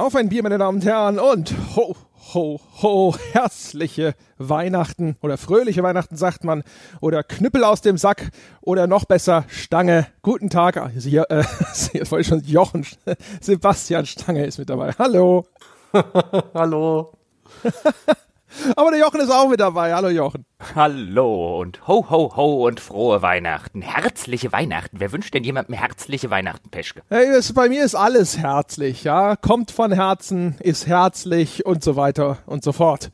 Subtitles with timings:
[0.00, 1.94] Auf ein Bier, meine Damen und Herren, und ho,
[2.32, 6.62] ho, ho, herzliche Weihnachten oder fröhliche Weihnachten, sagt man,
[7.02, 8.30] oder Knüppel aus dem Sack
[8.62, 10.06] oder noch besser Stange.
[10.22, 11.44] Guten Tag, ah, hier, äh,
[11.92, 12.86] jetzt wollte ich schon Jochen,
[13.42, 14.94] Sebastian Stange ist mit dabei.
[14.98, 15.44] Hallo.
[16.54, 17.12] Hallo.
[18.76, 19.94] Aber der Jochen ist auch mit dabei.
[19.94, 20.44] Hallo Jochen.
[20.74, 23.82] Hallo und ho, ho, ho und frohe Weihnachten.
[23.82, 25.00] Herzliche Weihnachten.
[25.00, 27.02] Wer wünscht denn jemandem herzliche Weihnachten, Peschke?
[27.08, 29.36] Hey, es, bei mir ist alles herzlich, ja.
[29.36, 33.10] Kommt von Herzen, ist herzlich und so weiter und so fort.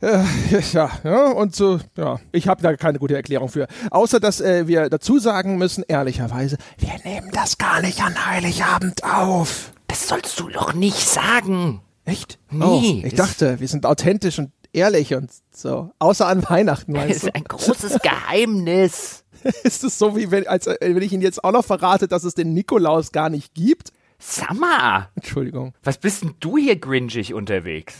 [0.00, 0.22] Äh,
[0.72, 3.66] ja, ja, und so, ja, ich habe da keine gute Erklärung für.
[3.90, 9.04] Außer, dass äh, wir dazu sagen müssen, ehrlicherweise, wir nehmen das gar nicht an Heiligabend
[9.04, 9.72] auf.
[9.86, 11.80] Das sollst du doch nicht sagen.
[12.10, 12.38] Echt?
[12.50, 12.64] Nee.
[13.02, 15.90] Oh, ich dachte, wir sind authentisch und ehrlich und so.
[15.98, 19.24] Außer an Weihnachten, Das meinst ist ein großes Geheimnis.
[19.42, 19.48] du?
[19.64, 22.24] Ist es so, wie wenn, als, äh, wenn ich Ihnen jetzt auch noch verrate, dass
[22.24, 23.90] es den Nikolaus gar nicht gibt?
[24.18, 25.72] Summer, Entschuldigung.
[25.82, 27.94] was bist denn du hier gringig unterwegs?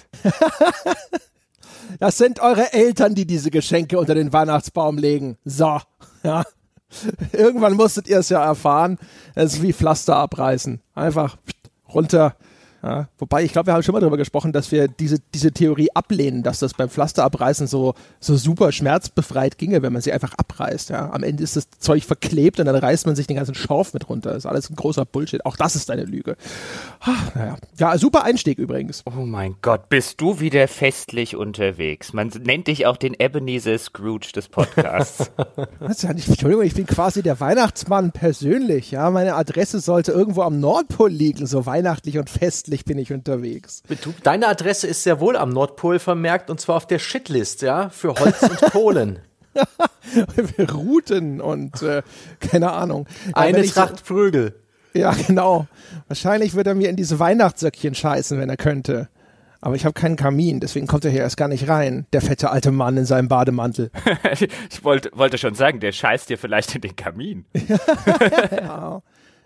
[1.98, 5.38] Das sind eure Eltern, die diese Geschenke unter den Weihnachtsbaum legen.
[5.46, 5.80] So,
[6.22, 6.44] ja.
[7.32, 8.98] Irgendwann musstet ihr es ja erfahren.
[9.34, 10.80] Es ist wie Pflaster abreißen.
[10.94, 11.38] Einfach
[11.88, 12.36] runter.
[12.82, 13.08] Ja.
[13.18, 16.42] Wobei, ich glaube, wir haben schon mal darüber gesprochen, dass wir diese, diese Theorie ablehnen,
[16.42, 20.90] dass das beim Pflasterabreißen so, so super schmerzbefreit ginge, wenn man sie einfach abreißt.
[20.90, 21.10] Ja.
[21.10, 24.08] Am Ende ist das Zeug verklebt und dann reißt man sich den ganzen Schorf mit
[24.08, 24.30] runter.
[24.30, 25.44] Das ist alles ein großer Bullshit.
[25.44, 26.36] Auch das ist eine Lüge.
[27.00, 27.56] Ah, naja.
[27.78, 29.02] Ja, super Einstieg übrigens.
[29.06, 32.12] Oh mein Gott, bist du wieder festlich unterwegs.
[32.12, 35.30] Man nennt dich auch den Ebenezer Scrooge des Podcasts.
[35.80, 39.10] Das ist ja nicht, Entschuldigung, ich bin quasi der Weihnachtsmann persönlich, ja.
[39.10, 43.82] Meine Adresse sollte irgendwo am Nordpol liegen, so weihnachtlich und festlich bin ich unterwegs.
[44.22, 48.14] Deine Adresse ist sehr wohl am Nordpol vermerkt und zwar auf der Shitlist, ja, für
[48.14, 49.18] Holz und Kohlen.
[50.72, 52.02] Routen und äh,
[52.40, 53.06] keine Ahnung.
[53.28, 54.54] Ja, Eine Tracht Prügel.
[54.92, 55.66] Ja, genau.
[56.08, 59.08] Wahrscheinlich würde er mir in diese Weihnachtssöckchen scheißen, wenn er könnte.
[59.60, 62.06] Aber ich habe keinen Kamin, deswegen kommt er hier erst gar nicht rein.
[62.14, 63.90] Der fette alte Mann in seinem Bademantel.
[64.70, 67.44] ich wollte, wollte schon sagen, der scheißt dir vielleicht in den Kamin.
[68.50, 69.02] Ja,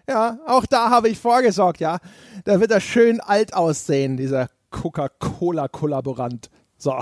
[0.09, 1.99] auch da habe ich vorgesorgt, ja.
[2.45, 6.51] Da wird er schön alt aussehen, dieser Coca-Cola-Kollaborant.
[6.77, 6.99] So.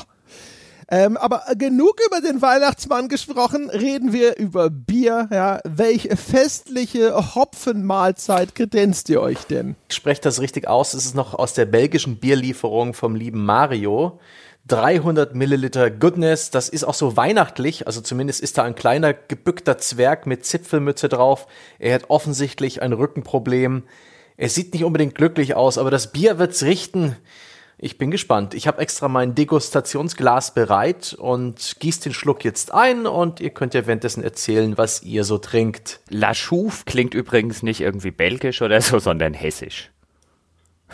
[0.88, 5.60] Ähm, aber genug über den Weihnachtsmann gesprochen, reden wir über Bier, ja.
[5.64, 9.74] Welche festliche Hopfenmahlzeit kredenzt ihr euch denn?
[9.88, 10.92] Ich spreche das richtig aus.
[10.92, 14.20] Es ist noch aus der belgischen Bierlieferung vom lieben Mario.
[14.68, 19.78] 300 Milliliter Goodness, das ist auch so weihnachtlich, also zumindest ist da ein kleiner gebückter
[19.78, 21.46] Zwerg mit Zipfelmütze drauf.
[21.78, 23.82] Er hat offensichtlich ein Rückenproblem.
[24.36, 27.16] Er sieht nicht unbedingt glücklich aus, aber das Bier wird's richten.
[27.84, 28.54] Ich bin gespannt.
[28.54, 33.74] Ich habe extra mein Degustationsglas bereit und gieß den Schluck jetzt ein und ihr könnt
[33.74, 36.00] ja währenddessen erzählen, was ihr so trinkt.
[36.08, 39.91] La Chouffe klingt übrigens nicht irgendwie belgisch oder so, sondern hessisch.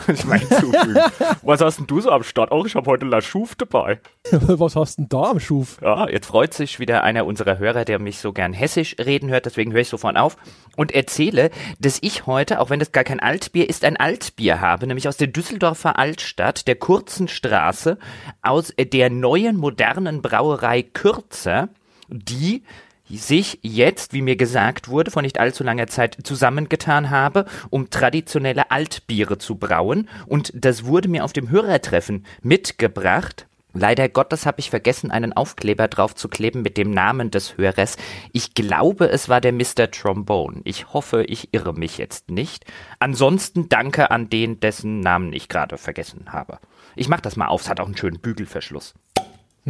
[0.07, 0.97] Ich meine zufügen.
[1.41, 2.51] Was hast denn du so am Start?
[2.51, 3.99] Oh, ich habe heute La Chouffe dabei.
[4.31, 5.77] Was hast denn da am Schuf?
[5.81, 9.45] Ja, jetzt freut sich wieder einer unserer Hörer, der mich so gern hessisch reden hört,
[9.45, 10.37] deswegen höre ich sofort auf
[10.75, 14.87] und erzähle, dass ich heute, auch wenn das gar kein Altbier ist, ein Altbier habe,
[14.87, 17.97] nämlich aus der Düsseldorfer Altstadt, der kurzen Straße,
[18.41, 21.69] aus der neuen modernen Brauerei Kürzer,
[22.07, 22.63] die
[23.09, 28.71] sich jetzt, wie mir gesagt wurde, vor nicht allzu langer Zeit zusammengetan habe, um traditionelle
[28.71, 30.07] Altbiere zu brauen.
[30.27, 33.47] Und das wurde mir auf dem Hörertreffen mitgebracht.
[33.73, 37.97] Leider Gottes habe ich vergessen, einen Aufkleber drauf zu kleben mit dem Namen des Hörers.
[38.33, 39.91] Ich glaube, es war der Mr.
[39.91, 40.61] Trombone.
[40.63, 42.65] Ich hoffe, ich irre mich jetzt nicht.
[42.97, 46.57] Ansonsten danke an den, dessen Namen ich gerade vergessen habe.
[46.95, 48.95] Ich mach das mal auf, es hat auch einen schönen Bügelverschluss.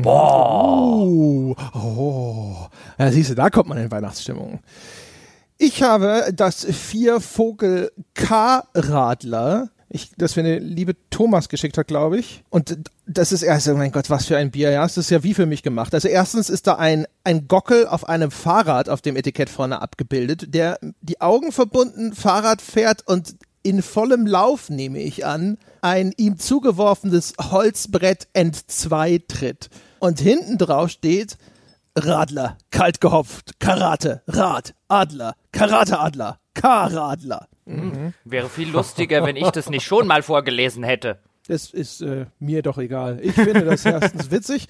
[0.06, 2.56] Oh, oh.
[2.98, 4.60] Ja, siehst du, da kommt man in Weihnachtsstimmung.
[5.58, 9.70] Ich habe das Viervogel K-Radler,
[10.18, 12.44] das mir eine liebe Thomas geschickt hat, glaube ich.
[12.50, 14.84] Und das ist erst, oh mein Gott, was für ein Bier, ja.
[14.84, 15.94] Das ist ja wie für mich gemacht.
[15.94, 20.54] Also erstens ist da ein, ein Gockel auf einem Fahrrad auf dem Etikett vorne abgebildet,
[20.54, 26.38] der die Augen verbunden Fahrrad fährt und in vollem Lauf, nehme ich an, ein ihm
[26.38, 29.70] zugeworfenes Holzbrett entzwei tritt.
[30.00, 31.38] Und hinten drauf steht
[31.98, 37.48] Radler, kalt gehopft, Karate, Rad, Adler, Karateadler, K-Radler.
[38.24, 41.20] Wäre viel lustiger, wenn ich das nicht schon mal vorgelesen hätte.
[41.48, 43.20] Das ist äh, mir doch egal.
[43.22, 44.68] Ich finde das erstens witzig.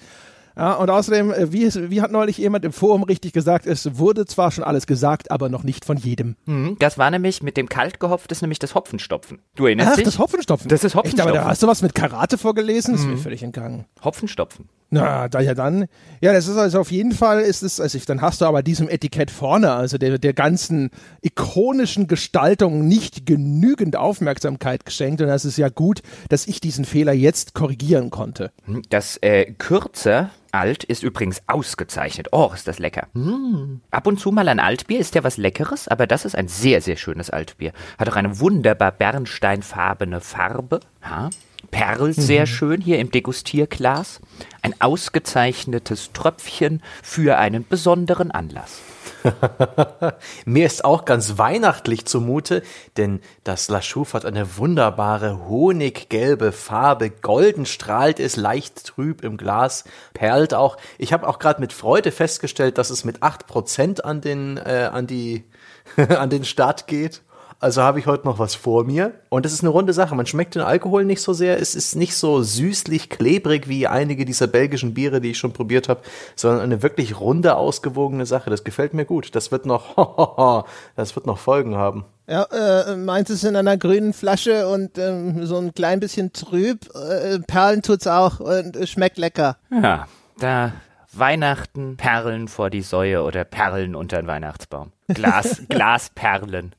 [0.56, 3.98] Ja, und außerdem, äh, wie, es- wie hat neulich jemand im Forum richtig gesagt, es
[3.98, 6.36] wurde zwar schon alles gesagt, aber noch nicht von jedem.
[6.46, 9.40] Mhm, Das war nämlich mit dem Kaltgehopft ist nämlich das Hopfenstopfen.
[9.54, 10.04] Du erinnerst Ach, dich?
[10.04, 10.68] das Hopfenstopfen.
[10.68, 11.50] Das ist Echt, aber da Hopfenstopfen.
[11.50, 12.94] hast du was mit Karate vorgelesen?
[12.94, 13.84] Ist mir völlig entgangen.
[14.02, 14.68] Hopfenstopfen.
[14.90, 15.86] Na, da ja dann.
[16.20, 18.88] Ja, das ist also auf jeden Fall ist es, also dann hast du aber diesem
[18.88, 20.90] Etikett vorne, also der, der ganzen
[21.22, 27.12] ikonischen Gestaltung nicht genügend Aufmerksamkeit geschenkt und das ist ja gut, dass ich diesen Fehler
[27.12, 28.50] jetzt korrigieren konnte.
[28.88, 32.28] Das äh, Kürzer Alt ist übrigens ausgezeichnet.
[32.32, 33.06] Oh, ist das lecker.
[33.12, 33.80] Mm.
[33.90, 36.80] Ab und zu mal ein Altbier ist ja was Leckeres, aber das ist ein sehr,
[36.80, 37.72] sehr schönes Altbier.
[37.98, 40.80] Hat auch eine wunderbar bernsteinfarbene Farbe.
[41.02, 41.30] Ha?
[41.70, 42.46] Perl sehr mhm.
[42.46, 44.20] schön hier im Degustierglas.
[44.62, 48.80] Ein ausgezeichnetes Tröpfchen für einen besonderen Anlass.
[50.44, 52.62] Mir ist auch ganz weihnachtlich zumute,
[52.96, 57.10] denn das La Chouffe hat eine wunderbare honiggelbe Farbe.
[57.10, 59.84] Golden strahlt es leicht trüb im Glas,
[60.14, 60.76] perlt auch.
[60.98, 64.88] Ich habe auch gerade mit Freude festgestellt, dass es mit acht Prozent an den, äh,
[64.92, 65.44] an die,
[65.96, 67.22] an den Start geht.
[67.60, 69.12] Also habe ich heute noch was vor mir.
[69.28, 70.14] Und das ist eine runde Sache.
[70.14, 71.60] Man schmeckt den Alkohol nicht so sehr.
[71.60, 75.90] Es ist nicht so süßlich klebrig wie einige dieser belgischen Biere, die ich schon probiert
[75.90, 76.00] habe,
[76.36, 78.48] sondern eine wirklich runde, ausgewogene Sache.
[78.48, 79.34] Das gefällt mir gut.
[79.34, 80.64] Das wird noch,
[80.96, 82.06] das wird noch Folgen haben.
[82.26, 86.88] Ja, äh, meint es in einer grünen Flasche und ähm, so ein klein bisschen trüb.
[86.94, 89.58] Äh, Perlen tut's auch und äh, schmeckt lecker.
[89.70, 90.06] Ja,
[90.38, 90.72] da
[91.12, 94.92] Weihnachten, Perlen vor die Säue oder Perlen unter den Weihnachtsbaum.
[95.08, 96.72] Glas, Glasperlen.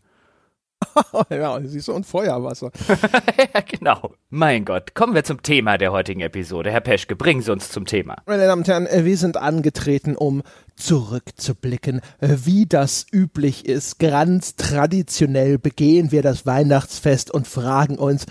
[1.30, 2.72] ja, siehst du, und Feuerwasser.
[3.54, 4.14] ja, genau.
[4.30, 6.72] Mein Gott, kommen wir zum Thema der heutigen Episode.
[6.72, 8.18] Herr Peschke, bringen Sie uns zum Thema.
[8.26, 10.44] Meine Damen und Herren, äh, wir sind angetreten, um
[10.76, 14.00] zurückzublicken, äh, wie das üblich ist.
[14.00, 18.26] Ganz traditionell begehen wir das Weihnachtsfest und fragen uns,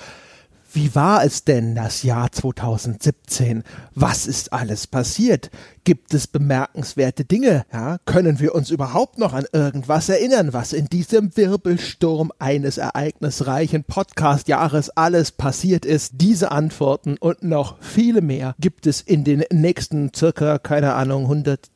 [0.72, 3.64] wie war es denn das Jahr 2017?
[3.94, 5.50] Was ist alles passiert?
[5.84, 7.64] Gibt es bemerkenswerte Dinge?
[7.72, 13.84] Ja, können wir uns überhaupt noch an irgendwas erinnern, was in diesem Wirbelsturm eines ereignisreichen
[13.84, 16.12] Podcast-Jahres alles passiert ist?
[16.16, 21.70] Diese Antworten und noch viele mehr gibt es in den nächsten circa, keine Ahnung, 100,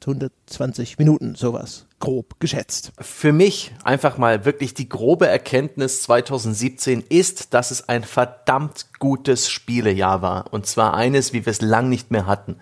[0.46, 2.92] 120 Minuten, sowas grob geschätzt.
[3.00, 9.48] Für mich einfach mal wirklich die grobe Erkenntnis 2017 ist, dass es ein verdammt gutes
[9.48, 10.52] Spielejahr war.
[10.52, 12.56] Und zwar eines, wie wir es lang nicht mehr hatten.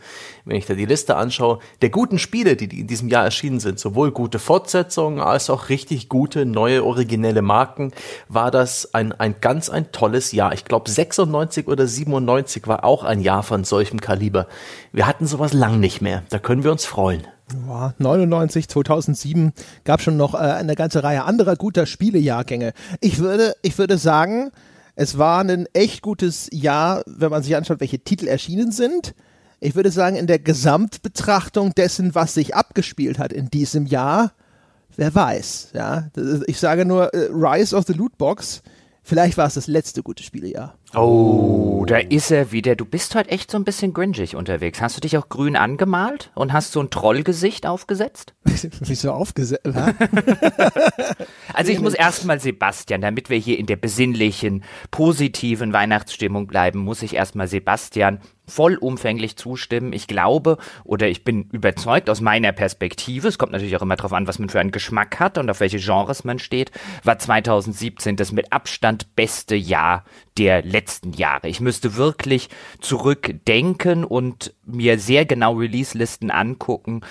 [0.45, 3.81] Wenn ich da die Liste anschaue, der guten Spiele, die in diesem Jahr erschienen sind,
[3.81, 7.91] sowohl gute Fortsetzungen als auch richtig gute, neue, originelle Marken,
[8.29, 10.53] war das ein, ein ganz ein tolles Jahr.
[10.53, 14.47] Ich glaube 96 oder 97 war auch ein Jahr von solchem Kaliber.
[14.93, 16.23] Wir hatten sowas lang nicht mehr.
[16.31, 17.27] Da können wir uns freuen.
[17.99, 19.53] 99, 2007
[19.85, 22.73] gab schon noch äh, eine ganze Reihe anderer guter Spielejahrgänge.
[23.01, 24.51] Ich würde, ich würde sagen,
[24.95, 29.15] es war ein echt gutes Jahr, wenn man sich anschaut, welche Titel erschienen sind.
[29.61, 34.33] Ich würde sagen, in der Gesamtbetrachtung dessen, was sich abgespielt hat in diesem Jahr,
[34.97, 36.11] wer weiß, ja.
[36.47, 38.63] Ich sage nur äh, Rise of the Lootbox
[39.03, 40.79] Vielleicht war es das letzte gute Spielejahr.
[40.95, 42.77] Oh, da ist er wieder.
[42.77, 44.83] Du bist heute echt so ein bisschen gringig unterwegs.
[44.83, 48.35] Hast du dich auch grün angemalt und hast so ein Trollgesicht aufgesetzt?
[48.45, 49.67] Wieso aufgesetzt?
[51.55, 57.01] also ich muss erstmal Sebastian, damit wir hier in der besinnlichen, positiven Weihnachtsstimmung bleiben, muss
[57.01, 59.93] ich erstmal Sebastian vollumfänglich zustimmen.
[59.95, 64.13] Ich glaube oder ich bin überzeugt aus meiner Perspektive, es kommt natürlich auch immer darauf
[64.13, 66.71] an, was man für einen Geschmack hat und auf welche Genres man steht,
[67.05, 70.05] war 2017 das mit Abstand beste Jahr
[70.37, 70.82] der letzten
[71.17, 71.49] Jahre.
[71.49, 72.49] Ich müsste wirklich
[72.81, 77.03] zurückdenken und mir sehr genau Release-Listen angucken,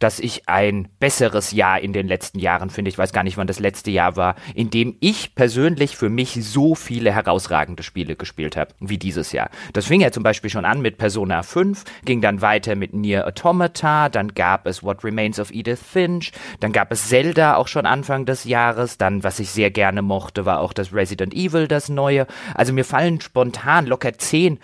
[0.00, 2.88] dass ich ein besseres Jahr in den letzten Jahren finde.
[2.88, 6.38] Ich weiß gar nicht, wann das letzte Jahr war, in dem ich persönlich für mich
[6.42, 9.50] so viele herausragende Spiele gespielt habe wie dieses Jahr.
[9.72, 13.26] Das fing ja zum Beispiel schon an mit Persona 5, ging dann weiter mit Nier
[13.26, 17.86] Automata, dann gab es What Remains of Edith Finch, dann gab es Zelda auch schon
[17.86, 21.88] Anfang des Jahres, dann, was ich sehr gerne mochte, war auch das Resident Evil, das
[21.88, 22.26] neue.
[22.54, 24.58] Also mir fallen spontan locker zehn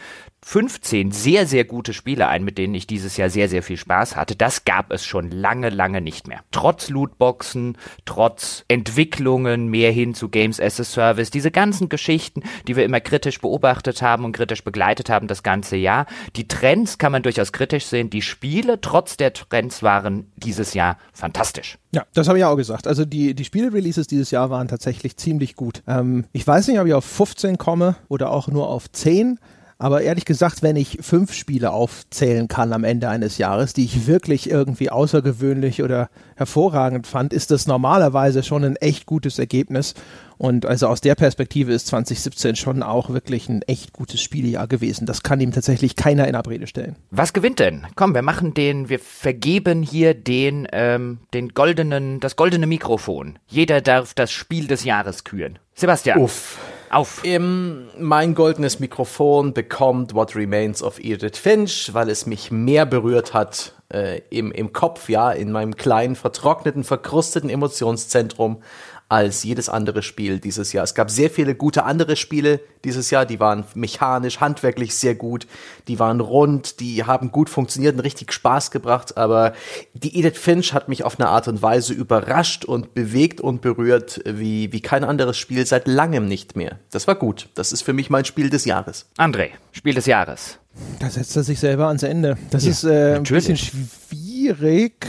[0.48, 4.14] 15 sehr, sehr gute Spiele ein, mit denen ich dieses Jahr sehr, sehr viel Spaß
[4.14, 4.36] hatte.
[4.36, 6.38] Das gab es schon lange, lange nicht mehr.
[6.52, 12.76] Trotz Lootboxen, trotz Entwicklungen mehr hin zu Games as a Service, diese ganzen Geschichten, die
[12.76, 16.06] wir immer kritisch beobachtet haben und kritisch begleitet haben das ganze Jahr.
[16.36, 18.08] Die Trends kann man durchaus kritisch sehen.
[18.08, 21.76] Die Spiele, trotz der Trends, waren dieses Jahr fantastisch.
[21.90, 22.86] Ja, das habe ich auch gesagt.
[22.86, 25.82] Also die, die Spiele-Releases dieses Jahr waren tatsächlich ziemlich gut.
[25.88, 29.40] Ähm, ich weiß nicht, ob ich auf 15 komme oder auch nur auf 10.
[29.78, 34.06] Aber ehrlich gesagt, wenn ich fünf Spiele aufzählen kann am Ende eines Jahres, die ich
[34.06, 39.94] wirklich irgendwie außergewöhnlich oder hervorragend fand, ist das normalerweise schon ein echt gutes Ergebnis.
[40.38, 45.06] Und also aus der Perspektive ist 2017 schon auch wirklich ein echt gutes Spielejahr gewesen.
[45.06, 46.96] Das kann ihm tatsächlich keiner in Abrede stellen.
[47.10, 47.86] Was gewinnt denn?
[47.96, 53.38] Komm, wir machen den, wir vergeben hier den, ähm, den goldenen, das goldene Mikrofon.
[53.46, 55.58] Jeder darf das Spiel des Jahres küren.
[55.74, 56.18] Sebastian.
[56.18, 56.58] Uff
[56.90, 57.24] Auf.
[57.24, 63.34] Im, mein goldenes Mikrofon bekommt What Remains of Edith Finch, weil es mich mehr berührt
[63.34, 68.62] hat äh, im, im Kopf, ja, in meinem kleinen, vertrockneten, verkrusteten Emotionszentrum
[69.08, 70.82] als jedes andere Spiel dieses Jahr.
[70.82, 75.46] Es gab sehr viele gute andere Spiele dieses Jahr, die waren mechanisch, handwerklich sehr gut,
[75.86, 79.52] die waren rund, die haben gut funktioniert und richtig Spaß gebracht, aber
[79.94, 84.20] die Edith Finch hat mich auf eine Art und Weise überrascht und bewegt und berührt
[84.24, 86.78] wie, wie kein anderes Spiel seit langem nicht mehr.
[86.90, 87.48] Das war gut.
[87.54, 89.06] Das ist für mich mein Spiel des Jahres.
[89.18, 90.58] André, Spiel des Jahres.
[90.98, 92.36] Da setzt er sich selber ans Ende.
[92.50, 95.06] Das ja, ist äh, ein bisschen schwierig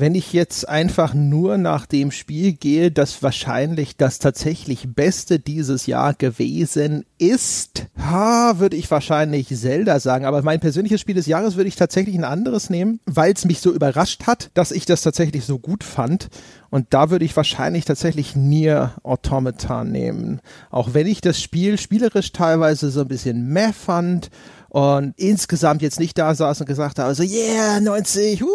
[0.00, 5.84] wenn ich jetzt einfach nur nach dem Spiel gehe, das wahrscheinlich das tatsächlich Beste dieses
[5.84, 10.24] Jahr gewesen ist, ha, würde ich wahrscheinlich Zelda sagen.
[10.24, 13.60] Aber mein persönliches Spiel des Jahres würde ich tatsächlich ein anderes nehmen, weil es mich
[13.60, 16.30] so überrascht hat, dass ich das tatsächlich so gut fand.
[16.70, 20.40] Und da würde ich wahrscheinlich tatsächlich Nier Automata nehmen.
[20.70, 24.30] Auch wenn ich das Spiel spielerisch teilweise so ein bisschen meh fand
[24.70, 28.46] und insgesamt jetzt nicht da saß und gesagt habe, so yeah, 90, uh.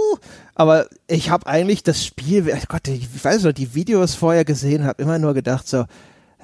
[0.55, 4.85] aber ich habe eigentlich das Spiel, oh Gott, ich weiß noch, die Videos vorher gesehen,
[4.85, 5.85] habe immer nur gedacht so,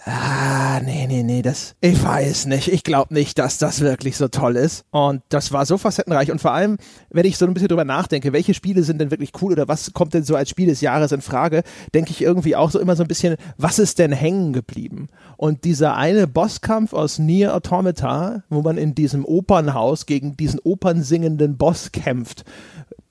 [0.06, 2.70] Ah, nee, nee, nee, das, ich weiß nicht.
[2.70, 4.86] Ich glaube nicht, dass das wirklich so toll ist.
[4.90, 6.32] Und das war so facettenreich.
[6.32, 6.78] Und vor allem,
[7.10, 9.94] wenn ich so ein bisschen drüber nachdenke, welche Spiele sind denn wirklich cool oder was
[9.94, 12.96] kommt denn so als Spiel des Jahres in Frage, denke ich irgendwie auch so immer
[12.96, 15.10] so ein bisschen, was ist denn hängen geblieben?
[15.38, 21.58] Und dieser eine Bosskampf aus Nier Automata, wo man in diesem Opernhaus gegen diesen opernsingenden
[21.58, 22.46] Boss kämpft,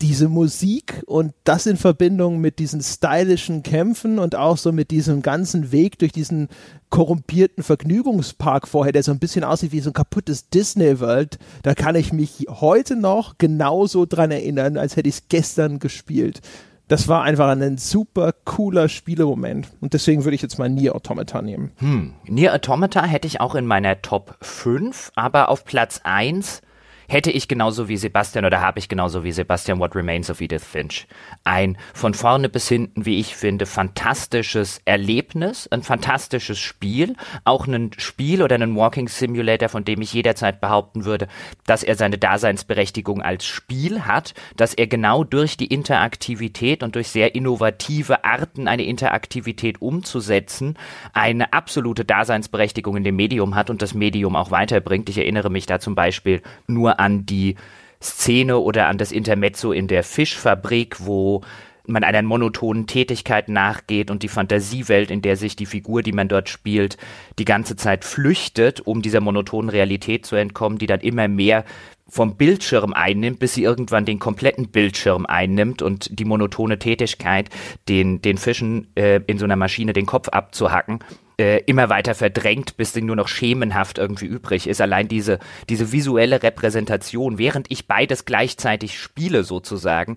[0.01, 5.23] diese Musik und das in Verbindung mit diesen stylischen Kämpfen und auch so mit diesem
[5.23, 6.49] ganzen Weg durch diesen
[6.89, 11.75] korrumpierten Vergnügungspark vorher, der so ein bisschen aussieht wie so ein kaputtes Disney World, da
[11.75, 16.41] kann ich mich heute noch genauso dran erinnern, als hätte ich es gestern gespielt.
[16.89, 19.69] Das war einfach ein super cooler Spielemoment.
[19.81, 21.71] Und deswegen würde ich jetzt mal Nier Automata nehmen.
[21.77, 22.15] Hm.
[22.27, 26.63] Nier Automata hätte ich auch in meiner Top 5, aber auf Platz 1
[27.11, 30.63] hätte ich genauso wie Sebastian oder habe ich genauso wie Sebastian What Remains of Edith
[30.65, 31.09] Finch.
[31.43, 37.91] Ein von vorne bis hinten, wie ich finde, fantastisches Erlebnis, ein fantastisches Spiel, auch ein
[37.99, 41.27] Spiel oder ein Walking Simulator, von dem ich jederzeit behaupten würde,
[41.67, 47.09] dass er seine Daseinsberechtigung als Spiel hat, dass er genau durch die Interaktivität und durch
[47.09, 50.79] sehr innovative Arten eine Interaktivität umzusetzen,
[51.13, 55.09] eine absolute Daseinsberechtigung in dem Medium hat und das Medium auch weiterbringt.
[55.09, 57.57] Ich erinnere mich da zum Beispiel nur an die
[58.03, 61.43] Szene oder an das Intermezzo in der Fischfabrik, wo
[61.91, 66.29] man einer monotonen Tätigkeit nachgeht und die Fantasiewelt, in der sich die Figur, die man
[66.29, 66.97] dort spielt,
[67.39, 71.65] die ganze Zeit flüchtet, um dieser monotonen Realität zu entkommen, die dann immer mehr
[72.09, 77.49] vom Bildschirm einnimmt, bis sie irgendwann den kompletten Bildschirm einnimmt und die monotone Tätigkeit,
[77.89, 80.99] den, den Fischen äh, in so einer Maschine den Kopf abzuhacken,
[81.41, 84.81] äh, immer weiter verdrängt, bis sie nur noch schemenhaft irgendwie übrig ist.
[84.81, 90.17] Allein diese, diese visuelle Repräsentation, während ich beides gleichzeitig spiele sozusagen,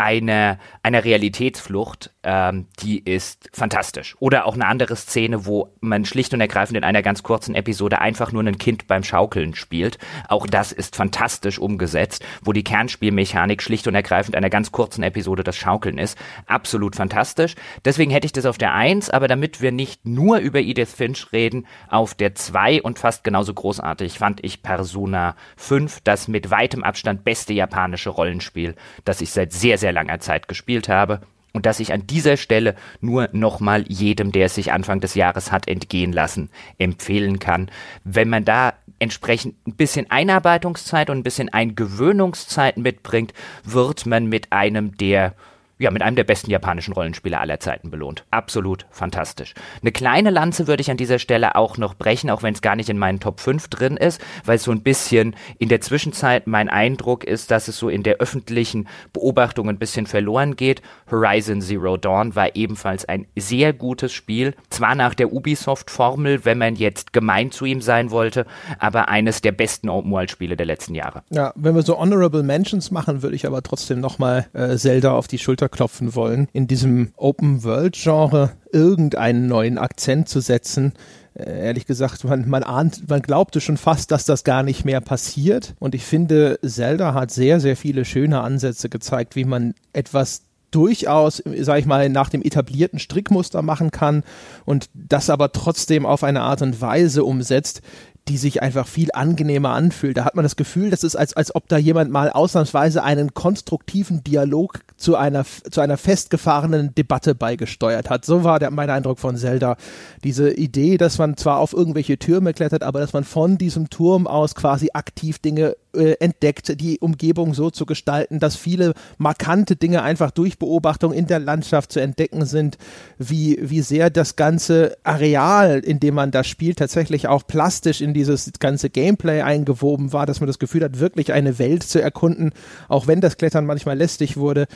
[0.00, 4.16] eine, eine Realitätsflucht, ähm, die ist fantastisch.
[4.20, 8.00] Oder auch eine andere Szene, wo man schlicht und ergreifend in einer ganz kurzen Episode
[8.00, 9.98] einfach nur ein Kind beim Schaukeln spielt.
[10.28, 15.44] Auch das ist fantastisch umgesetzt, wo die Kernspielmechanik schlicht und ergreifend einer ganz kurzen Episode
[15.44, 16.18] das Schaukeln ist.
[16.46, 17.54] Absolut fantastisch.
[17.84, 21.32] Deswegen hätte ich das auf der Eins, aber damit wir nicht nur über Edith Finch
[21.32, 26.84] reden, auf der Zwei und fast genauso großartig fand ich Persona 5, das mit weitem
[26.84, 28.74] Abstand beste japanische Rollenspiel,
[29.04, 31.20] das ich seit sehr sehr langer Zeit gespielt habe
[31.52, 35.52] und dass ich an dieser Stelle nur nochmal jedem, der es sich Anfang des Jahres
[35.52, 37.70] hat entgehen lassen, empfehlen kann.
[38.04, 43.32] Wenn man da entsprechend ein bisschen Einarbeitungszeit und ein bisschen Eingewöhnungszeit mitbringt,
[43.64, 45.34] wird man mit einem der
[45.80, 48.26] ja, mit einem der besten japanischen Rollenspiele aller Zeiten belohnt.
[48.30, 49.54] Absolut fantastisch.
[49.80, 52.76] Eine kleine Lanze würde ich an dieser Stelle auch noch brechen, auch wenn es gar
[52.76, 56.68] nicht in meinen Top 5 drin ist, weil so ein bisschen in der Zwischenzeit mein
[56.68, 60.82] Eindruck ist, dass es so in der öffentlichen Beobachtung ein bisschen verloren geht.
[61.10, 64.54] Horizon Zero Dawn war ebenfalls ein sehr gutes Spiel.
[64.68, 68.44] Zwar nach der Ubisoft-Formel, wenn man jetzt gemein zu ihm sein wollte,
[68.78, 71.22] aber eines der besten Open-World-Spiele der letzten Jahre.
[71.30, 75.26] Ja, wenn wir so Honorable Mentions machen, würde ich aber trotzdem nochmal äh, Zelda auf
[75.26, 80.92] die Schulter klopfen wollen, in diesem Open-World-Genre irgendeinen neuen Akzent zu setzen.
[81.34, 85.00] Äh, ehrlich gesagt, man, man ahnt, man glaubte schon fast, dass das gar nicht mehr
[85.00, 85.74] passiert.
[85.78, 91.42] Und ich finde, Zelda hat sehr, sehr viele schöne Ansätze gezeigt, wie man etwas durchaus,
[91.60, 94.22] sage ich mal, nach dem etablierten Strickmuster machen kann
[94.64, 97.82] und das aber trotzdem auf eine Art und Weise umsetzt,
[98.28, 100.16] die sich einfach viel angenehmer anfühlt.
[100.16, 103.34] Da hat man das Gefühl, das ist als, als ob da jemand mal ausnahmsweise einen
[103.34, 108.24] konstruktiven Dialog zu einer, zu einer festgefahrenen Debatte beigesteuert hat.
[108.24, 109.76] So war der, mein Eindruck von Zelda.
[110.22, 114.26] Diese Idee, dass man zwar auf irgendwelche Türme klettert, aber dass man von diesem Turm
[114.26, 120.02] aus quasi aktiv Dinge äh, entdeckt, die Umgebung so zu gestalten, dass viele markante Dinge
[120.02, 122.78] einfach durch Beobachtung in der Landschaft zu entdecken sind,
[123.18, 128.14] wie, wie sehr das ganze Areal, in dem man da spielt, tatsächlich auch plastisch in
[128.14, 132.52] dieses ganze Gameplay eingewoben war, dass man das Gefühl hat, wirklich eine Welt zu erkunden,
[132.88, 134.66] auch wenn das Klettern manchmal lästig wurde.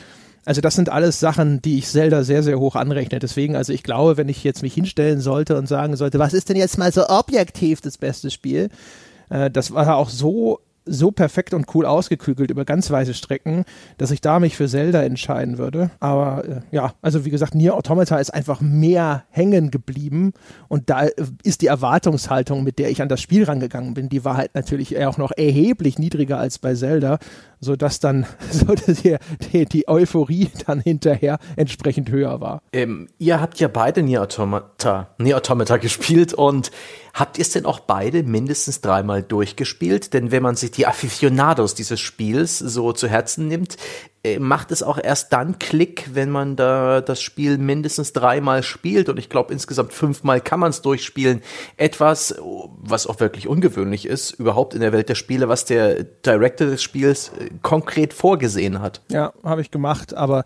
[0.45, 3.17] Also das sind alles Sachen, die ich Zelda sehr, sehr hoch anrechne.
[3.17, 6.49] Deswegen, also ich glaube, wenn ich jetzt mich hinstellen sollte und sagen sollte, was ist
[6.49, 8.69] denn jetzt mal so objektiv das beste Spiel?
[9.29, 13.65] Äh, das war auch so so perfekt und cool ausgeklügelt über ganz weite Strecken,
[13.97, 15.91] dass ich da mich für Zelda entscheiden würde.
[15.99, 20.33] Aber äh, ja, also wie gesagt, Nier Automata ist einfach mehr hängen geblieben
[20.67, 21.07] und da
[21.43, 24.97] ist die Erwartungshaltung, mit der ich an das Spiel rangegangen bin, die war halt natürlich
[25.05, 27.19] auch noch erheblich niedriger als bei Zelda,
[27.59, 29.17] sodass dann so die,
[29.51, 32.61] die, die Euphorie dann hinterher entsprechend höher war.
[32.73, 36.71] Ähm, ihr habt ja beide Nier Automata, Nier Automata gespielt und
[37.15, 40.13] Habt ihr es denn auch beide mindestens dreimal durchgespielt?
[40.13, 43.77] Denn wenn man sich die Aficionados dieses Spiels so zu Herzen nimmt,
[44.25, 49.07] äh, macht es auch erst dann Klick, wenn man da das Spiel mindestens dreimal spielt.
[49.07, 51.41] Und ich glaube, insgesamt fünfmal kann man es durchspielen.
[51.77, 56.67] Etwas, was auch wirklich ungewöhnlich ist, überhaupt in der Welt der Spiele, was der Director
[56.67, 58.99] des Spiels äh, konkret vorgesehen hat.
[59.07, 60.43] Ja, habe ich gemacht, aber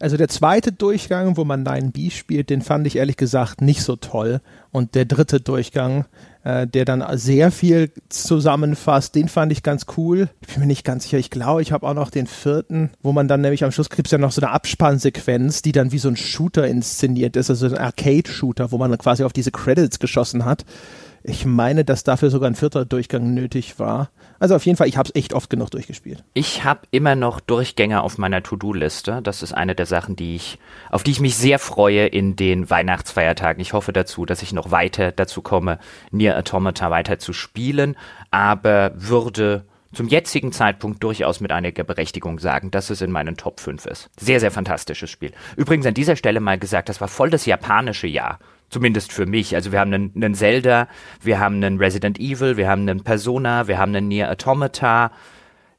[0.00, 3.96] also der zweite Durchgang, wo man 9B spielt, den fand ich ehrlich gesagt nicht so
[3.96, 4.40] toll.
[4.70, 6.04] Und der dritte Durchgang,
[6.44, 10.28] äh, der dann sehr viel zusammenfasst, den fand ich ganz cool.
[10.40, 11.18] Ich bin mir nicht ganz sicher.
[11.18, 14.06] Ich glaube, ich habe auch noch den vierten, wo man dann nämlich am Schluss gibt
[14.06, 17.66] es ja noch so eine Abspannsequenz, die dann wie so ein Shooter inszeniert ist, also
[17.66, 20.64] ein Arcade-Shooter, wo man quasi auf diese Credits geschossen hat.
[21.24, 24.10] Ich meine, dass dafür sogar ein vierter Durchgang nötig war.
[24.40, 26.22] Also auf jeden Fall, ich habe es echt oft genug durchgespielt.
[26.34, 29.20] Ich habe immer noch Durchgänge auf meiner To-Do-Liste.
[29.22, 30.58] Das ist eine der Sachen, die ich,
[30.90, 33.60] auf die ich mich sehr freue in den Weihnachtsfeiertagen.
[33.60, 35.78] Ich hoffe dazu, dass ich noch weiter dazu komme,
[36.12, 37.96] Nier Automata weiter zu spielen,
[38.30, 43.60] aber würde zum jetzigen Zeitpunkt durchaus mit einiger Berechtigung sagen, dass es in meinen Top
[43.60, 44.10] 5 ist.
[44.18, 45.32] Sehr, sehr fantastisches Spiel.
[45.56, 48.38] Übrigens an dieser Stelle mal gesagt, das war voll das japanische Jahr.
[48.70, 49.54] Zumindest für mich.
[49.54, 50.88] Also wir haben einen, einen Zelda,
[51.22, 55.10] wir haben einen Resident Evil, wir haben einen Persona, wir haben einen Nier Automata.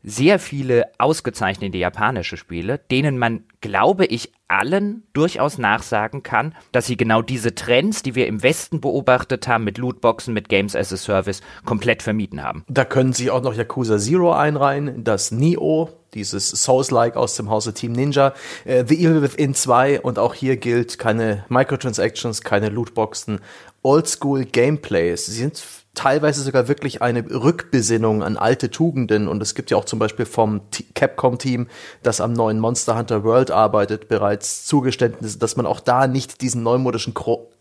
[0.02, 6.96] Sehr viele ausgezeichnete japanische Spiele, denen man, glaube ich, allen durchaus nachsagen kann, dass sie
[6.96, 10.98] genau diese Trends, die wir im Westen beobachtet haben, mit Lootboxen, mit Games as a
[10.98, 12.64] Service, komplett vermieden haben.
[12.70, 17.74] Da können Sie auch noch Yakuza Zero einreihen, das Neo, dieses Souls-like aus dem Hause
[17.74, 18.34] Team Ninja,
[18.66, 23.40] äh, The Evil Within 2 und auch hier gilt keine Microtransactions, keine Lootboxen,
[23.84, 25.28] Oldschool Gameplays.
[25.28, 25.62] Sie sind
[25.96, 29.28] teilweise sogar wirklich eine Rückbesinnung an alte Tugenden.
[29.28, 30.62] Und es gibt ja auch zum Beispiel vom
[30.96, 31.68] Capcom-Team,
[32.04, 36.64] das am neuen Monster Hunter World arbeitet, bereits Zugeständnisse, dass man auch da nicht diesen
[36.64, 37.14] neumodischen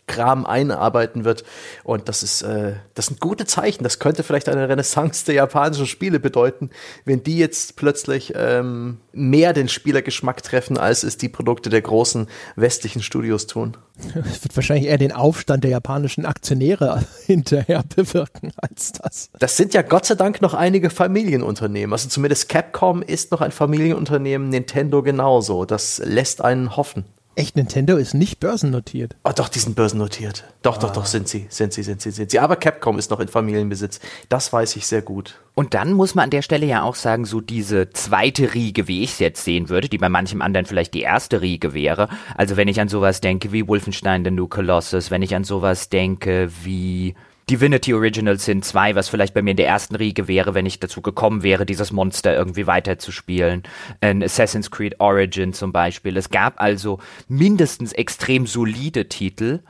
[0.09, 1.45] Kram einarbeiten wird.
[1.85, 3.85] Und das ist, äh, das sind gute Zeichen.
[3.85, 6.71] Das könnte vielleicht eine Renaissance der japanischen Spiele bedeuten,
[7.05, 12.27] wenn die jetzt plötzlich ähm, mehr den Spielergeschmack treffen, als es die Produkte der großen
[12.57, 13.77] westlichen Studios tun.
[14.15, 19.31] Es wird wahrscheinlich eher den Aufstand der japanischen Aktionäre hinterher bewirken als das.
[19.39, 21.93] Das sind ja Gott sei Dank noch einige Familienunternehmen.
[21.93, 25.65] Also zumindest Capcom ist noch ein Familienunternehmen, Nintendo genauso.
[25.65, 27.05] Das lässt einen hoffen.
[27.39, 29.15] Echt, Nintendo ist nicht börsennotiert.
[29.23, 30.43] Oh, doch, die sind börsennotiert.
[30.63, 30.81] Doch, ah.
[30.81, 32.41] doch, doch, sind sie, sind sie, sind sie, sind sie.
[32.41, 34.01] Aber Capcom ist noch in Familienbesitz.
[34.29, 35.39] Das weiß ich sehr gut.
[35.55, 39.05] Und dann muss man an der Stelle ja auch sagen, so diese zweite Riege, wie
[39.05, 42.09] ich es jetzt sehen würde, die bei manchem anderen vielleicht die erste Riege wäre.
[42.37, 45.91] Also wenn ich an sowas denke wie Wolfenstein The New Colossus, wenn ich an sowas
[45.91, 47.15] denke wie
[47.51, 50.81] Divinity Original Sin 2, was vielleicht bei mir in der ersten Riege wäre, wenn ich
[50.81, 53.63] dazu gekommen wäre, dieses Monster irgendwie weiterzuspielen.
[54.01, 56.17] Ein Assassin's Creed Origin zum Beispiel.
[56.17, 59.61] Es gab also mindestens extrem solide Titel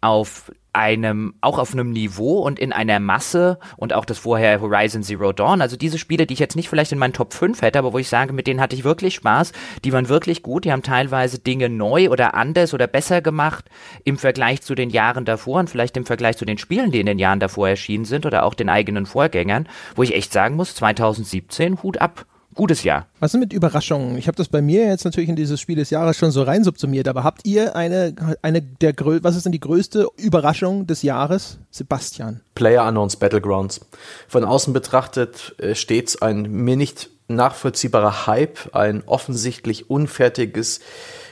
[0.00, 5.02] auf einem, auch auf einem Niveau und in einer Masse und auch das vorher Horizon
[5.02, 7.80] Zero Dawn, also diese Spiele, die ich jetzt nicht vielleicht in meinen Top 5 hätte,
[7.80, 9.52] aber wo ich sage, mit denen hatte ich wirklich Spaß,
[9.84, 13.64] die waren wirklich gut, die haben teilweise Dinge neu oder anders oder besser gemacht
[14.04, 17.06] im Vergleich zu den Jahren davor und vielleicht im Vergleich zu den Spielen, die in
[17.06, 20.76] den Jahren davor erschienen sind oder auch den eigenen Vorgängern, wo ich echt sagen muss,
[20.76, 22.24] 2017 Hut ab
[22.58, 23.06] gutes Jahr.
[23.20, 24.18] Was ist mit Überraschungen?
[24.18, 26.64] Ich habe das bei mir jetzt natürlich in dieses Spiel des Jahres schon so rein
[26.64, 31.58] subsumiert, aber habt ihr eine, eine der was ist denn die größte Überraschung des Jahres?
[31.70, 32.40] Sebastian.
[32.56, 33.80] Player Unknowns Battlegrounds.
[34.26, 40.80] Von außen betrachtet äh, stets ein mir nicht nachvollziehbarer Hype, ein offensichtlich unfertiges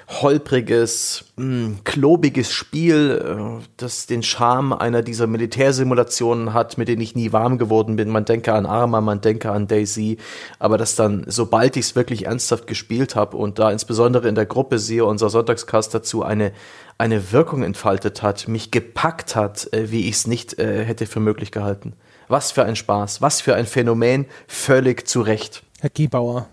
[0.09, 7.03] holpriges, mh, hm, klobiges Spiel, äh, das den Charme einer dieser Militärsimulationen hat, mit denen
[7.03, 8.09] ich nie warm geworden bin.
[8.09, 10.19] Man denke an Arma, man denke an Daisy,
[10.59, 14.47] aber das dann, sobald ich es wirklich ernsthaft gespielt habe und da insbesondere in der
[14.47, 16.53] Gruppe sehe, unser Sonntagscast dazu eine
[16.99, 21.21] eine Wirkung entfaltet hat, mich gepackt hat, äh, wie ich es nicht äh, hätte für
[21.21, 21.93] möglich gehalten.
[22.29, 25.63] Was für ein Spaß, was für ein Phänomen, völlig zu Recht.
[25.81, 26.49] Herr Giebauer,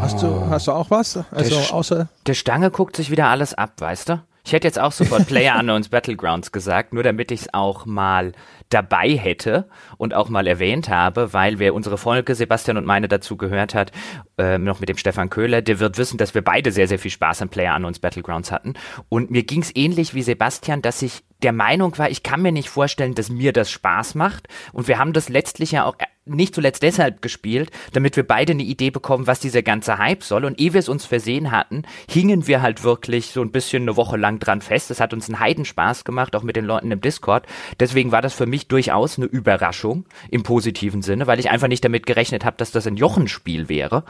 [0.00, 1.18] Hast du, hast du auch was?
[1.30, 4.22] Also der, außer der Stange guckt sich wieder alles ab, weißt du?
[4.44, 8.32] Ich hätte jetzt auch sofort Player Unknowns Battlegrounds gesagt, nur damit ich es auch mal
[8.70, 13.36] dabei hätte und auch mal erwähnt habe, weil wer unsere Folge Sebastian und meine dazu
[13.36, 13.92] gehört hat,
[14.38, 17.10] äh, noch mit dem Stefan Köhler, der wird wissen, dass wir beide sehr, sehr viel
[17.10, 18.74] Spaß an Player Unknowns Battlegrounds hatten.
[19.08, 22.52] Und mir ging es ähnlich wie Sebastian, dass ich der Meinung war, ich kann mir
[22.52, 24.48] nicht vorstellen, dass mir das Spaß macht.
[24.72, 25.96] Und wir haben das letztlich ja auch
[26.28, 30.44] nicht zuletzt deshalb gespielt, damit wir beide eine Idee bekommen, was dieser ganze Hype soll.
[30.44, 33.96] Und ehe wir es uns versehen hatten, hingen wir halt wirklich so ein bisschen eine
[33.96, 34.90] Woche lang dran fest.
[34.90, 37.46] Es hat uns einen Heidenspaß gemacht, auch mit den Leuten im Discord.
[37.80, 41.84] Deswegen war das für mich durchaus eine Überraschung im positiven Sinne, weil ich einfach nicht
[41.84, 44.04] damit gerechnet habe, dass das ein Jochenspiel wäre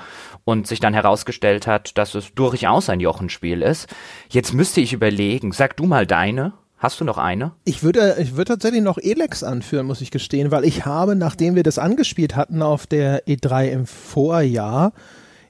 [0.44, 3.88] und sich dann herausgestellt hat, dass es durchaus ein Jochenspiel ist.
[4.30, 6.54] Jetzt müsste ich überlegen, sag du mal deine.
[6.78, 7.52] Hast du noch eine?
[7.64, 11.56] Ich würde, ich würde tatsächlich noch Elex anführen, muss ich gestehen, weil ich habe, nachdem
[11.56, 14.92] wir das angespielt hatten auf der E3 im Vorjahr,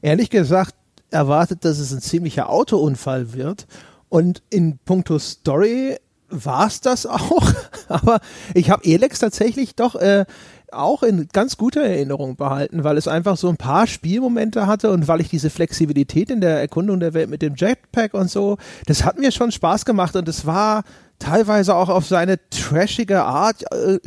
[0.01, 0.75] ehrlich gesagt
[1.11, 3.67] erwartet, dass es ein ziemlicher Autounfall wird.
[4.09, 5.97] Und in puncto Story
[6.31, 7.53] war es das auch.
[7.89, 8.21] Aber
[8.55, 10.25] ich habe Elex tatsächlich doch äh,
[10.73, 15.09] auch in ganz guter Erinnerung behalten, weil es einfach so ein paar Spielmomente hatte und
[15.09, 19.05] weil ich diese Flexibilität in der Erkundung der Welt mit dem Jetpack und so, das
[19.05, 20.85] hat mir schon Spaß gemacht und es war
[21.19, 23.99] teilweise auch auf seine trashige Art, äh,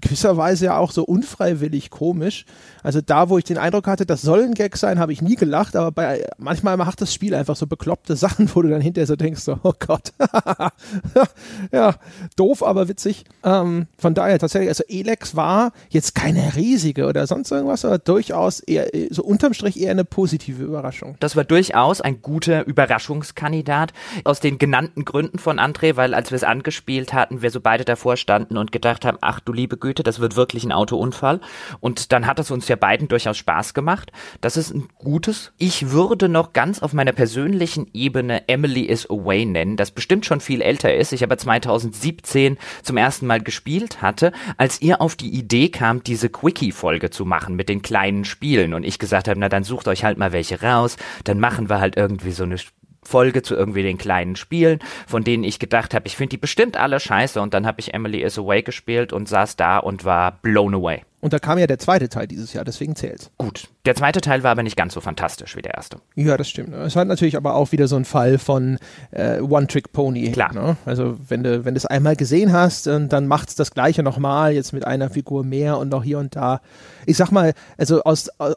[0.00, 2.44] gewisserweise ja auch so unfreiwillig komisch.
[2.82, 5.36] Also da, wo ich den Eindruck hatte, das soll ein Gag sein, habe ich nie
[5.36, 9.06] gelacht, aber bei, manchmal macht das Spiel einfach so bekloppte Sachen, wo du dann hinterher
[9.06, 10.12] so denkst, so, oh Gott,
[11.72, 11.94] ja,
[12.36, 13.24] doof, aber witzig.
[13.44, 18.60] Ähm, von daher tatsächlich, also Elex war jetzt keine riesige oder sonst irgendwas, aber durchaus
[18.60, 21.16] eher, so unterm Strich eher eine positive Überraschung.
[21.20, 23.92] Das war durchaus ein guter Überraschungskandidat
[24.24, 27.84] aus den genannten Gründen von André, weil als wir es angespielt hatten, wir so beide
[27.84, 31.40] davor standen und gedacht haben, ach du liebe Güte, das wird wirklich ein Autounfall.
[31.80, 34.10] Und dann hat es uns ja beiden durchaus Spaß gemacht.
[34.40, 35.52] Das ist ein gutes.
[35.58, 40.40] Ich würde noch ganz auf meiner persönlichen Ebene Emily is Away nennen, das bestimmt schon
[40.40, 41.12] viel älter ist.
[41.12, 46.30] Ich aber 2017 zum ersten Mal gespielt hatte, als ihr auf die Idee kam, diese
[46.30, 48.72] Quickie-Folge zu machen mit den kleinen Spielen.
[48.72, 51.80] Und ich gesagt habe, na dann sucht euch halt mal welche raus, dann machen wir
[51.80, 52.56] halt irgendwie so eine
[53.06, 56.76] Folge zu irgendwie den kleinen Spielen, von denen ich gedacht habe, ich finde die bestimmt
[56.76, 60.38] alle scheiße und dann habe ich Emily is Away gespielt und saß da und war
[60.42, 61.02] blown away.
[61.20, 63.30] Und da kam ja der zweite Teil dieses Jahr, deswegen zählt's.
[63.38, 63.68] Gut.
[63.86, 65.98] Der zweite Teil war aber nicht ganz so fantastisch wie der erste.
[66.14, 66.74] Ja, das stimmt.
[66.74, 68.78] Es hat natürlich aber auch wieder so ein Fall von
[69.12, 70.30] äh, One-Trick-Pony.
[70.32, 70.52] Klar.
[70.52, 70.76] Ne?
[70.84, 74.72] Also wenn du, wenn du es einmal gesehen hast, dann macht's das gleiche nochmal, jetzt
[74.72, 76.60] mit einer Figur mehr und noch hier und da.
[77.06, 78.54] Ich sag mal, also aus äh,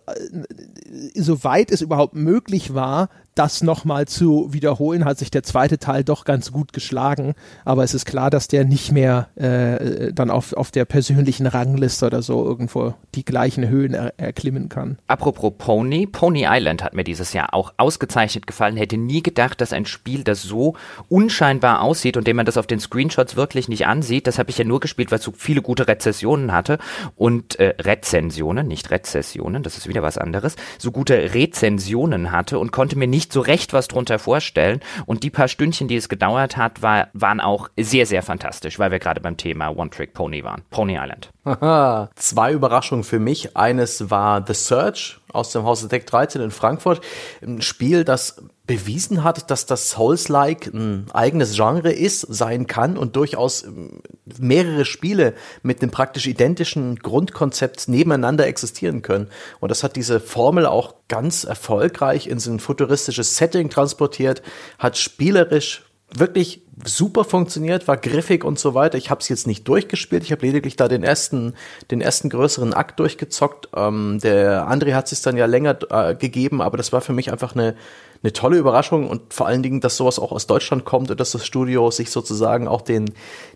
[1.15, 6.25] soweit es überhaupt möglich war, das nochmal zu wiederholen, hat sich der zweite Teil doch
[6.25, 7.35] ganz gut geschlagen.
[7.63, 12.07] Aber es ist klar, dass der nicht mehr äh, dann auf, auf der persönlichen Rangliste
[12.07, 14.97] oder so irgendwo die gleichen Höhen er, erklimmen kann.
[15.07, 18.75] Apropos Pony, Pony Island hat mir dieses Jahr auch ausgezeichnet gefallen.
[18.75, 20.75] Hätte nie gedacht, dass ein Spiel, das so
[21.07, 24.57] unscheinbar aussieht und dem man das auf den Screenshots wirklich nicht ansieht, das habe ich
[24.57, 26.79] ja nur gespielt, weil es so viele gute Rezessionen hatte
[27.15, 32.71] und äh, Rezensionen, nicht Rezessionen, das ist wieder was anderes, so gute Rezensionen hatte und
[32.71, 34.79] konnte mir nicht so recht was drunter vorstellen.
[35.05, 38.91] Und die paar Stündchen, die es gedauert hat, war, waren auch sehr, sehr fantastisch, weil
[38.91, 40.63] wir gerade beim Thema One Trick Pony waren.
[40.69, 41.29] Pony Island.
[42.15, 43.55] Zwei Überraschungen für mich.
[43.57, 47.01] Eines war The Search aus dem Haus Deck 13 in Frankfurt.
[47.41, 53.15] Ein Spiel, das bewiesen hat, dass das Souls-like ein eigenes Genre ist, sein kann und
[53.15, 54.01] durchaus ähm,
[54.37, 55.33] mehrere Spiele
[55.63, 59.29] mit einem praktisch identischen Grundkonzept nebeneinander existieren können.
[59.59, 64.43] Und das hat diese Formel auch ganz erfolgreich in so ein futuristisches Setting transportiert,
[64.77, 68.97] hat spielerisch wirklich super funktioniert, war griffig und so weiter.
[68.97, 71.53] Ich habe es jetzt nicht durchgespielt, ich habe lediglich da den ersten,
[71.91, 73.69] den ersten größeren Akt durchgezockt.
[73.75, 77.31] Ähm, der André hat es dann ja länger äh, gegeben, aber das war für mich
[77.31, 77.75] einfach eine
[78.21, 81.31] eine tolle Überraschung und vor allen Dingen, dass sowas auch aus Deutschland kommt und dass
[81.31, 83.11] das Studio sich sozusagen auch den,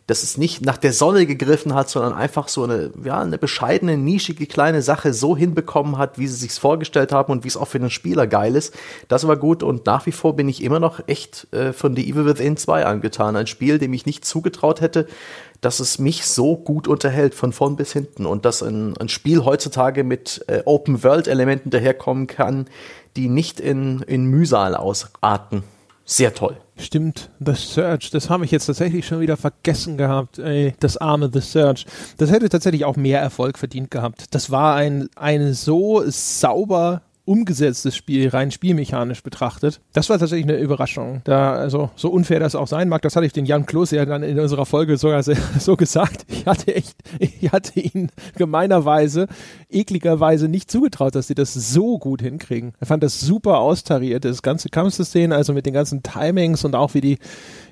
[0.08, 3.98] dass es nicht nach der Sonne gegriffen hat, sondern einfach so eine, ja, eine bescheidene,
[3.98, 7.70] nischige kleine Sache so hinbekommen hat, wie sie sich's vorgestellt haben und wie es auch
[7.70, 8.76] für den Spieler geil ist.
[9.08, 12.10] Das war gut und nach wie vor bin ich immer noch echt äh, von The
[12.10, 13.38] Evil Within 2 angetan.
[13.38, 15.08] Ein Spiel, dem ich nicht zugetraut hätte,
[15.62, 19.46] dass es mich so gut unterhält von vorn bis hinten und dass ein, ein Spiel
[19.46, 22.68] heutzutage mit äh, Open-World-Elementen daherkommen kann,
[23.16, 25.64] die nicht in, in Mühsal ausarten.
[26.06, 26.58] Sehr toll.
[26.76, 30.40] Stimmt, The Search, das habe ich jetzt tatsächlich schon wieder vergessen gehabt.
[30.40, 31.86] Ey, das arme The Search.
[32.18, 34.34] Das hätte tatsächlich auch mehr Erfolg verdient gehabt.
[34.34, 39.80] Das war ein, ein so sauber umgesetztes Spiel, rein spielmechanisch betrachtet.
[39.94, 41.22] Das war tatsächlich eine Überraschung.
[41.24, 44.06] Da, also, so unfair das auch sein mag, das hatte ich den Jan Kloß ja
[44.06, 45.24] dann in unserer Folge sogar
[45.60, 46.26] so gesagt.
[46.28, 49.28] Ich hatte echt, ich hatte ihn gemeinerweise,
[49.70, 52.74] ekligerweise nicht zugetraut, dass sie das so gut hinkriegen.
[52.80, 56.94] Er fand das super austariert, das ganze Kampfsystem, also mit den ganzen Timings und auch
[56.94, 57.20] wie die,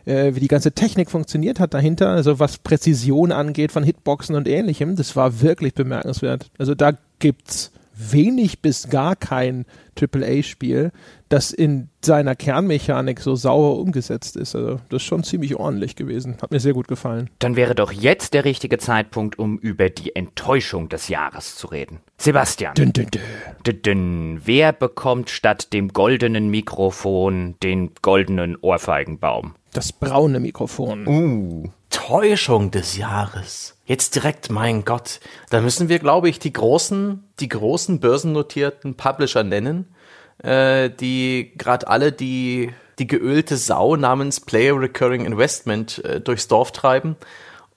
[0.06, 4.48] äh, wie die ganze Technik funktioniert hat dahinter, also was Präzision angeht von Hitboxen und
[4.48, 6.50] ähnlichem, das war wirklich bemerkenswert.
[6.58, 7.71] Also da gibt's
[8.10, 9.66] wenig bis gar kein
[10.00, 10.92] AAA-Spiel,
[11.30, 14.56] das in seiner Kernmechanik so sauer umgesetzt ist.
[14.56, 16.38] Also das ist schon ziemlich ordentlich gewesen.
[16.42, 17.30] Hat mir sehr gut gefallen.
[17.40, 22.00] Dann wäre doch jetzt der richtige Zeitpunkt, um über die Enttäuschung des Jahres zu reden.
[22.18, 22.74] Sebastian.
[22.76, 23.22] Dün, dün, dün.
[23.66, 24.42] Dün, dün.
[24.46, 29.56] Wer bekommt statt dem goldenen Mikrofon den goldenen Ohrfeigenbaum?
[29.74, 31.08] Das braune Mikrofon.
[31.08, 33.78] Uh, Täuschung des Jahres.
[33.92, 35.20] Jetzt direkt, mein Gott.
[35.50, 39.94] Da müssen wir, glaube ich, die großen, die großen börsennotierten Publisher nennen,
[40.42, 46.72] äh, die gerade alle die, die geölte Sau namens Player Recurring Investment äh, durchs Dorf
[46.72, 47.18] treiben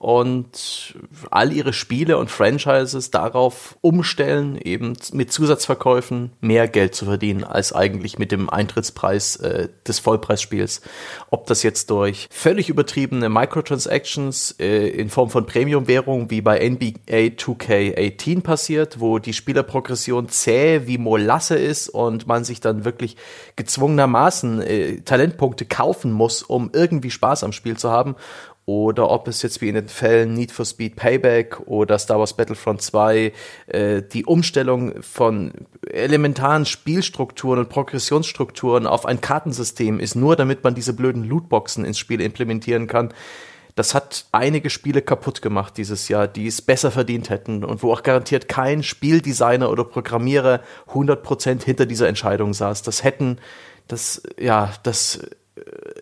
[0.04, 0.96] und
[1.30, 7.72] all ihre Spiele und Franchises darauf umstellen, eben mit Zusatzverkäufen mehr Geld zu verdienen, als
[7.72, 10.82] eigentlich mit dem Eintrittspreis äh, des Vollpreisspiels.
[11.30, 17.38] Ob das jetzt durch völlig übertriebene Microtransactions äh, in Form von Premium-Währung wie bei NBA
[17.38, 23.16] 2K18 passiert, wo die Spielerprogression zäh wie Molasse ist und man sich dann wirklich
[23.56, 28.16] gezwungenermaßen äh, Talentpunkte kaufen muss, um irgendwie Spaß am Spiel zu haben
[28.66, 32.35] oder ob es jetzt wie in den Fällen Need for Speed Payback oder Star Wars
[32.35, 33.33] Battlefront 2
[33.66, 35.53] äh, die Umstellung von
[35.87, 41.98] elementaren Spielstrukturen und Progressionsstrukturen auf ein Kartensystem ist, nur damit man diese blöden Lootboxen ins
[41.98, 43.12] Spiel implementieren kann.
[43.74, 47.92] Das hat einige Spiele kaputt gemacht dieses Jahr, die es besser verdient hätten und wo
[47.92, 50.61] auch garantiert kein Spieldesigner oder Programmierer
[50.92, 52.83] 100% hinter dieser Entscheidung saß.
[52.83, 53.38] Das hätten,
[53.88, 55.29] das, ja, das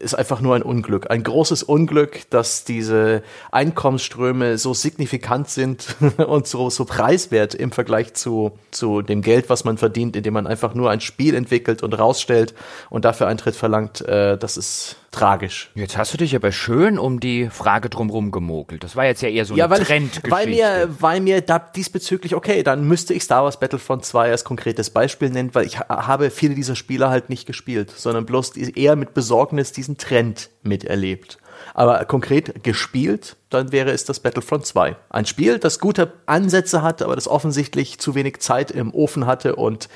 [0.00, 1.10] ist einfach nur ein Unglück.
[1.10, 8.14] Ein großes Unglück, dass diese Einkommensströme so signifikant sind und so, so preiswert im Vergleich
[8.14, 11.92] zu, zu dem Geld, was man verdient, indem man einfach nur ein Spiel entwickelt und
[11.92, 12.54] rausstellt
[12.88, 14.00] und dafür Eintritt verlangt.
[14.00, 15.70] Äh, das ist tragisch.
[15.74, 18.82] Jetzt hast du dich aber schön um die Frage drumherum gemogelt.
[18.82, 20.30] Das war jetzt ja eher so ja, eine weil, Trendgeschichte.
[20.30, 24.44] Weil mir, weil mir da diesbezüglich, okay, dann müsste ich Star Wars Battlefront 2 als
[24.44, 28.96] konkretes Beispiel nennen, weil ich habe viele dieser Spiele halt nicht gespielt, sondern bloß eher
[28.96, 31.38] mit Besorgnis diesen Trend miterlebt.
[31.74, 34.96] Aber konkret gespielt, dann wäre es das Battlefront 2.
[35.10, 39.56] Ein Spiel, das gute Ansätze hatte, aber das offensichtlich zu wenig Zeit im Ofen hatte
[39.56, 39.88] und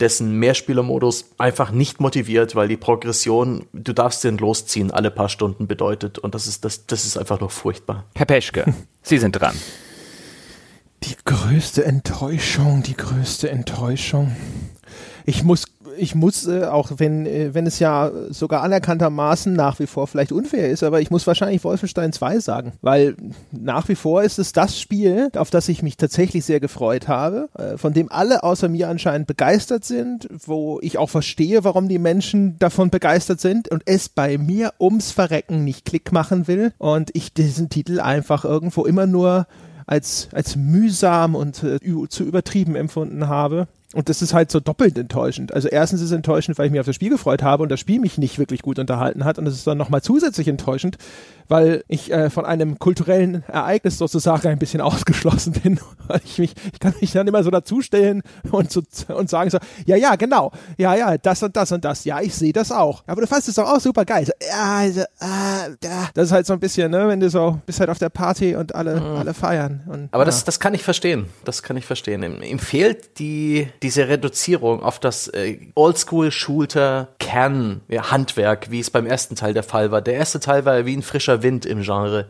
[0.00, 5.66] dessen Mehrspielermodus einfach nicht motiviert, weil die Progression, du darfst den losziehen, alle paar Stunden
[5.66, 6.18] bedeutet.
[6.18, 8.04] Und das ist, das, das ist einfach nur furchtbar.
[8.14, 9.56] Herr Peschke, Sie sind dran.
[11.04, 14.34] Die größte Enttäuschung, die größte Enttäuschung.
[15.24, 15.64] Ich muss
[15.96, 20.32] ich muss, äh, auch wenn, äh, wenn es ja sogar anerkanntermaßen nach wie vor vielleicht
[20.32, 23.16] unfair ist, aber ich muss wahrscheinlich Wolfenstein 2 sagen, weil
[23.52, 27.48] nach wie vor ist es das Spiel, auf das ich mich tatsächlich sehr gefreut habe,
[27.56, 31.98] äh, von dem alle außer mir anscheinend begeistert sind, wo ich auch verstehe, warum die
[31.98, 37.10] Menschen davon begeistert sind und es bei mir ums Verrecken nicht Klick machen will und
[37.14, 39.46] ich diesen Titel einfach irgendwo immer nur
[39.86, 43.68] als, als mühsam und äh, zu übertrieben empfunden habe.
[43.94, 45.54] Und das ist halt so doppelt enttäuschend.
[45.54, 47.78] Also erstens ist es enttäuschend, weil ich mich auf das Spiel gefreut habe und das
[47.78, 49.38] Spiel mich nicht wirklich gut unterhalten hat.
[49.38, 50.98] Und es ist dann nochmal zusätzlich enttäuschend,
[51.48, 55.80] weil ich äh, von einem kulturellen Ereignis sozusagen ein bisschen ausgeschlossen bin.
[56.24, 59.96] Ich mich, ich kann mich dann immer so dazustellen und, so, und sagen so, ja,
[59.96, 63.02] ja, genau, ja, ja, das und das und das, ja, ich sehe das auch.
[63.06, 64.26] Aber du fandest es doch auch super geil.
[64.26, 66.08] So, ja, also, äh, ja.
[66.14, 68.54] Das ist halt so ein bisschen, ne, wenn du so bist halt auf der Party
[68.54, 69.16] und alle, mhm.
[69.16, 69.82] alle feiern.
[69.86, 70.26] Und, Aber ja.
[70.26, 71.26] das, das kann ich verstehen.
[71.44, 72.22] Das kann ich verstehen.
[72.22, 79.36] Ihm, ihm fehlt die, diese Reduzierung auf das äh, Oldschool-Schulter Kern-Handwerk, wie es beim ersten
[79.36, 80.02] Teil der Fall war.
[80.02, 82.28] Der erste Teil war ja wie ein frischer Wind im Genre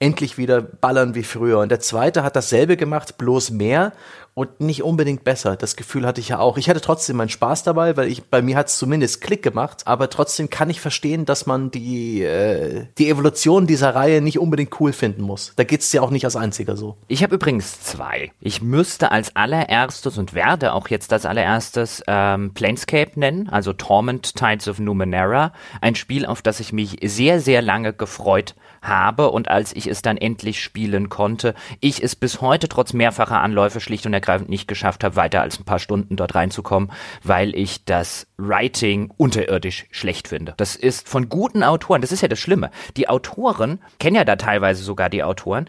[0.00, 1.58] endlich wieder ballern wie früher.
[1.58, 3.92] Und der zweite hat dasselbe gemacht, bloß mehr
[4.40, 5.54] und nicht unbedingt besser.
[5.54, 6.56] Das Gefühl hatte ich ja auch.
[6.56, 9.82] Ich hatte trotzdem meinen Spaß dabei, weil ich bei mir hat es zumindest Klick gemacht.
[9.84, 14.80] Aber trotzdem kann ich verstehen, dass man die äh, die Evolution dieser Reihe nicht unbedingt
[14.80, 15.52] cool finden muss.
[15.56, 16.96] Da geht's ja auch nicht als einziger so.
[17.06, 18.32] Ich habe übrigens zwei.
[18.40, 24.36] Ich müsste als allererstes und werde auch jetzt als allererstes ähm, Planescape nennen, also Torment
[24.36, 29.48] Tides of Numenera, ein Spiel, auf das ich mich sehr sehr lange gefreut habe und
[29.48, 34.06] als ich es dann endlich spielen konnte, ich es bis heute trotz mehrfacher Anläufe schlicht
[34.06, 36.90] und ergreifend ergreifend nicht geschafft habe, weiter als ein paar Stunden dort reinzukommen,
[37.22, 40.54] weil ich das Writing unterirdisch schlecht finde.
[40.56, 42.70] Das ist von guten Autoren, das ist ja das Schlimme.
[42.96, 45.68] Die Autoren, kennen ja da teilweise sogar die Autoren,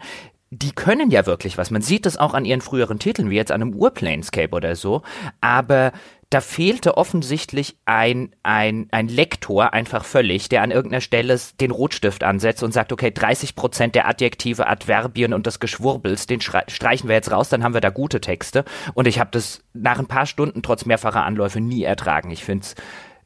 [0.50, 1.70] die können ja wirklich was.
[1.70, 5.02] Man sieht das auch an ihren früheren Titeln, wie jetzt an einem Urplanescape oder so.
[5.40, 5.92] Aber
[6.32, 12.24] da fehlte offensichtlich ein, ein, ein Lektor einfach völlig, der an irgendeiner Stelle den Rotstift
[12.24, 17.16] ansetzt und sagt, okay, 30 Prozent der Adjektive, Adverbien und des Geschwurbels, den streichen wir
[17.16, 18.64] jetzt raus, dann haben wir da gute Texte.
[18.94, 22.30] Und ich habe das nach ein paar Stunden trotz mehrfacher Anläufe nie ertragen.
[22.30, 22.74] Ich finde es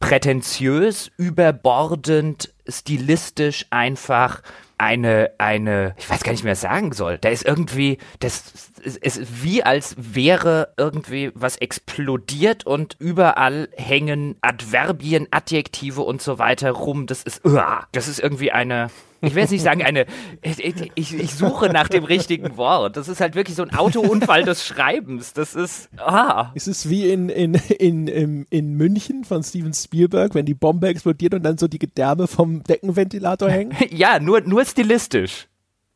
[0.00, 4.42] prätentiös, überbordend, stilistisch einfach
[4.78, 7.18] eine, eine, ich weiß gar nicht mehr, was sagen soll.
[7.18, 15.26] Da ist irgendwie, das ist wie als wäre irgendwie was explodiert und überall hängen Adverbien,
[15.30, 17.06] Adjektive und so weiter rum.
[17.06, 18.88] Das ist, uah, das ist irgendwie eine,
[19.20, 20.06] ich will jetzt nicht sagen, eine,
[20.42, 20.60] ich,
[20.94, 22.96] ich, suche nach dem richtigen Wort.
[22.96, 25.32] Das ist halt wirklich so ein Autounfall des Schreibens.
[25.32, 26.52] Das ist, ah.
[26.54, 30.88] Es ist wie in, in, in, in, in München von Steven Spielberg, wenn die Bombe
[30.88, 33.74] explodiert und dann so die Gedärme vom Deckenventilator hängen.
[33.90, 35.48] ja, nur, nur stilistisch.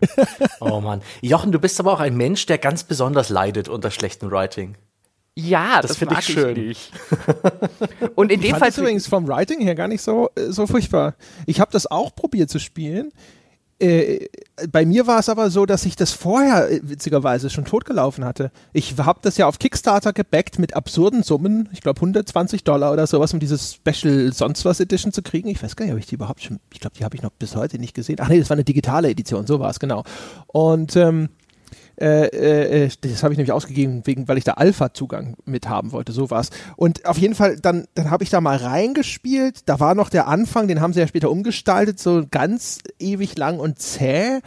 [0.61, 1.03] oh Mann.
[1.21, 4.77] Jochen, du bist aber auch ein Mensch, der ganz besonders leidet unter schlechtem Writing.
[5.37, 6.57] Ja, das, das finde ich schön.
[6.57, 6.93] Ich
[8.15, 11.15] Und in dem ich Fall übrigens vom Writing her gar nicht so äh, so furchtbar.
[11.47, 13.13] Ich habe das auch probiert zu spielen.
[13.81, 14.29] Äh,
[14.71, 18.53] bei mir war es aber so, dass ich das vorher äh, witzigerweise schon totgelaufen hatte.
[18.75, 23.07] Ich habe das ja auf Kickstarter gebackt mit absurden Summen, ich glaube 120 Dollar oder
[23.07, 25.49] sowas, um dieses Special sonst was Edition zu kriegen.
[25.49, 27.31] Ich weiß gar nicht, ob ich die überhaupt schon, ich glaube, die habe ich noch
[27.31, 28.19] bis heute nicht gesehen.
[28.21, 30.05] Ach nee, das war eine digitale Edition, so war es, genau.
[30.47, 31.31] Und ähm,
[32.01, 35.93] äh, äh, äh, das habe ich nämlich ausgegeben, wegen, weil ich da Alpha-Zugang mit haben
[35.93, 36.51] wollte, so war's.
[36.77, 39.69] Und auf jeden Fall, dann, dann habe ich da mal reingespielt.
[39.69, 43.59] Da war noch der Anfang, den haben sie ja später umgestaltet, so ganz ewig lang
[43.61, 44.41] und zäh.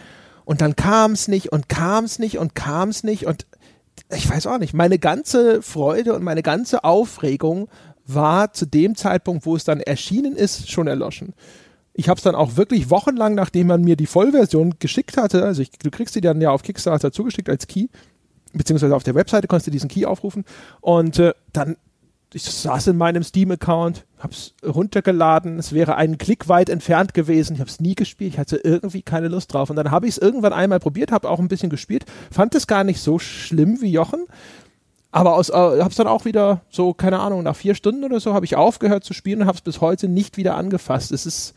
[0.46, 3.28] Und dann kam es nicht und kam es nicht und kam es nicht.
[3.28, 3.46] Und
[4.10, 7.70] ich weiß auch nicht, meine ganze Freude und meine ganze Aufregung
[8.06, 11.34] war zu dem Zeitpunkt, wo es dann erschienen ist, schon erloschen
[11.94, 15.62] ich habe es dann auch wirklich wochenlang, nachdem man mir die Vollversion geschickt hatte, also
[15.62, 17.88] ich, du kriegst die dann ja auf Kickstarter zugeschickt als Key,
[18.54, 20.46] beziehungsweise auf der Webseite konntest du diesen Key aufrufen
[20.82, 21.78] und äh, dann
[22.36, 27.60] ich saß in meinem Steam-Account, hab's runtergeladen, es wäre einen Klick weit entfernt gewesen, ich
[27.60, 30.18] habe es nie gespielt, ich hatte irgendwie keine Lust drauf und dann habe ich es
[30.18, 33.92] irgendwann einmal probiert, habe auch ein bisschen gespielt, fand es gar nicht so schlimm wie
[33.92, 34.26] Jochen,
[35.12, 38.34] aber aus, äh, hab's dann auch wieder so, keine Ahnung, nach vier Stunden oder so
[38.34, 41.12] habe ich aufgehört zu spielen und habe es bis heute nicht wieder angefasst.
[41.12, 41.54] Es ist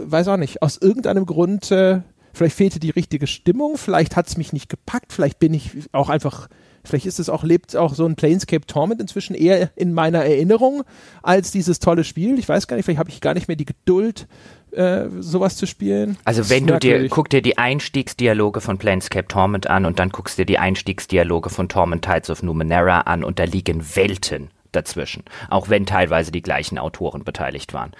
[0.00, 2.00] weiß auch nicht, aus irgendeinem Grund, äh,
[2.32, 6.08] vielleicht fehlte die richtige Stimmung, vielleicht hat es mich nicht gepackt, vielleicht bin ich auch
[6.08, 6.48] einfach,
[6.84, 10.82] vielleicht ist es auch, lebt auch so ein Planescape Torment inzwischen eher in meiner Erinnerung
[11.22, 12.38] als dieses tolle Spiel.
[12.38, 14.26] Ich weiß gar nicht, vielleicht habe ich gar nicht mehr die Geduld,
[14.72, 16.16] äh, sowas zu spielen.
[16.24, 20.38] Also wenn du dir, guck dir die Einstiegsdialoge von Planescape Torment an und dann guckst
[20.38, 25.68] dir die Einstiegsdialoge von Torment Tides of Numenera an und da liegen Welten dazwischen, auch
[25.68, 27.92] wenn teilweise die gleichen Autoren beteiligt waren.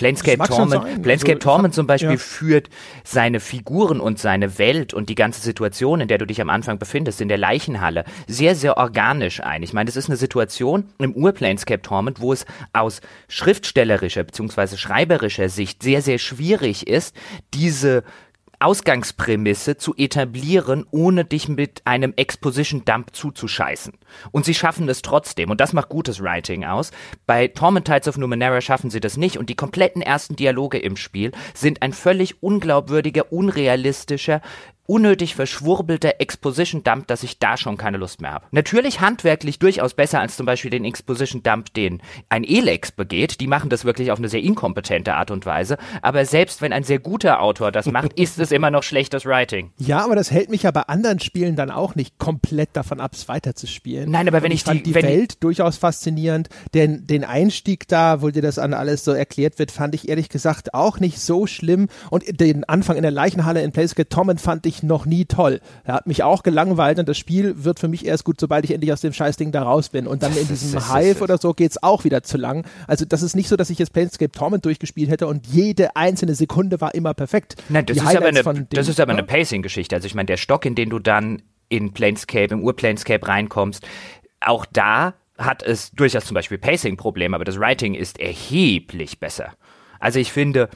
[0.00, 2.16] Planescape Torment, Planescape also, Torment zum Beispiel ja.
[2.16, 2.70] führt
[3.04, 6.78] seine Figuren und seine Welt und die ganze Situation, in der du dich am Anfang
[6.78, 9.62] befindest, in der Leichenhalle, sehr, sehr organisch ein.
[9.62, 14.78] Ich meine, das ist eine Situation im Ur-Planescape Torment, wo es aus schriftstellerischer bzw.
[14.78, 17.14] schreiberischer Sicht sehr, sehr schwierig ist,
[17.52, 18.02] diese
[18.60, 23.94] Ausgangsprämisse zu etablieren, ohne dich mit einem Exposition-Dump zuzuscheißen.
[24.30, 25.50] Und sie schaffen es trotzdem.
[25.50, 26.90] Und das macht gutes Writing aus.
[27.26, 29.38] Bei Torment Tides of Numenera schaffen sie das nicht.
[29.38, 34.42] Und die kompletten ersten Dialoge im Spiel sind ein völlig unglaubwürdiger, unrealistischer,
[34.90, 38.46] unnötig verschwurbelter Exposition-Dump, dass ich da schon keine Lust mehr habe.
[38.50, 43.40] Natürlich handwerklich durchaus besser als zum Beispiel den Exposition-Dump, den ein Elex begeht.
[43.40, 45.78] Die machen das wirklich auf eine sehr inkompetente Art und Weise.
[46.02, 49.70] Aber selbst wenn ein sehr guter Autor das macht, ist es immer noch schlechtes Writing.
[49.78, 53.12] Ja, aber das hält mich ja bei anderen Spielen dann auch nicht komplett davon ab,
[53.14, 54.10] es weiterzuspielen.
[54.10, 56.48] Nein, aber wenn ich, ich fand die, die Welt durchaus faszinierend.
[56.74, 60.30] Den, den Einstieg da, wo dir das an alles so erklärt wird, fand ich ehrlich
[60.30, 61.86] gesagt auch nicht so schlimm.
[62.10, 65.60] Und den Anfang in der Leichenhalle in Place Torment fand ich noch nie toll.
[65.84, 68.72] Er hat mich auch gelangweilt und das Spiel wird für mich erst gut, sobald ich
[68.72, 70.06] endlich aus dem Scheißding da raus bin.
[70.06, 72.66] Und dann in diesem Hive oder so geht es auch wieder zu lang.
[72.86, 76.34] Also das ist nicht so, dass ich jetzt Planescape Torment durchgespielt hätte und jede einzelne
[76.34, 77.56] Sekunde war immer perfekt.
[77.68, 79.94] Nein, das, ist aber, eine, dem, das ist aber eine Pacing-Geschichte.
[79.96, 83.86] Also ich meine, der Stock, in den du dann in Planescape, im Ur-Planescape reinkommst,
[84.40, 89.52] auch da hat es durchaus zum Beispiel Pacing-Probleme, aber das Writing ist erheblich besser.
[89.98, 90.68] Also ich finde,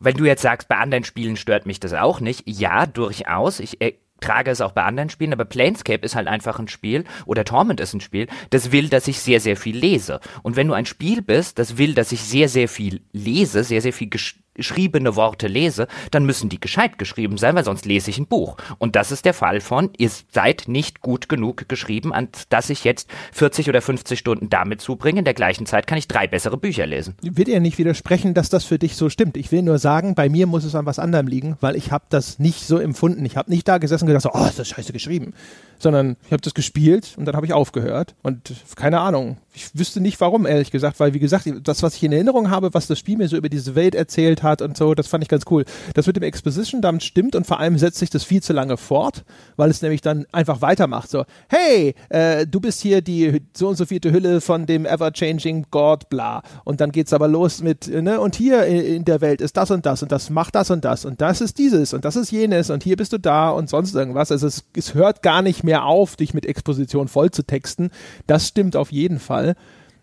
[0.00, 3.60] wenn du jetzt sagst, bei anderen Spielen stört mich das auch nicht, ja, durchaus.
[3.60, 7.04] Ich äh, trage es auch bei anderen Spielen, aber Planescape ist halt einfach ein Spiel
[7.26, 10.20] oder Torment ist ein Spiel, das will, dass ich sehr, sehr viel lese.
[10.42, 13.82] Und wenn du ein Spiel bist, das will, dass ich sehr, sehr viel lese, sehr,
[13.82, 14.08] sehr viel
[14.56, 18.56] geschriebene Worte lese, dann müssen die gescheit geschrieben sein, weil sonst lese ich ein Buch.
[18.78, 22.84] Und das ist der Fall von, ihr seid nicht gut genug geschrieben, an dass ich
[22.84, 25.20] jetzt 40 oder 50 Stunden damit zubringe.
[25.20, 27.14] In der gleichen Zeit kann ich drei bessere Bücher lesen.
[27.22, 29.36] Ich will ja nicht widersprechen, dass das für dich so stimmt.
[29.36, 32.04] Ich will nur sagen, bei mir muss es an was anderem liegen, weil ich habe
[32.08, 33.24] das nicht so empfunden.
[33.24, 35.34] Ich habe nicht da gesessen und gedacht, so, oh, ist das scheiße geschrieben
[35.78, 39.38] sondern ich habe das gespielt und dann habe ich aufgehört und keine Ahnung.
[39.52, 42.74] Ich wüsste nicht warum, ehrlich gesagt, weil wie gesagt, das, was ich in Erinnerung habe,
[42.74, 45.28] was das Spiel mir so über diese Welt erzählt hat und so, das fand ich
[45.28, 45.64] ganz cool.
[45.94, 48.76] Das mit dem Exposition damit stimmt und vor allem setzt sich das viel zu lange
[48.76, 49.24] fort,
[49.56, 51.10] weil es nämlich dann einfach weitermacht.
[51.10, 55.66] So, hey, äh, du bist hier die so und so vierte Hülle von dem Ever-Changing
[55.70, 56.42] God, bla.
[56.64, 59.86] Und dann geht's aber los mit, ne, und hier in der Welt ist das und
[59.86, 62.70] das und das macht das und das und das ist dieses und das ist jenes
[62.70, 64.30] und hier bist du da und sonst irgendwas.
[64.32, 67.90] Also es, es hört gar nicht mehr auf, dich mit Exposition voll zu texten.
[68.26, 69.56] Das stimmt auf jeden Fall.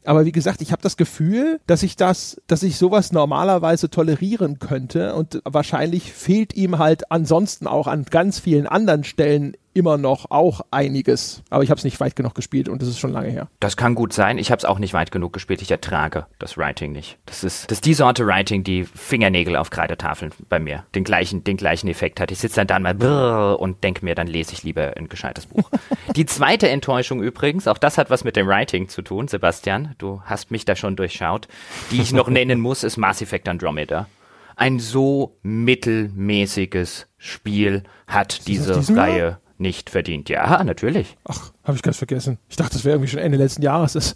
[0.06, 4.60] Aber wie gesagt, ich habe das Gefühl, dass ich das, dass ich sowas normalerweise tolerieren
[4.60, 10.32] könnte und wahrscheinlich fehlt ihm halt ansonsten auch an ganz vielen anderen Stellen immer noch
[10.32, 11.44] auch einiges.
[11.50, 13.48] Aber ich habe es nicht weit genug gespielt und das ist schon lange her.
[13.60, 14.38] Das kann gut sein.
[14.38, 15.62] Ich habe es auch nicht weit genug gespielt.
[15.62, 17.18] Ich ertrage das Writing nicht.
[17.26, 21.44] Das ist, das ist die Sorte Writing, die Fingernägel auf Kreidetafeln bei mir den gleichen,
[21.44, 22.32] den gleichen Effekt hat.
[22.32, 25.70] Ich sitze dann da mal und denke mir, dann lese ich lieber ein gescheites Buch.
[26.16, 29.96] die zweite Enttäuschung übrigens, auch das hat was mit dem Writing zu tun, Sebastian.
[29.98, 31.48] Du hast mich da schon durchschaut.
[31.92, 34.08] Die ich noch nennen muss, ist Mass Effect Andromeda.
[34.56, 39.20] Ein so mittelmäßiges Spiel hat diese Reihe.
[39.20, 39.40] Jahr?
[39.58, 40.30] Nicht verdient.
[40.30, 41.18] Ja, natürlich.
[41.26, 42.38] Ach, habe ich ganz vergessen.
[42.50, 43.94] Ich dachte, das wäre irgendwie schon Ende letzten Jahres.
[43.94, 44.16] Das,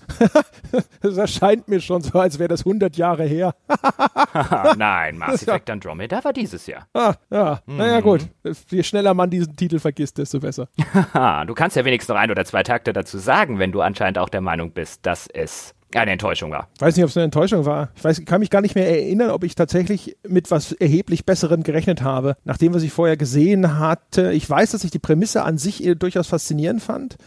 [1.01, 3.55] das erscheint mir schon so, als wäre das 100 Jahre her.
[4.77, 6.88] Nein, Mass Effect Andromeda war dieses Jahr.
[6.93, 7.61] Ah, ja.
[7.65, 7.77] Mhm.
[7.77, 8.27] Naja, gut.
[8.69, 10.67] Je schneller man diesen Titel vergisst, desto besser.
[10.75, 14.29] du kannst ja wenigstens noch ein oder zwei Takte dazu sagen, wenn du anscheinend auch
[14.29, 16.67] der Meinung bist, dass es eine Enttäuschung war.
[16.79, 17.89] Weiß nicht, ob es eine Enttäuschung war.
[17.95, 21.63] Ich weiß, kann mich gar nicht mehr erinnern, ob ich tatsächlich mit was erheblich Besserem
[21.63, 22.35] gerechnet habe.
[22.43, 24.33] Nach dem, was ich vorher gesehen hatte.
[24.33, 27.17] Ich weiß, dass ich die Prämisse an sich durchaus faszinierend fand.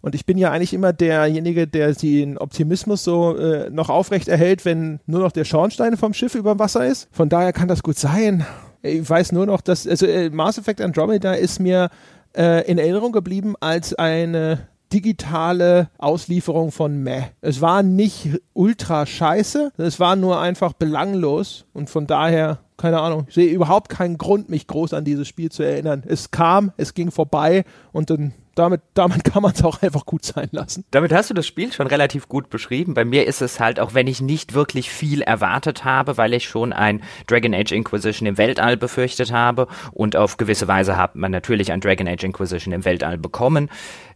[0.00, 4.64] Und ich bin ja eigentlich immer derjenige, der den Optimismus so äh, noch aufrecht erhält,
[4.64, 7.08] wenn nur noch der Schornstein vom Schiff über dem Wasser ist.
[7.10, 8.46] Von daher kann das gut sein.
[8.82, 11.90] Ich weiß nur noch, dass, also äh, Mass Effect Andromeda ist mir
[12.36, 17.24] äh, in Erinnerung geblieben als eine digitale Auslieferung von Meh.
[17.40, 23.26] Es war nicht ultra scheiße, es war nur einfach belanglos und von daher, keine Ahnung,
[23.28, 26.02] ich sehe überhaupt keinen Grund, mich groß an dieses Spiel zu erinnern.
[26.06, 30.24] Es kam, es ging vorbei und dann damit, damit kann man es auch einfach gut
[30.24, 30.84] sein lassen.
[30.90, 32.94] Damit hast du das Spiel schon relativ gut beschrieben.
[32.94, 36.48] Bei mir ist es halt, auch wenn ich nicht wirklich viel erwartet habe, weil ich
[36.48, 41.30] schon ein Dragon Age Inquisition im Weltall befürchtet habe und auf gewisse Weise hat man
[41.30, 43.70] natürlich ein Dragon Age Inquisition im Weltall bekommen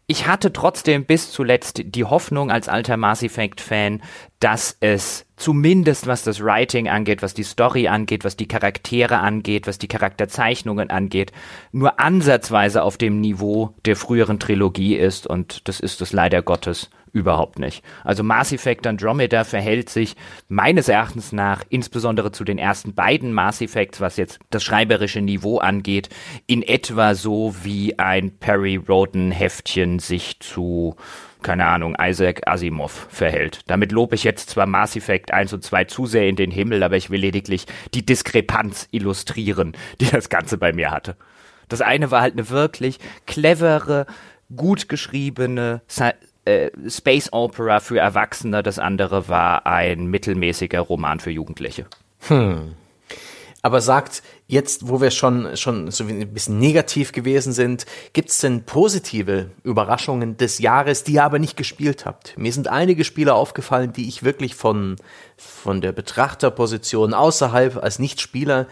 [0.07, 4.03] ich hatte trotzdem bis zuletzt die Hoffnung als alter Mass Effect Fan,
[4.41, 9.67] dass es zumindest was das Writing angeht, was die Story angeht, was die Charaktere angeht,
[9.67, 11.33] was die Charakterzeichnungen angeht,
[11.71, 16.91] nur ansatzweise auf dem Niveau der früheren Trilogie ist und das ist es leider Gottes
[17.13, 17.85] überhaupt nicht.
[18.05, 20.17] Also Mass Effect Andromeda verhält sich
[20.49, 25.59] meines Erachtens nach, insbesondere zu den ersten beiden Mass Effects, was jetzt das schreiberische Niveau
[25.59, 26.09] angeht,
[26.47, 30.97] in etwa so wie ein Perry Roden Heftchen sich zu
[31.43, 33.63] keine Ahnung, Isaac Asimov verhält.
[33.67, 36.85] Damit lobe ich jetzt zwar Mass Effect 1 und 2 zu sehr in den Himmel,
[36.85, 41.17] aber ich will lediglich die Diskrepanz illustrieren, die das Ganze bei mir hatte.
[41.69, 44.07] Das eine war halt eine wirklich clevere,
[44.55, 45.83] gut geschriebene
[46.45, 51.87] äh, Space Opera für Erwachsene, das andere war ein mittelmäßiger Roman für Jugendliche.
[52.29, 52.75] Hm.
[53.65, 58.41] Aber sagt, jetzt, wo wir schon, schon so ein bisschen negativ gewesen sind, gibt es
[58.41, 62.37] denn positive Überraschungen des Jahres, die ihr aber nicht gespielt habt?
[62.37, 64.97] Mir sind einige Spiele aufgefallen, die ich wirklich von,
[65.37, 68.67] von der Betrachterposition außerhalb als Nichtspieler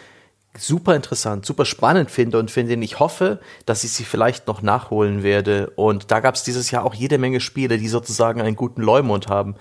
[0.59, 5.22] super interessant, super spannend finde und finde, ich hoffe, dass ich sie vielleicht noch nachholen
[5.22, 5.72] werde.
[5.76, 9.28] Und da gab es dieses Jahr auch jede Menge Spiele, die sozusagen einen guten Leumund
[9.28, 9.55] haben.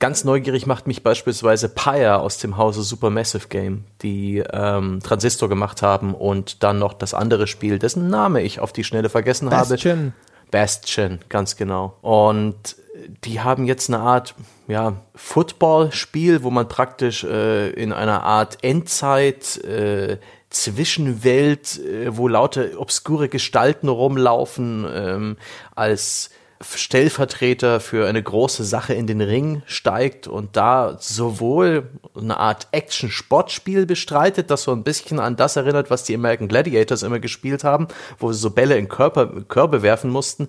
[0.00, 5.80] Ganz neugierig macht mich beispielsweise Pyre aus dem Hause Supermassive Game, die ähm, Transistor gemacht
[5.80, 9.98] haben und dann noch das andere Spiel, dessen Name ich auf die Schnelle vergessen Bastion.
[9.98, 10.12] habe.
[10.50, 11.96] Bastion, ganz genau.
[12.02, 12.76] Und
[13.24, 14.34] die haben jetzt eine Art
[14.68, 20.18] ja, Football-Spiel, wo man praktisch äh, in einer Art Endzeit äh,
[20.50, 25.36] Zwischenwelt, äh, wo lauter obskure Gestalten rumlaufen, ähm,
[25.74, 26.30] als
[26.62, 33.86] Stellvertreter für eine große Sache in den Ring steigt und da sowohl eine Art Action-Sportspiel
[33.86, 37.88] bestreitet, das so ein bisschen an das erinnert, was die American Gladiators immer gespielt haben,
[38.18, 40.48] wo sie so Bälle in Körper, Körbe werfen mussten.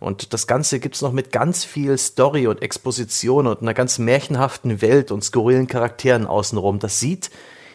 [0.00, 4.82] Und das Ganze gibt's noch mit ganz viel Story und Exposition und einer ganz märchenhaften
[4.82, 6.78] Welt und skurrilen Charakteren außenrum.
[6.78, 7.30] Das sieht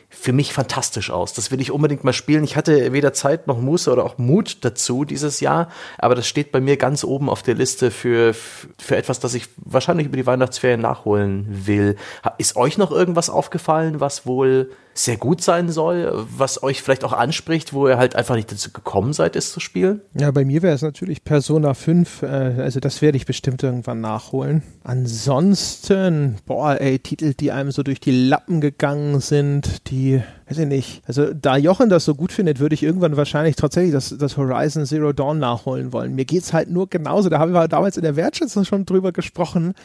[0.09, 1.33] für mich fantastisch aus.
[1.33, 2.43] Das will ich unbedingt mal spielen.
[2.43, 6.51] Ich hatte weder Zeit noch Muße oder auch Mut dazu dieses Jahr, aber das steht
[6.51, 10.25] bei mir ganz oben auf der Liste für, für etwas, das ich wahrscheinlich über die
[10.25, 11.95] Weihnachtsferien nachholen will.
[12.39, 14.71] Ist euch noch irgendwas aufgefallen, was wohl
[15.03, 18.71] sehr gut sein soll, was euch vielleicht auch anspricht, wo ihr halt einfach nicht dazu
[18.71, 20.01] gekommen seid, es zu spielen?
[20.13, 24.01] Ja, bei mir wäre es natürlich Persona 5, äh, also das werde ich bestimmt irgendwann
[24.01, 24.63] nachholen.
[24.83, 30.67] Ansonsten, boah, ey, Titel, die einem so durch die Lappen gegangen sind, die, weiß ich
[30.67, 34.35] nicht, also da Jochen das so gut findet, würde ich irgendwann wahrscheinlich tatsächlich das, das
[34.37, 36.13] Horizon Zero Dawn nachholen wollen.
[36.15, 39.11] Mir geht es halt nur genauso, da haben wir damals in der Wertschätzung schon drüber
[39.11, 39.75] gesprochen,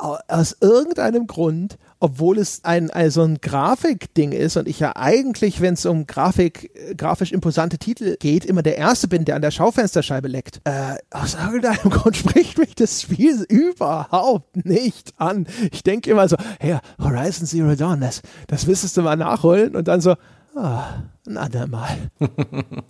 [0.00, 5.74] aus irgendeinem Grund, obwohl es ein also ein Grafikding ist und ich ja eigentlich, wenn
[5.74, 10.28] es um Grafik, grafisch imposante Titel geht, immer der Erste bin, der an der Schaufensterscheibe
[10.28, 10.60] leckt.
[10.64, 15.46] Äh, aus irgendeinem Grund spricht mich das Spiel überhaupt nicht an.
[15.70, 19.88] Ich denke immer so, hey, Horizon Zero Dawn, das, das müsstest du mal nachholen und
[19.88, 20.14] dann so,
[20.56, 22.10] ah, ein andermal.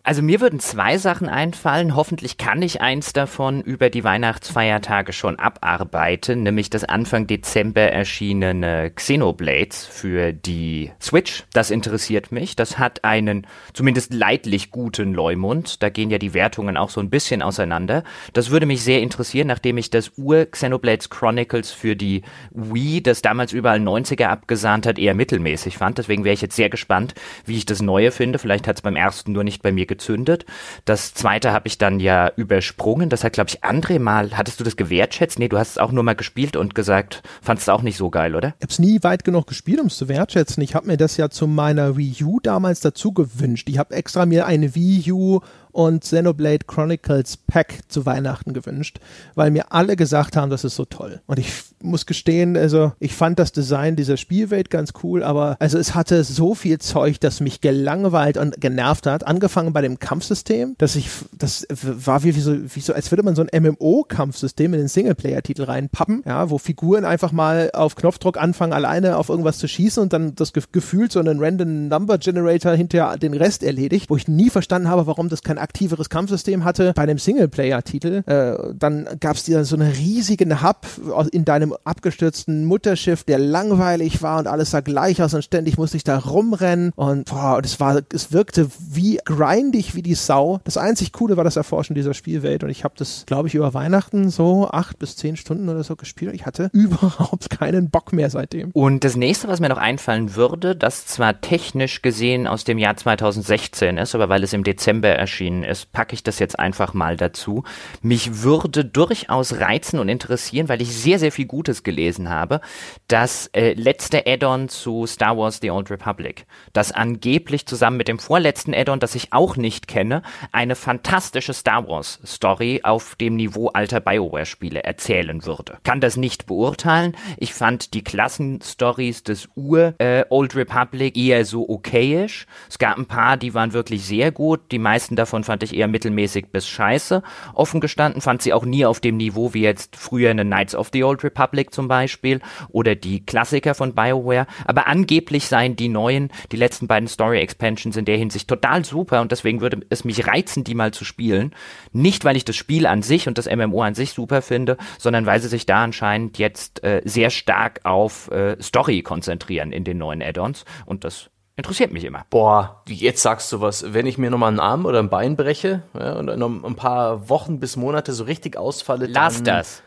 [0.02, 1.94] Also mir würden zwei Sachen einfallen.
[1.94, 8.90] Hoffentlich kann ich eins davon über die Weihnachtsfeiertage schon abarbeiten, nämlich das Anfang Dezember erschienene
[8.90, 11.44] Xenoblades für die Switch.
[11.52, 12.56] Das interessiert mich.
[12.56, 15.80] Das hat einen zumindest leidlich guten Leumund.
[15.80, 18.02] Da gehen ja die Wertungen auch so ein bisschen auseinander.
[18.32, 23.22] Das würde mich sehr interessieren, nachdem ich das Ur Xenoblades Chronicles für die Wii, das
[23.22, 25.98] damals überall 90er abgesahnt hat, eher mittelmäßig fand.
[25.98, 27.14] Deswegen wäre ich jetzt sehr gespannt,
[27.44, 28.38] wie ich das neue finde.
[28.38, 30.44] Vielleicht hat es beim ersten nur nicht bei mir gezündet.
[30.84, 33.08] Das zweite habe ich dann ja übersprungen.
[33.08, 35.38] Das hat, glaube ich, André mal, hattest du das gewertschätzt?
[35.38, 38.10] Nee, du hast es auch nur mal gespielt und gesagt, fandest du auch nicht so
[38.10, 38.48] geil, oder?
[38.58, 40.62] Ich habe es nie weit genug gespielt, um es zu wertschätzen.
[40.62, 43.70] Ich habe mir das ja zu meiner Wii U damals dazu gewünscht.
[43.70, 45.40] Ich habe extra mir eine Wii U
[45.72, 49.00] und Xenoblade Chronicles Pack zu Weihnachten gewünscht,
[49.34, 51.22] weil mir alle gesagt haben, das ist so toll.
[51.26, 51.50] Und ich
[51.82, 56.24] muss gestehen, also ich fand das Design dieser Spielwelt ganz cool, aber also es hatte
[56.24, 59.26] so viel Zeug, das mich gelangweilt und genervt hat.
[59.26, 63.22] Angefangen bei dem Kampfsystem, dass ich, das war wie, wie, so, wie so, als würde
[63.22, 68.36] man so ein MMO-Kampfsystem in den Singleplayer-Titel reinpappen, ja, wo Figuren einfach mal auf Knopfdruck
[68.36, 72.72] anfangen, alleine auf irgendwas zu schießen und dann das gefühlt so einen Random Number Generator
[72.72, 76.92] hinterher den Rest erledigt, wo ich nie verstanden habe, warum das kein aktiveres Kampfsystem hatte
[76.94, 78.22] bei einem Singleplayer-Titel.
[78.26, 80.86] Äh, dann gab es dir so einen riesigen Hub
[81.32, 85.96] in deinem abgestürzten Mutterschiff, der langweilig war und alles sah gleich aus und ständig musste
[85.96, 90.60] ich da rumrennen und boah, das war, es wirkte wie grindig wie die Sau.
[90.64, 93.74] Das einzig Coole war das Erforschen dieser Spielwelt und ich habe das, glaube ich, über
[93.74, 96.34] Weihnachten so acht bis zehn Stunden oder so gespielt.
[96.34, 98.70] Ich hatte überhaupt keinen Bock mehr seitdem.
[98.72, 102.96] Und das nächste, was mir noch einfallen würde, das zwar technisch gesehen aus dem Jahr
[102.96, 106.92] 2016 ist, aber weil es im Dezember erschien, erschienen ist, packe ich das jetzt einfach
[106.92, 107.64] mal dazu.
[108.02, 112.62] Mich würde durchaus reizen und interessieren, weil ich sehr, sehr viel Gutes gelesen habe,
[113.06, 118.18] das äh, letzte Add-on zu Star Wars The Old Republic, das angeblich zusammen mit dem
[118.18, 123.68] vorletzten Add-on, das ich auch nicht kenne, eine fantastische Star Wars Story auf dem Niveau
[123.68, 125.76] alter Bioware-Spiele erzählen würde.
[125.84, 127.14] Kann das nicht beurteilen.
[127.36, 132.46] Ich fand die Klassenstories des Ur äh, Old Republic eher so okayisch.
[132.70, 134.72] Es gab ein paar, die waren wirklich sehr gut.
[134.72, 137.22] Die meisten davon fand ich eher mittelmäßig bis scheiße.
[137.52, 140.88] Offen gestanden fand sie auch nie auf dem Niveau wie jetzt früher eine Knights of
[140.94, 144.46] the Old Republic zum Beispiel oder die Klassiker von BioWare.
[144.64, 149.20] Aber angeblich seien die neuen, die letzten beiden Story Expansions in der Hinsicht total super
[149.20, 151.54] und deswegen würde es mich reizen, die mal zu spielen.
[151.92, 155.26] Nicht, weil ich das Spiel an sich und das MMO an sich super finde, sondern
[155.26, 159.98] weil sie sich da anscheinend jetzt äh, sehr stark auf äh, Story konzentrieren in den
[159.98, 161.30] neuen Add-ons und das
[161.60, 162.24] Interessiert mich immer.
[162.30, 163.92] Boah, jetzt sagst du was.
[163.92, 167.28] Wenn ich mir nochmal einen Arm oder ein Bein breche ja, und noch ein paar
[167.28, 169.82] Wochen bis Monate so richtig ausfalle, Lass das.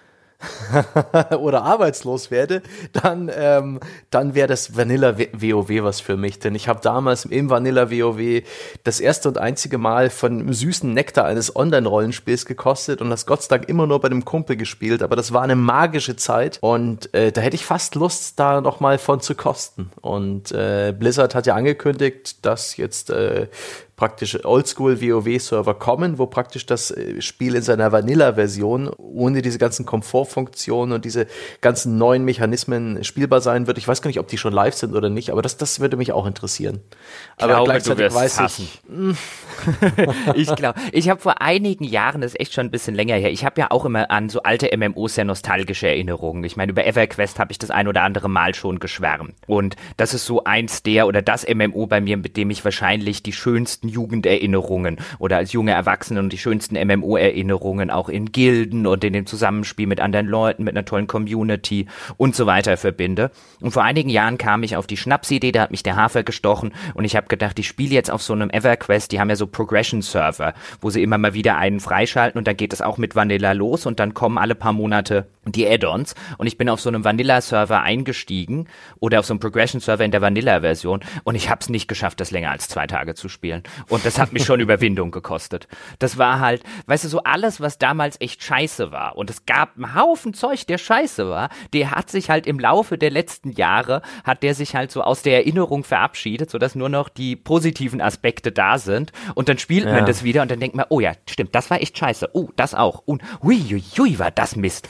[1.38, 3.80] oder arbeitslos werde, dann, ähm,
[4.10, 6.40] dann wäre das Vanilla WoW was für mich.
[6.40, 8.44] Denn ich habe damals im Vanilla WoW
[8.84, 13.58] das erste und einzige Mal von süßen Nektar eines Online-Rollenspiels gekostet und das Gott sei
[13.58, 15.02] Dank immer nur bei dem Kumpel gespielt.
[15.04, 18.98] Aber das war eine magische Zeit und äh, da hätte ich fast Lust, da nochmal
[18.98, 19.92] von zu kosten.
[20.02, 23.48] Und äh, Blizzard hat ja angekündigt, dass jetzt äh,
[24.04, 29.86] praktisch Oldschool WoW-Server kommen, wo praktisch das äh, Spiel in seiner Vanilla-Version ohne diese ganzen
[29.86, 31.26] Komfortfunktionen und diese
[31.62, 33.78] ganzen neuen Mechanismen spielbar sein wird.
[33.78, 35.96] Ich weiß gar nicht, ob die schon live sind oder nicht, aber das, das würde
[35.96, 36.82] mich auch interessieren.
[37.38, 38.82] Aber glaube, gleichzeitig weiß ich.
[38.88, 39.16] Hm,
[40.36, 43.32] ich glaube, ich habe vor einigen Jahren, das ist echt schon ein bisschen länger her,
[43.32, 46.44] ich habe ja auch immer an so alte MMOs sehr nostalgische Erinnerungen.
[46.44, 49.34] Ich meine, über EverQuest habe ich das ein oder andere Mal schon geschwärmt.
[49.48, 53.24] Und das ist so eins der oder das MMO bei mir, mit dem ich wahrscheinlich
[53.24, 59.04] die schönsten Jugenderinnerungen oder als junge Erwachsene und die schönsten MMO-Erinnerungen auch in Gilden und
[59.04, 61.88] in dem Zusammenspiel mit anderen Leuten, mit einer tollen Community
[62.18, 63.32] und so weiter verbinde.
[63.60, 66.74] Und vor einigen Jahren kam ich auf die Schnapsidee, da hat mich der Hafer gestochen
[66.94, 69.43] und ich habe gedacht, ich spiele jetzt auf so einem EverQuest, die haben ja so
[69.48, 73.52] Progression-Server, wo sie immer mal wieder einen freischalten und dann geht es auch mit Vanilla
[73.54, 76.16] los und dann kommen alle paar Monate die Add-ons.
[76.38, 78.68] Und ich bin auf so einem Vanilla-Server eingestiegen
[79.00, 81.02] oder auf so einem Progression-Server in der Vanilla-Version.
[81.24, 83.64] Und ich habe es nicht geschafft, das länger als zwei Tage zu spielen.
[83.90, 85.68] Und das hat mich schon Überwindung gekostet.
[86.00, 89.18] Das war halt, weißt du, so alles, was damals echt scheiße war.
[89.18, 92.98] Und es gab einen Haufen Zeug, der scheiße war, der hat sich halt im Laufe
[92.98, 97.10] der letzten Jahre, hat der sich halt so aus der Erinnerung verabschiedet, sodass nur noch
[97.10, 99.12] die positiven Aspekte da sind.
[99.36, 99.94] Und dann spielt ja.
[99.94, 102.50] man das wieder und dann denkt man, oh ja, stimmt, das war echt scheiße, oh,
[102.56, 103.04] das auch.
[103.06, 104.88] Und hui, hui, hui war das Mist.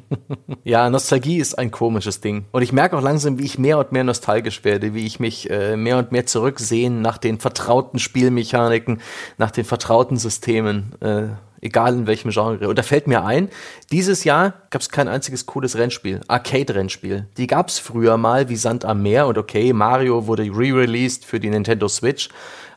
[0.64, 2.44] ja, Nostalgie ist ein komisches Ding.
[2.52, 5.50] Und ich merke auch langsam, wie ich mehr und mehr nostalgisch werde, wie ich mich
[5.50, 9.00] äh, mehr und mehr zurücksehen nach den vertrauten Spielmechaniken,
[9.38, 10.92] nach den vertrauten Systemen.
[11.00, 11.28] Äh,
[11.62, 12.68] egal in welchem Genre.
[12.68, 13.48] Und da fällt mir ein,
[13.90, 17.28] dieses Jahr gab es kein einziges cooles Rennspiel, Arcade-Rennspiel.
[17.36, 21.40] Die gab es früher mal wie Sand am Meer und okay, Mario wurde re-released für
[21.40, 22.28] die Nintendo Switch,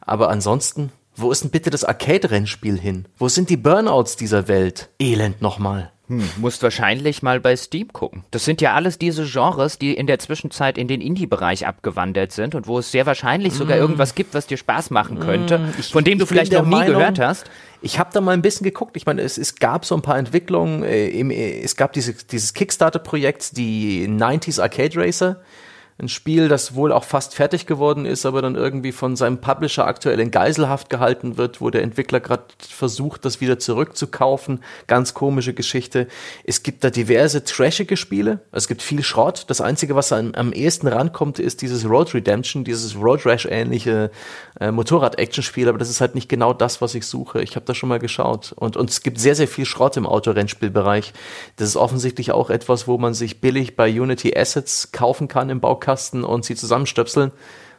[0.01, 3.05] aber ansonsten, wo ist denn bitte das Arcade-Rennspiel hin?
[3.17, 4.89] Wo sind die Burnouts dieser Welt?
[4.99, 5.91] Elend nochmal.
[6.07, 8.23] Hm, musst wahrscheinlich mal bei Steam gucken.
[8.29, 12.53] Das sind ja alles diese Genres, die in der Zwischenzeit in den Indie-Bereich abgewandert sind
[12.53, 13.81] und wo es sehr wahrscheinlich sogar mm.
[13.81, 15.73] irgendwas gibt, was dir Spaß machen könnte, mm.
[15.79, 17.49] ich, von dem du vielleicht noch nie Meinung, gehört hast.
[17.81, 18.95] Ich habe da mal ein bisschen geguckt.
[18.97, 20.83] Ich meine, es, es gab so ein paar Entwicklungen.
[20.83, 25.41] Äh, im, äh, es gab diese, dieses Kickstarter-Projekt, die 90s Arcade Racer
[25.97, 29.87] ein Spiel, das wohl auch fast fertig geworden ist, aber dann irgendwie von seinem Publisher
[29.87, 34.61] aktuell in Geiselhaft gehalten wird, wo der Entwickler gerade versucht, das wieder zurückzukaufen.
[34.87, 36.07] Ganz komische Geschichte.
[36.43, 38.41] Es gibt da diverse trashige Spiele.
[38.51, 39.45] Es gibt viel Schrott.
[39.47, 44.11] Das Einzige, was am, am ehesten rankommt, ist dieses Road Redemption, dieses Road Rash-ähnliche
[44.59, 47.41] äh, Motorrad-Action-Spiel, aber das ist halt nicht genau das, was ich suche.
[47.41, 48.51] Ich habe da schon mal geschaut.
[48.57, 51.13] Und, und es gibt sehr, sehr viel Schrott im Autorennspielbereich.
[51.55, 55.61] Das ist offensichtlich auch etwas, wo man sich billig bei Unity Assets kaufen kann im
[55.61, 57.31] Baukasten Baukasten und sie zusammenstöpseln.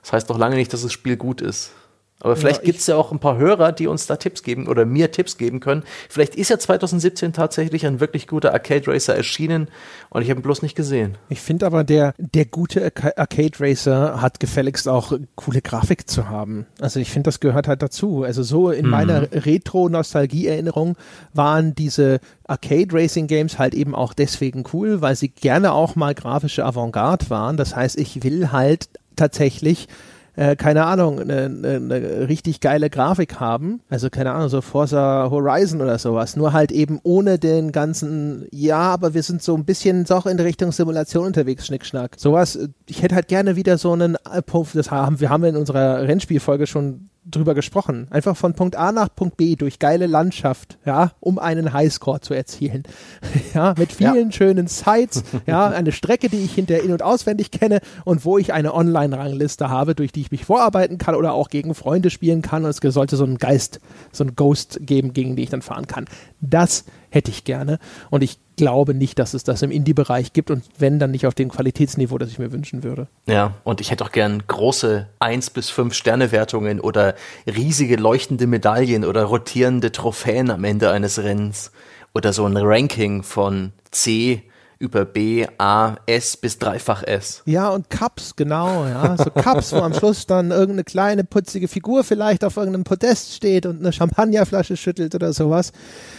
[0.03, 1.73] Das heißt noch lange nicht, dass das Spiel gut ist.
[2.21, 4.69] Aber vielleicht ja, gibt es ja auch ein paar Hörer, die uns da Tipps geben
[4.69, 5.83] oder mir Tipps geben können.
[6.09, 9.69] Vielleicht ist ja 2017 tatsächlich ein wirklich guter Arcade Racer erschienen
[10.09, 11.19] und ich habe ihn bloß nicht gesehen.
[11.29, 16.65] Ich finde aber, der, der gute Arcade Racer hat gefälligst auch coole Grafik zu haben.
[16.81, 18.23] Also ich finde, das gehört halt dazu.
[18.23, 18.91] Also so in mhm.
[18.93, 20.97] meiner Retro-Nostalgie-Erinnerung
[21.35, 26.15] waren diese Arcade Racing Games halt eben auch deswegen cool, weil sie gerne auch mal
[26.15, 27.59] grafische Avantgarde waren.
[27.59, 29.89] Das heißt, ich will halt tatsächlich
[30.37, 33.81] äh, keine Ahnung, eine, eine, eine richtig geile Grafik haben.
[33.89, 36.37] Also keine Ahnung, so Forza Horizon oder sowas.
[36.37, 40.39] Nur halt eben ohne den ganzen, ja, aber wir sind so ein bisschen doch in
[40.39, 42.17] Richtung Simulation unterwegs, Schnickschnack.
[42.19, 44.43] Sowas, ich hätte halt gerne wieder so einen, äh,
[44.75, 48.07] das haben wir haben in unserer Rennspielfolge schon drüber gesprochen.
[48.11, 52.35] Einfach von Punkt A nach Punkt B durch geile Landschaft, ja, um einen Highscore zu
[52.35, 52.85] erzielen.
[53.55, 54.33] ja, mit vielen ja.
[54.33, 58.53] schönen Sites, ja, eine Strecke, die ich hinter in- und auswendig kenne und wo ich
[58.53, 62.65] eine Online-Rangliste habe, durch die ich mich vorarbeiten kann oder auch gegen Freunde spielen kann.
[62.65, 63.81] Und es sollte so einen Geist,
[64.13, 66.07] so einen Ghost geben, gegen den ich dann fahren kann.
[66.41, 67.79] Das hätte ich gerne.
[68.11, 71.35] Und ich glaube nicht, dass es das im Indie-Bereich gibt und wenn, dann nicht auf
[71.35, 73.07] dem Qualitätsniveau, das ich mir wünschen würde.
[73.27, 77.15] Ja, und ich hätte auch gern große 1 bis 5 Sterne-Wertungen oder
[77.47, 81.73] riesige leuchtende Medaillen oder rotierende Trophäen am Ende eines Rennens
[82.15, 84.43] oder so ein Ranking von C
[84.79, 87.43] über B, A, S bis dreifach S.
[87.47, 89.17] Ja, und Cups, genau, ja.
[89.17, 93.65] So Cups, wo am Schluss dann irgendeine kleine putzige Figur vielleicht auf irgendeinem Podest steht
[93.65, 95.73] und eine Champagnerflasche schüttelt oder sowas.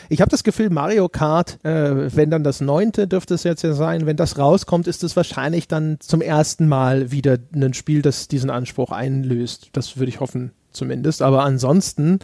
[0.10, 3.74] Ich habe das Gefühl, Mario Kart, äh, wenn dann das neunte dürfte es jetzt ja
[3.74, 8.28] sein, wenn das rauskommt, ist es wahrscheinlich dann zum ersten Mal wieder ein Spiel, das
[8.28, 9.70] diesen Anspruch einlöst.
[9.74, 11.22] Das würde ich hoffen, zumindest.
[11.22, 12.20] Aber ansonsten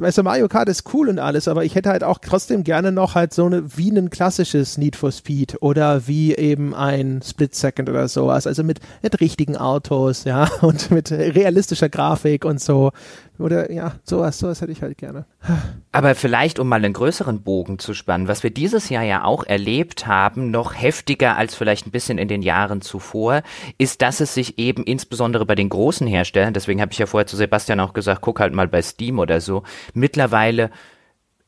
[0.00, 2.92] weißt du, Mario Kart ist cool und alles, aber ich hätte halt auch trotzdem gerne
[2.92, 7.54] noch halt so eine, wie ein klassisches Need for Speed oder wie eben ein Split
[7.54, 12.92] Second oder sowas, also mit, mit richtigen Autos, ja, und mit realistischer Grafik und so.
[13.38, 15.26] Oder ja, sowas, sowas hätte ich halt gerne.
[15.92, 19.44] Aber vielleicht, um mal einen größeren Bogen zu spannen, was wir dieses Jahr ja auch
[19.44, 23.42] erlebt haben, noch heftiger als vielleicht ein bisschen in den Jahren zuvor,
[23.76, 27.26] ist, dass es sich eben insbesondere bei den großen Herstellern, deswegen habe ich ja vorher
[27.26, 29.62] zu Sebastian auch gesagt, guck halt mal bei Steam oder so,
[29.94, 30.70] mittlerweile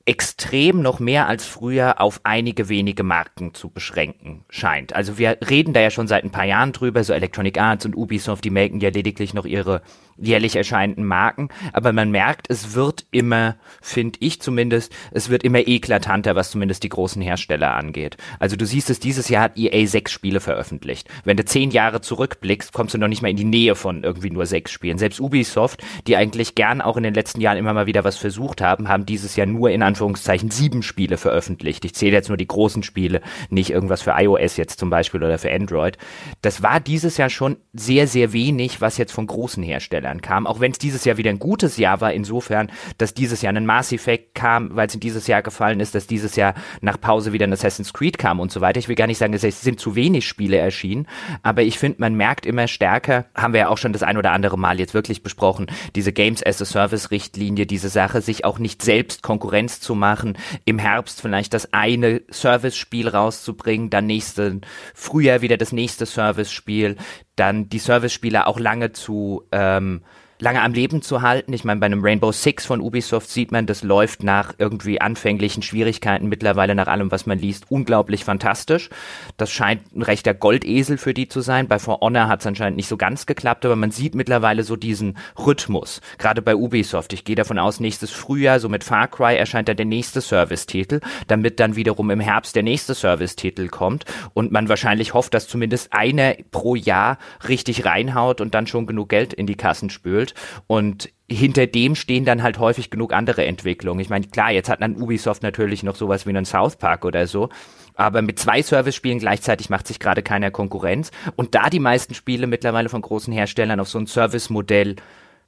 [0.08, 4.94] extrem noch mehr als früher auf einige wenige Marken zu beschränken scheint.
[4.94, 7.94] Also wir reden da ja schon seit ein paar Jahren drüber, so Electronic Arts und
[7.94, 9.82] Ubisoft, die melken ja lediglich noch ihre
[10.20, 15.66] jährlich erscheinenden Marken, aber man merkt, es wird immer, finde ich zumindest, es wird immer
[15.66, 18.16] eklatanter, was zumindest die großen Hersteller angeht.
[18.38, 21.08] Also du siehst es, dieses Jahr hat EA sechs Spiele veröffentlicht.
[21.24, 24.30] Wenn du zehn Jahre zurückblickst, kommst du noch nicht mal in die Nähe von irgendwie
[24.30, 24.98] nur sechs Spielen.
[24.98, 28.60] Selbst Ubisoft, die eigentlich gern auch in den letzten Jahren immer mal wieder was versucht
[28.60, 31.84] haben, haben dieses Jahr nur in Anführungszeichen sieben Spiele veröffentlicht.
[31.84, 35.38] Ich zähle jetzt nur die großen Spiele, nicht irgendwas für iOS jetzt zum Beispiel oder
[35.38, 35.98] für Android.
[36.42, 40.46] Das war dieses Jahr schon sehr, sehr wenig, was jetzt von großen Herstellern Herstellern kam,
[40.46, 43.66] auch wenn es dieses Jahr wieder ein gutes Jahr war, insofern, dass dieses Jahr ein
[43.66, 47.32] Mass Effect kam, weil es in dieses Jahr gefallen ist, dass dieses Jahr nach Pause
[47.32, 48.78] wieder ein Assassin's Creed kam und so weiter.
[48.78, 51.06] Ich will gar nicht sagen, es sind zu wenig Spiele erschienen,
[51.42, 54.32] aber ich finde, man merkt immer stärker, haben wir ja auch schon das ein oder
[54.32, 58.58] andere Mal jetzt wirklich besprochen, diese Games as a Service Richtlinie, diese Sache, sich auch
[58.58, 64.60] nicht selbst Konkurrenz zu machen, im Herbst vielleicht das eine Service-Spiel rauszubringen, dann nächste
[64.94, 66.96] Frühjahr wieder das nächste Service-Spiel,
[67.38, 70.02] dann die Service-Spieler auch lange zu ähm,
[70.40, 71.52] lange am Leben zu halten.
[71.52, 75.62] Ich meine, bei einem Rainbow Six von Ubisoft sieht man, das läuft nach irgendwie anfänglichen
[75.62, 78.90] Schwierigkeiten mittlerweile nach allem, was man liest, unglaublich fantastisch.
[79.36, 81.68] Das scheint ein rechter Goldesel für die zu sein.
[81.68, 84.76] Bei For Honor hat es anscheinend nicht so ganz geklappt, aber man sieht mittlerweile so
[84.76, 86.00] diesen Rhythmus.
[86.18, 87.12] Gerade bei Ubisoft.
[87.12, 91.00] Ich gehe davon aus, nächstes Frühjahr, so mit Far Cry erscheint dann der nächste Service-Titel,
[91.26, 95.92] damit dann wiederum im Herbst der nächste Service-Titel kommt und man wahrscheinlich hofft, dass zumindest
[95.92, 97.18] einer pro Jahr
[97.48, 100.34] richtig reinhaut und dann schon genug Geld in die Kassen spült entwickelt
[100.66, 104.00] und hinter dem stehen dann halt häufig genug andere Entwicklungen.
[104.00, 107.26] Ich meine, klar, jetzt hat dann Ubisoft natürlich noch sowas wie einen South Park oder
[107.26, 107.50] so,
[107.94, 111.10] aber mit zwei Service-Spielen gleichzeitig macht sich gerade keiner Konkurrenz.
[111.36, 114.96] Und da die meisten Spiele mittlerweile von großen Herstellern auf so ein Service-Modell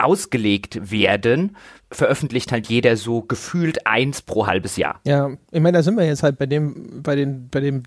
[0.05, 1.57] ausgelegt werden,
[1.93, 5.01] veröffentlicht halt jeder so gefühlt eins pro halbes Jahr.
[5.05, 7.83] Ja, ich meine, da sind wir jetzt halt bei dem, bei den, bei dem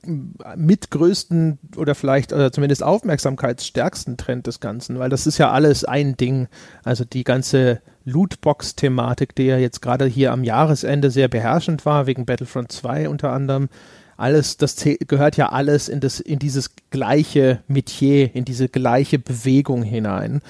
[0.55, 6.17] mitgrößten oder vielleicht oder zumindest aufmerksamkeitsstärksten Trend des Ganzen, weil das ist ja alles ein
[6.17, 6.47] Ding.
[6.83, 12.25] Also die ganze Lootbox-Thematik, die ja jetzt gerade hier am Jahresende sehr beherrschend war, wegen
[12.25, 13.69] Battlefront 2 unter anderem.
[14.17, 19.81] Alles, das gehört ja alles in das, in dieses gleiche Metier, in diese gleiche Bewegung
[19.81, 20.41] hinein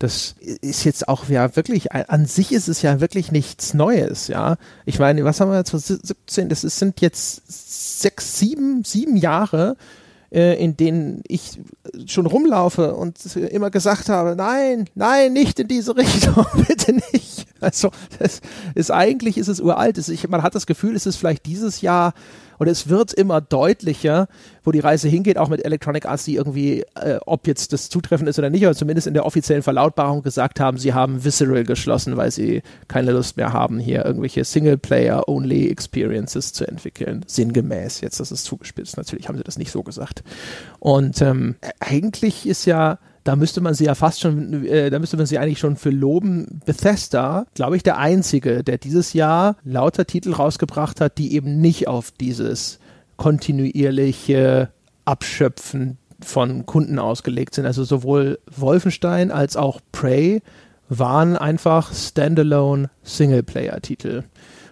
[0.00, 4.56] das ist jetzt auch ja wirklich, an sich ist es ja wirklich nichts Neues, ja.
[4.86, 6.48] Ich meine, was haben wir jetzt 17?
[6.48, 9.76] Das ist, sind jetzt sechs, sieben, sieben Jahre,
[10.32, 11.60] äh, in denen ich
[12.06, 17.46] schon rumlaufe und immer gesagt habe, nein, nein, nicht in diese Richtung, bitte nicht.
[17.60, 18.40] Also, das
[18.74, 19.98] ist eigentlich ist es uralt.
[19.98, 22.14] Ich, man hat das Gefühl, es ist vielleicht dieses Jahr
[22.60, 24.28] und es wird immer deutlicher,
[24.64, 28.28] wo die Reise hingeht, auch mit Electronic Arts, die irgendwie, äh, ob jetzt das zutreffend
[28.28, 32.18] ist oder nicht, aber zumindest in der offiziellen Verlautbarung gesagt haben, sie haben Visceral geschlossen,
[32.18, 37.24] weil sie keine Lust mehr haben, hier irgendwelche Singleplayer-Only-Experiences zu entwickeln.
[37.26, 38.98] Sinngemäß, jetzt, das ist zugespitzt.
[38.98, 40.22] Natürlich haben sie das nicht so gesagt.
[40.80, 45.16] Und ähm, eigentlich ist ja da müsste man sie ja fast schon, äh, da müsste
[45.16, 46.60] man sie eigentlich schon für loben.
[46.64, 51.88] Bethesda, glaube ich, der einzige, der dieses Jahr lauter Titel rausgebracht hat, die eben nicht
[51.88, 52.78] auf dieses
[53.16, 54.70] kontinuierliche
[55.04, 57.66] Abschöpfen von Kunden ausgelegt sind.
[57.66, 60.42] Also sowohl Wolfenstein als auch Prey
[60.88, 64.24] waren einfach Standalone Singleplayer-Titel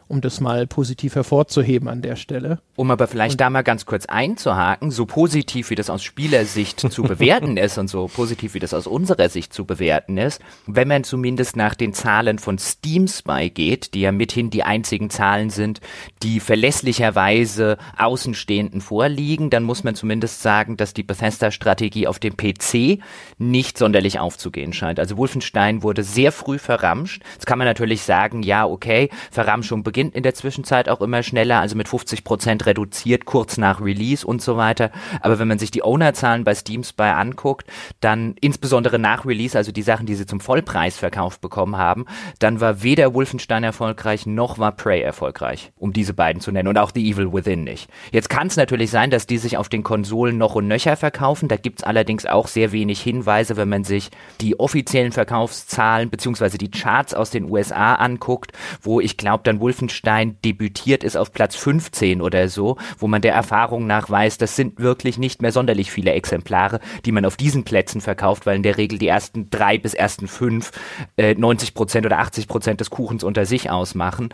[0.09, 2.61] um das mal positiv hervorzuheben an der Stelle.
[2.77, 6.81] Um aber vielleicht und da mal ganz kurz einzuhaken, so positiv wie das aus Spielersicht
[6.81, 10.89] zu bewerten ist und so positiv wie das aus unserer Sicht zu bewerten ist, wenn
[10.89, 15.51] man zumindest nach den Zahlen von Steam Spy geht, die ja mithin die einzigen Zahlen
[15.51, 15.81] sind,
[16.23, 23.03] die verlässlicherweise Außenstehenden vorliegen, dann muss man zumindest sagen, dass die Bethesda-Strategie auf dem PC
[23.37, 24.99] nicht sonderlich aufzugehen scheint.
[24.99, 27.23] Also Wolfenstein wurde sehr früh verramscht.
[27.35, 31.25] Jetzt kann man natürlich sagen, ja, okay, Verramschung beginnt beginnt in der Zwischenzeit auch immer
[31.25, 34.93] schneller, also mit 50 Prozent reduziert, kurz nach Release und so weiter.
[35.23, 37.67] Aber wenn man sich die Owner-Zahlen bei Steam Spy anguckt,
[37.99, 42.07] dann insbesondere nach Release, also die Sachen, die sie zum Vollpreisverkauf bekommen haben,
[42.39, 46.79] dann war weder Wolfenstein erfolgreich, noch war Prey erfolgreich, um diese beiden zu nennen und
[46.79, 47.91] auch The Evil Within nicht.
[48.13, 51.49] Jetzt kann es natürlich sein, dass die sich auf den Konsolen noch und nöcher verkaufen.
[51.49, 56.57] Da gibt es allerdings auch sehr wenig Hinweise, wenn man sich die offiziellen Verkaufszahlen beziehungsweise
[56.57, 61.33] die Charts aus den USA anguckt, wo ich glaube, dann Wolfenstein Wolfenstein debütiert ist auf
[61.33, 65.51] Platz 15 oder so, wo man der Erfahrung nach weiß, das sind wirklich nicht mehr
[65.51, 69.49] sonderlich viele Exemplare, die man auf diesen Plätzen verkauft, weil in der Regel die ersten
[69.49, 70.73] drei bis ersten fünf
[71.17, 74.29] äh, 90 Prozent oder 80 Prozent des Kuchens unter sich ausmachen.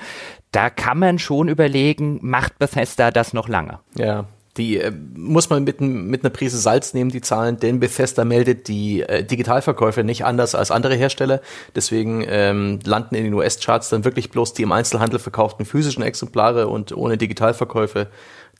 [0.50, 3.78] Da kann man schon überlegen, macht Bethesda das noch lange?
[3.96, 4.26] Ja,
[4.56, 8.68] Die äh, muss man mit, mit einer Prise Salz nehmen, die Zahlen, denn Bethesda meldet
[8.68, 11.40] die äh, Digitalverkäufe nicht anders als andere Hersteller.
[11.74, 16.68] Deswegen ähm, landen in den US-Charts dann wirklich bloß die im Einzelhandel verkauften physischen Exemplare
[16.68, 18.08] und ohne Digitalverkäufe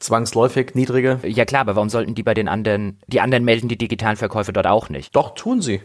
[0.01, 1.20] zwangsläufig niedriger.
[1.24, 4.66] Ja klar, aber warum sollten die bei den anderen, die anderen melden die Digitalverkäufe dort
[4.66, 5.14] auch nicht?
[5.14, 5.80] Doch, tun sie.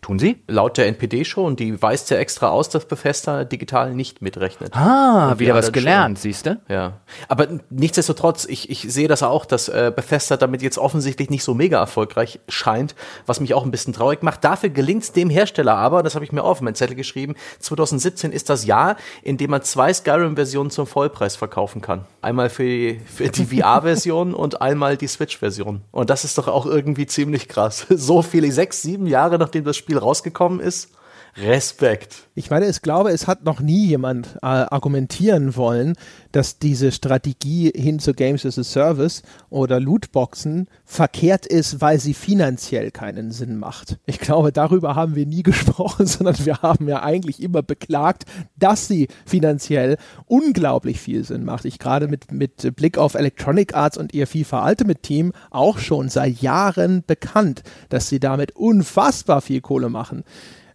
[0.00, 0.42] Tun sie?
[0.46, 1.56] Laut der NPD schon.
[1.56, 4.74] Die weist ja extra aus, dass Bethesda digital nicht mitrechnet.
[4.76, 6.60] Ah, wieder was gelernt, siehst du?
[6.68, 7.00] Ja.
[7.26, 11.52] Aber nichtsdestotrotz, ich, ich sehe das auch, dass äh, Bethesda damit jetzt offensichtlich nicht so
[11.52, 12.94] mega erfolgreich scheint,
[13.26, 14.44] was mich auch ein bisschen traurig macht.
[14.44, 18.32] Dafür gelingt es dem Hersteller aber, das habe ich mir auf meinen Zettel geschrieben, 2017
[18.32, 22.04] ist das Jahr, in dem man zwei Skyrim-Versionen zum Vollpreis verkaufen kann.
[22.22, 25.82] Einmal für die, für die VR-Version und einmal die Switch-Version.
[25.90, 27.86] Und das ist doch auch irgendwie ziemlich krass.
[28.08, 30.90] So viele, sechs, sieben Jahre nachdem das Spiel rausgekommen ist.
[31.36, 32.28] Respekt.
[32.34, 35.94] Ich meine, ich glaube, es hat noch nie jemand äh, argumentieren wollen,
[36.32, 42.14] dass diese Strategie hin zu Games as a Service oder Lootboxen verkehrt ist, weil sie
[42.14, 43.98] finanziell keinen Sinn macht.
[44.06, 48.24] Ich glaube, darüber haben wir nie gesprochen, sondern wir haben ja eigentlich immer beklagt,
[48.56, 51.64] dass sie finanziell unglaublich viel Sinn macht.
[51.64, 56.08] Ich gerade mit, mit Blick auf Electronic Arts und ihr FIFA Ultimate Team auch schon
[56.08, 60.24] seit Jahren bekannt, dass sie damit unfassbar viel Kohle machen.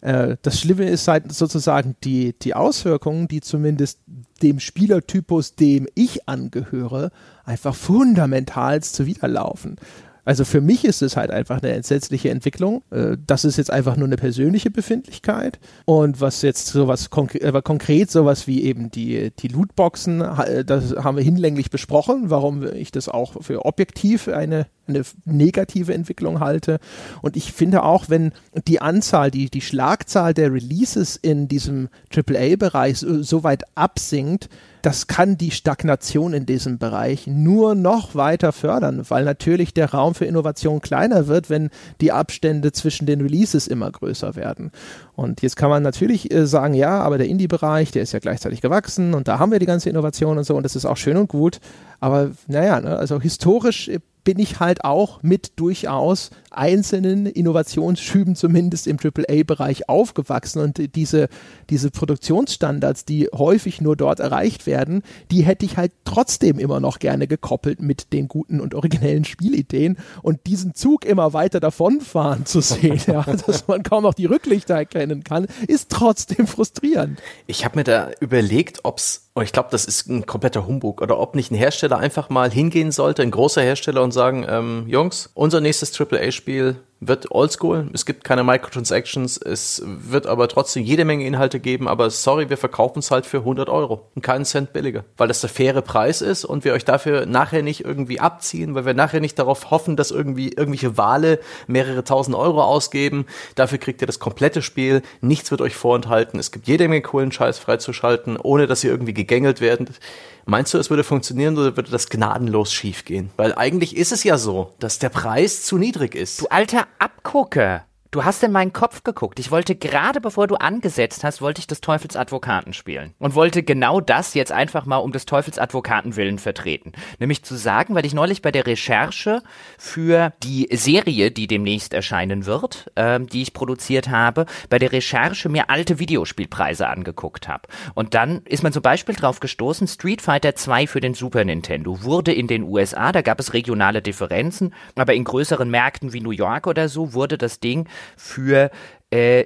[0.03, 3.99] Äh, das Schlimme ist halt sozusagen die, die Auswirkungen, die zumindest
[4.41, 7.11] dem Spielertypus, dem ich angehöre,
[7.45, 9.77] einfach fundamental zuwiderlaufen.
[10.25, 12.83] Also für mich ist es halt einfach eine entsetzliche Entwicklung.
[12.91, 15.59] Äh, das ist jetzt einfach nur eine persönliche Befindlichkeit.
[15.85, 20.19] Und was jetzt sowas konkret, äh, konkret sowas wie eben die, die Lootboxen,
[20.65, 26.39] das haben wir hinlänglich besprochen, warum ich das auch für objektiv eine eine negative Entwicklung
[26.39, 26.79] halte.
[27.21, 28.33] Und ich finde auch, wenn
[28.67, 34.49] die Anzahl, die, die Schlagzahl der Releases in diesem AAA-Bereich so weit absinkt,
[34.83, 40.13] das kann die Stagnation in diesem Bereich nur noch weiter fördern, weil natürlich der Raum
[40.13, 41.69] für Innovation kleiner wird, wenn
[42.01, 44.71] die Abstände zwischen den Releases immer größer werden.
[45.15, 48.61] Und jetzt kann man natürlich äh, sagen, ja, aber der Indie-Bereich, der ist ja gleichzeitig
[48.61, 51.17] gewachsen und da haben wir die ganze Innovation und so und das ist auch schön
[51.17, 51.59] und gut.
[51.99, 53.89] Aber naja, ne, also historisch
[54.23, 61.27] bin ich halt auch mit durchaus einzelnen Innovationsschüben zumindest im AAA-Bereich aufgewachsen und diese,
[61.69, 66.99] diese Produktionsstandards, die häufig nur dort erreicht werden, die hätte ich halt trotzdem immer noch
[66.99, 72.61] gerne gekoppelt mit den guten und originellen Spielideen und diesen Zug immer weiter davonfahren zu
[72.61, 77.21] sehen, ja, dass man kaum noch die Rücklichter erkennen kann, ist trotzdem frustrierend.
[77.47, 81.01] Ich habe mir da überlegt, ob es und ich glaube, das ist ein kompletter Humbug.
[81.01, 84.85] Oder ob nicht ein Hersteller einfach mal hingehen sollte, ein großer Hersteller, und sagen, ähm,
[84.87, 86.77] Jungs, unser nächstes AAA-Spiel
[87.07, 87.89] wird oldschool.
[87.93, 89.37] Es gibt keine Microtransactions.
[89.37, 91.87] Es wird aber trotzdem jede Menge Inhalte geben.
[91.87, 95.41] Aber sorry, wir verkaufen es halt für 100 Euro und keinen Cent billiger, weil das
[95.41, 99.19] der faire Preis ist und wir euch dafür nachher nicht irgendwie abziehen, weil wir nachher
[99.19, 103.25] nicht darauf hoffen, dass irgendwie irgendwelche Wale mehrere tausend Euro ausgeben.
[103.55, 105.01] Dafür kriegt ihr das komplette Spiel.
[105.21, 106.39] Nichts wird euch vorenthalten.
[106.39, 109.99] Es gibt jede Menge coolen Scheiß freizuschalten, ohne dass ihr irgendwie gegängelt werdet.
[110.45, 113.29] Meinst du, es würde funktionieren oder würde das gnadenlos schiefgehen?
[113.37, 116.41] Weil eigentlich ist es ja so, dass der Preis zu niedrig ist.
[116.41, 117.85] Du alter Abgucker.
[118.13, 119.39] Du hast in meinen Kopf geguckt.
[119.39, 123.15] Ich wollte gerade bevor du angesetzt hast, wollte ich des Teufels Advokaten spielen.
[123.17, 126.91] Und wollte genau das jetzt einfach mal um des Teufels Advokaten willen vertreten.
[127.17, 129.41] Nämlich zu sagen, weil ich neulich bei der Recherche
[129.79, 135.49] für die Serie, die demnächst erscheinen wird, ähm, die ich produziert habe, bei der Recherche
[135.49, 137.67] mir alte Videospielpreise angeguckt habe.
[137.95, 142.03] Und dann ist man zum Beispiel drauf gestoßen, Street Fighter 2 für den Super Nintendo
[142.03, 146.29] wurde in den USA, da gab es regionale Differenzen, aber in größeren Märkten wie New
[146.29, 147.87] York oder so wurde das Ding
[148.17, 148.69] für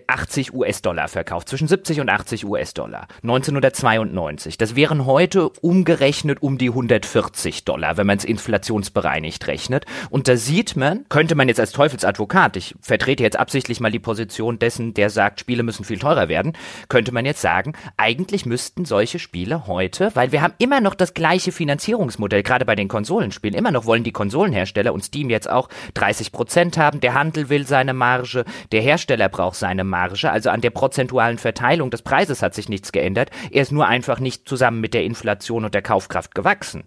[0.07, 3.07] 80 äh, US-Dollar verkauft, zwischen 70 und 80 US-Dollar.
[3.24, 4.57] 1992.
[4.57, 9.86] Das wären heute umgerechnet um die 140 Dollar, wenn man es inflationsbereinigt rechnet.
[10.09, 13.99] Und da sieht man, könnte man jetzt als Teufelsadvokat, ich vertrete jetzt absichtlich mal die
[13.99, 16.53] Position dessen, der sagt, Spiele müssen viel teurer werden,
[16.88, 21.13] könnte man jetzt sagen, eigentlich müssten solche Spiele heute, weil wir haben immer noch das
[21.13, 25.70] gleiche Finanzierungsmodell, gerade bei den Konsolenspielen, immer noch wollen die Konsolenhersteller und Steam jetzt auch
[25.95, 30.62] 30 Prozent haben, der Handel will seine Marge, der Hersteller braucht seine Marge, also an
[30.62, 33.30] der prozentualen Verteilung des Preises hat sich nichts geändert.
[33.51, 36.84] Er ist nur einfach nicht zusammen mit der Inflation und der Kaufkraft gewachsen.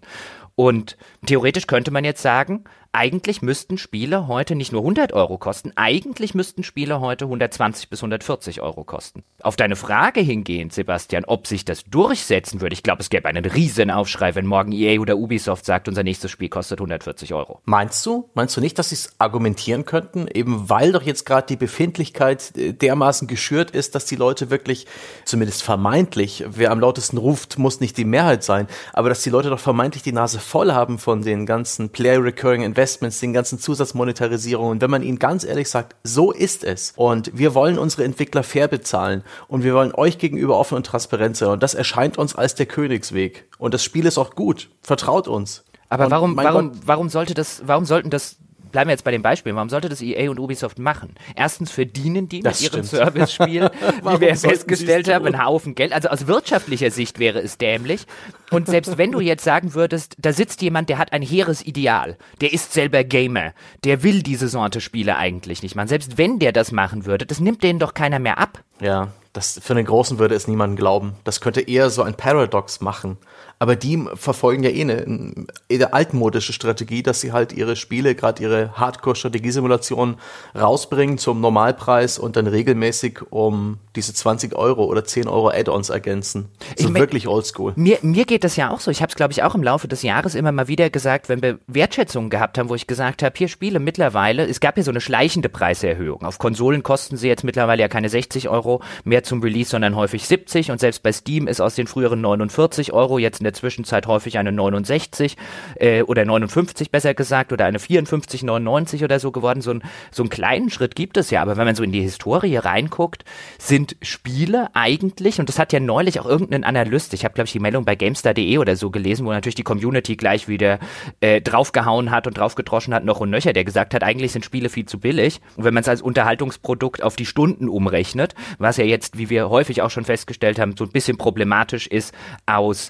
[0.55, 5.71] Und theoretisch könnte man jetzt sagen, Eigentlich müssten Spiele heute nicht nur 100 Euro kosten,
[5.77, 9.23] eigentlich müssten Spiele heute 120 bis 140 Euro kosten.
[9.41, 13.45] Auf deine Frage hingehend, Sebastian, ob sich das durchsetzen würde, ich glaube, es gäbe einen
[13.45, 17.61] riesen Aufschrei, wenn morgen EA oder Ubisoft sagt, unser nächstes Spiel kostet 140 Euro.
[17.63, 18.29] Meinst du?
[18.33, 22.57] Meinst du nicht, dass sie es argumentieren könnten, eben weil doch jetzt gerade die Befindlichkeit
[22.57, 24.85] äh, dermaßen geschürt ist, dass die Leute wirklich,
[25.23, 29.49] zumindest vermeintlich, wer am lautesten ruft, muss nicht die Mehrheit sein, aber dass die Leute
[29.49, 34.71] doch vermeintlich die Nase voll haben von den ganzen Player Recurring Investments, den ganzen Zusatzmonetarisierungen.
[34.71, 36.93] Und wenn man ihnen ganz ehrlich sagt, so ist es.
[36.95, 41.35] Und wir wollen unsere Entwickler fair bezahlen und wir wollen euch gegenüber offen und transparent
[41.35, 41.49] sein.
[41.49, 43.49] Und das erscheint uns als der Königsweg.
[43.57, 44.69] Und das Spiel ist auch gut.
[44.83, 45.65] Vertraut uns.
[45.89, 48.37] Aber und warum, warum, warum sollte das, warum sollten das
[48.71, 49.55] bleiben wir jetzt bei den Beispielen.
[49.55, 51.15] Warum sollte das EA und Ubisoft machen?
[51.35, 52.83] Erstens verdienen die das mit ihrem.
[52.83, 53.69] Service-Spiel,
[54.03, 55.93] wie wir festgestellt haben, einen Haufen Geld.
[55.93, 58.05] Also aus wirtschaftlicher Sicht wäre es dämlich.
[58.49, 62.17] Und selbst wenn du jetzt sagen würdest, da sitzt jemand, der hat ein hehres Ideal,
[62.41, 63.53] der ist selber Gamer,
[63.83, 65.87] der will diese Sorte Spiele eigentlich nicht machen.
[65.87, 68.63] Selbst wenn der das machen würde, das nimmt denen doch keiner mehr ab.
[68.81, 71.13] Ja, das für den Großen würde es niemand glauben.
[71.23, 73.17] Das könnte eher so ein Paradox machen.
[73.61, 78.41] Aber die verfolgen ja eh eine, eine altmodische Strategie, dass sie halt ihre Spiele, gerade
[78.41, 80.15] ihre Hardcore-Strategiesimulationen
[80.59, 86.49] rausbringen zum Normalpreis und dann regelmäßig um diese 20 Euro oder 10 Euro Add-ons ergänzen.
[86.75, 87.73] So Ich mein- wirklich oldschool.
[87.75, 88.89] Mir, mir geht das ja auch so.
[88.89, 91.43] Ich habe es, glaube ich, auch im Laufe des Jahres immer mal wieder gesagt, wenn
[91.43, 94.89] wir Wertschätzungen gehabt haben, wo ich gesagt habe, hier Spiele mittlerweile, es gab ja so
[94.89, 96.23] eine schleichende Preiserhöhung.
[96.25, 100.25] Auf Konsolen kosten sie jetzt mittlerweile ja keine 60 Euro mehr zum Release, sondern häufig
[100.27, 104.07] 70 und selbst bei Steam ist aus den früheren 49 Euro jetzt in der Zwischenzeit
[104.07, 105.37] häufig eine 69
[105.75, 109.61] äh, oder 59 besser gesagt oder eine 54,99 oder so geworden.
[109.61, 112.01] So, ein, so einen kleinen Schritt gibt es ja, aber wenn man so in die
[112.01, 113.25] Historie reinguckt,
[113.57, 117.51] sind Spiele eigentlich, und das hat ja neulich auch irgendein Analyst, ich habe glaube ich
[117.51, 120.79] die Meldung bei GameStar.de oder so gelesen, wo natürlich die Community gleich wieder
[121.19, 124.69] äh, draufgehauen hat und draufgedroschen hat, noch und nöcher, der gesagt hat, eigentlich sind Spiele
[124.69, 125.41] viel zu billig.
[125.57, 129.49] Und wenn man es als Unterhaltungsprodukt auf die Stunden umrechnet, was ja jetzt, wie wir
[129.49, 132.13] häufig auch schon festgestellt haben, so ein bisschen problematisch ist
[132.45, 132.89] aus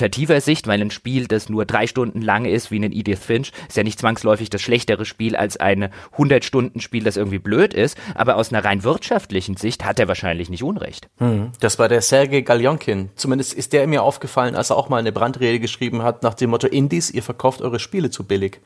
[0.00, 3.52] qualitativer Sicht, weil ein Spiel, das nur drei Stunden lang ist, wie ein Edith Finch,
[3.68, 7.98] ist ja nicht zwangsläufig das schlechtere Spiel als ein 100-Stunden-Spiel, das irgendwie blöd ist.
[8.14, 11.08] Aber aus einer rein wirtschaftlichen Sicht hat er wahrscheinlich nicht Unrecht.
[11.60, 13.10] Das war der Sergei Galionkin.
[13.14, 16.50] Zumindest ist der mir aufgefallen, als er auch mal eine Brandrede geschrieben hat nach dem
[16.50, 18.60] Motto Indies, ihr verkauft eure Spiele zu billig.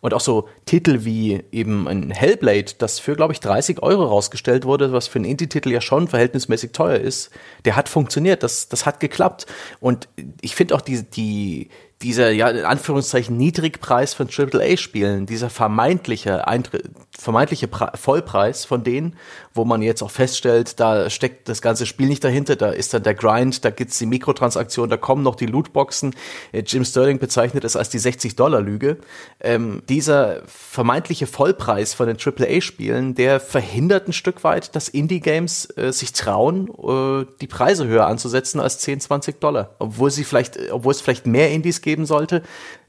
[0.00, 4.64] Und auch so Titel wie eben ein Hellblade, das für, glaube ich, 30 Euro rausgestellt
[4.64, 7.30] wurde, was für einen Indie-Titel ja schon verhältnismäßig teuer ist,
[7.64, 9.46] der hat funktioniert, das, das hat geklappt.
[9.80, 10.08] Und
[10.40, 11.68] ich finde auch die, die,
[12.02, 19.16] dieser, ja, in Anführungszeichen Niedrigpreis von AAA-Spielen, dieser vermeintliche, Eintritt, vermeintliche Pre Vollpreis von denen,
[19.52, 23.02] wo man jetzt auch feststellt, da steckt das ganze Spiel nicht dahinter, da ist dann
[23.02, 26.14] der Grind, da gibt's die Mikrotransaktion, da kommen noch die Lootboxen.
[26.52, 28.98] Äh, Jim Sterling bezeichnet es als die 60-Dollar-Lüge.
[29.40, 35.92] Ähm, dieser vermeintliche Vollpreis von den AAA-Spielen, der verhindert ein Stück weit, dass Indie-Games äh,
[35.92, 39.74] sich trauen, äh, die Preise höher anzusetzen als 10, 20 Dollar.
[39.80, 42.42] Obwohl sie vielleicht, äh, obwohl es vielleicht mehr Indies geben sollte,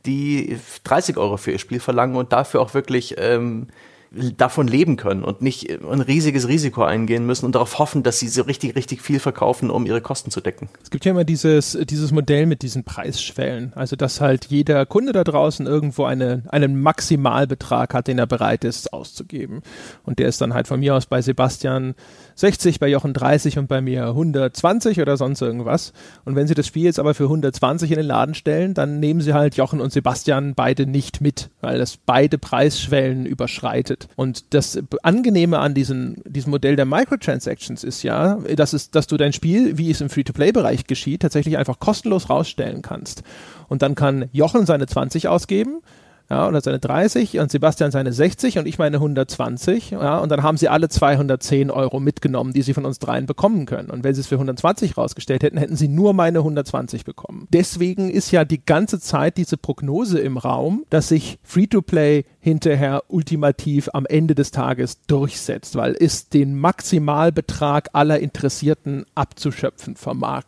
[0.05, 3.67] die 30 Euro für ihr Spiel verlangen und dafür auch wirklich ähm,
[4.11, 8.27] davon leben können und nicht ein riesiges Risiko eingehen müssen und darauf hoffen, dass sie
[8.27, 10.67] so richtig, richtig viel verkaufen, um ihre Kosten zu decken.
[10.81, 13.71] Es gibt ja immer dieses, dieses Modell mit diesen Preisschwellen.
[13.75, 18.63] Also, dass halt jeder Kunde da draußen irgendwo eine, einen Maximalbetrag hat, den er bereit
[18.63, 19.61] ist auszugeben.
[20.03, 21.93] Und der ist dann halt von mir aus bei Sebastian
[22.39, 25.91] 60, bei Jochen 30 und bei mir 120 oder sonst irgendwas.
[26.23, 29.19] Und wenn sie das Spiel jetzt aber für 120 in den Laden stellen, dann nehmen
[29.19, 34.07] sie halt Jochen und Sebastian beide nicht mit, weil das beide Preisschwellen überschreitet.
[34.15, 39.17] Und das Angenehme an diesem, diesem Modell der Microtransactions ist ja, dass, es, dass du
[39.17, 43.23] dein Spiel, wie es im Free-to-Play-Bereich geschieht, tatsächlich einfach kostenlos rausstellen kannst.
[43.67, 45.81] Und dann kann Jochen seine 20 ausgeben,
[46.29, 50.43] ja, oder seine 30 und Sebastian seine 60 und ich meine 120, ja, und dann
[50.43, 53.89] haben sie alle 210 Euro mitgenommen, die sie von uns dreien bekommen können.
[53.89, 57.47] Und wenn sie es für 120 rausgestellt hätten, hätten sie nur meine 120 bekommen.
[57.51, 63.89] Deswegen ist ja die ganze Zeit diese Prognose im Raum, dass sich Free-to-Play hinterher ultimativ
[63.93, 70.43] am Ende des Tages durchsetzt, weil es den Maximalbetrag aller Interessierten abzuschöpfen vermag.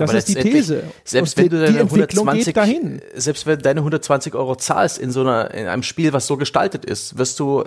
[0.00, 0.84] Das Aber ist die These.
[1.04, 3.02] Selbst wenn du die deine Entwicklung 120, geht dahin.
[3.14, 6.36] selbst wenn du deine 120 Euro zahlst in so einer, in einem Spiel, was so
[6.36, 7.64] gestaltet ist, wirst du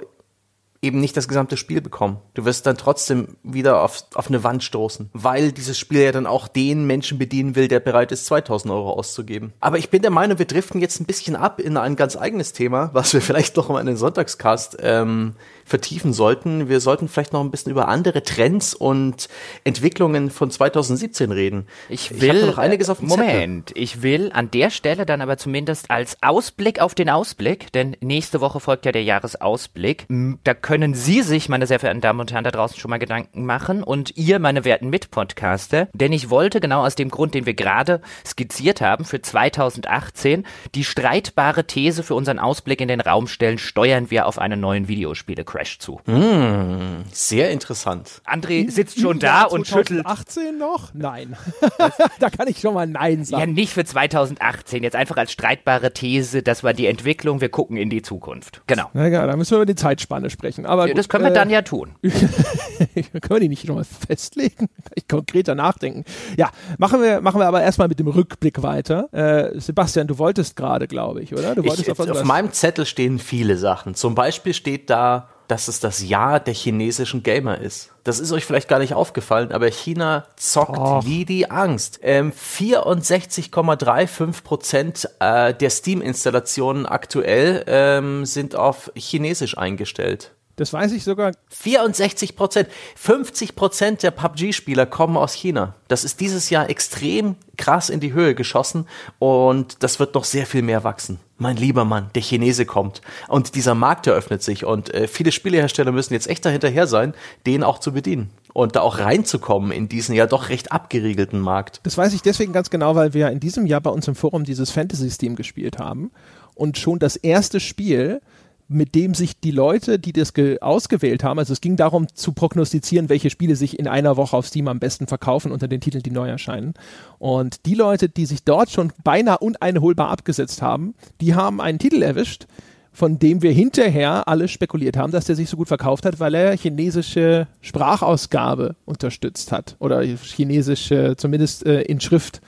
[0.83, 2.17] eben nicht das gesamte Spiel bekommen.
[2.33, 6.27] Du wirst dann trotzdem wieder auf, auf eine Wand stoßen, weil dieses Spiel ja dann
[6.27, 9.53] auch den Menschen bedienen will, der bereit ist, 2000 Euro auszugeben.
[9.61, 12.51] Aber ich bin der Meinung, wir driften jetzt ein bisschen ab in ein ganz eigenes
[12.51, 15.35] Thema, was wir vielleicht noch mal in den Sonntagscast ähm,
[15.65, 16.69] vertiefen sollten.
[16.69, 19.29] Wir sollten vielleicht noch ein bisschen über andere Trends und
[19.63, 21.67] Entwicklungen von 2017 reden.
[21.89, 23.83] Ich will ich noch einiges auf dem Moment, Zettel.
[23.83, 28.41] ich will an der Stelle dann aber zumindest als Ausblick auf den Ausblick, denn nächste
[28.41, 30.05] Woche folgt ja der Jahresausblick.
[30.43, 33.45] Da können Sie sich, meine sehr verehrten Damen und Herren, da draußen schon mal Gedanken
[33.45, 37.53] machen und ihr, meine werten Mitpodcaster, denn ich wollte genau aus dem Grund, den wir
[37.53, 40.45] gerade skizziert haben, für 2018
[40.75, 44.87] die streitbare These für unseren Ausblick in den Raum stellen, steuern wir auf einen neuen
[44.87, 45.99] Videospiele Crash zu.
[46.07, 48.23] Mm, sehr interessant.
[48.25, 50.03] André sitzt schon da und schüttelt.
[50.03, 50.91] 18 noch?
[50.95, 51.37] Nein.
[52.19, 53.39] da kann ich schon mal Nein sagen.
[53.39, 54.81] Ja, nicht für 2018.
[54.81, 58.63] Jetzt einfach als streitbare These, das war die Entwicklung, wir gucken in die Zukunft.
[58.65, 58.89] Genau.
[58.93, 60.65] Na ja, da müssen wir über die Zeitspanne sprechen.
[60.65, 61.93] Aber Ja, gut, das können wir äh, dann ja tun.
[62.01, 64.57] können wir die nicht nochmal festlegen?
[64.57, 66.03] Kann ich konkreter nachdenken.
[66.35, 66.49] Ja,
[66.79, 69.07] machen wir, machen wir aber erstmal mit dem Rückblick weiter.
[69.13, 71.53] Äh, Sebastian, du wolltest gerade, glaube ich, oder?
[71.53, 73.93] Du wolltest Ich, auf meinem Zettel stehen viele Sachen.
[73.93, 77.89] Zum Beispiel steht da, dass es das Jahr der chinesischen Gamer ist.
[78.03, 81.05] Das ist euch vielleicht gar nicht aufgefallen, aber China zockt Och.
[81.05, 81.99] wie die Angst.
[82.01, 90.31] Ähm, 64,35 Prozent äh, der Steam-Installationen aktuell ähm, sind auf Chinesisch eingestellt.
[90.55, 91.31] Das weiß ich sogar.
[91.49, 92.69] 64 Prozent.
[92.95, 95.73] 50 Prozent der PUBG-Spieler kommen aus China.
[95.87, 98.87] Das ist dieses Jahr extrem krass in die Höhe geschossen
[99.17, 101.19] und das wird noch sehr viel mehr wachsen.
[101.43, 105.91] Mein lieber Mann, der Chinese kommt und dieser Markt eröffnet sich und äh, viele Spielehersteller
[105.91, 107.13] müssen jetzt echt dahinterher sein,
[107.45, 111.81] den auch zu bedienen und da auch reinzukommen in diesen ja doch recht abgeriegelten Markt.
[111.83, 114.45] Das weiß ich deswegen ganz genau, weil wir in diesem Jahr bei uns im Forum
[114.45, 116.11] dieses Fantasy-Steam gespielt haben
[116.55, 118.21] und schon das erste Spiel
[118.67, 122.31] mit dem sich die Leute, die das ge- ausgewählt haben, also es ging darum zu
[122.31, 126.03] prognostizieren, welche Spiele sich in einer Woche auf Steam am besten verkaufen unter den Titeln,
[126.03, 126.73] die neu erscheinen.
[127.19, 132.01] Und die Leute, die sich dort schon beinahe uneinholbar abgesetzt haben, die haben einen Titel
[132.01, 132.47] erwischt,
[132.95, 136.35] von dem wir hinterher alle spekuliert haben, dass der sich so gut verkauft hat, weil
[136.35, 142.39] er chinesische Sprachausgabe unterstützt hat oder chinesische, zumindest äh, in Schrift.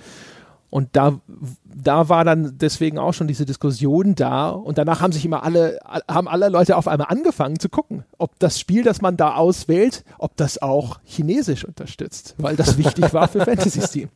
[0.76, 1.22] Und da,
[1.64, 4.50] da war dann deswegen auch schon diese Diskussion da.
[4.50, 8.38] Und danach haben sich immer alle, haben alle Leute auf einmal angefangen zu gucken, ob
[8.40, 13.30] das Spiel, das man da auswählt, ob das auch Chinesisch unterstützt, weil das wichtig war
[13.30, 14.10] für Fantasy Steam.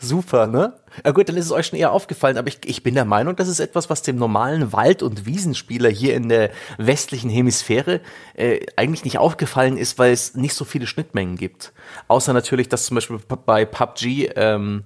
[0.00, 0.72] Super, ne?
[1.04, 3.36] Ja gut, dann ist es euch schon eher aufgefallen, aber ich, ich bin der Meinung,
[3.36, 8.00] das ist etwas, was dem normalen Wald- und Wiesenspieler hier in der westlichen Hemisphäre
[8.34, 11.72] äh, eigentlich nicht aufgefallen ist, weil es nicht so viele Schnittmengen gibt.
[12.08, 14.82] Außer natürlich, dass zum Beispiel bei PUBG ähm,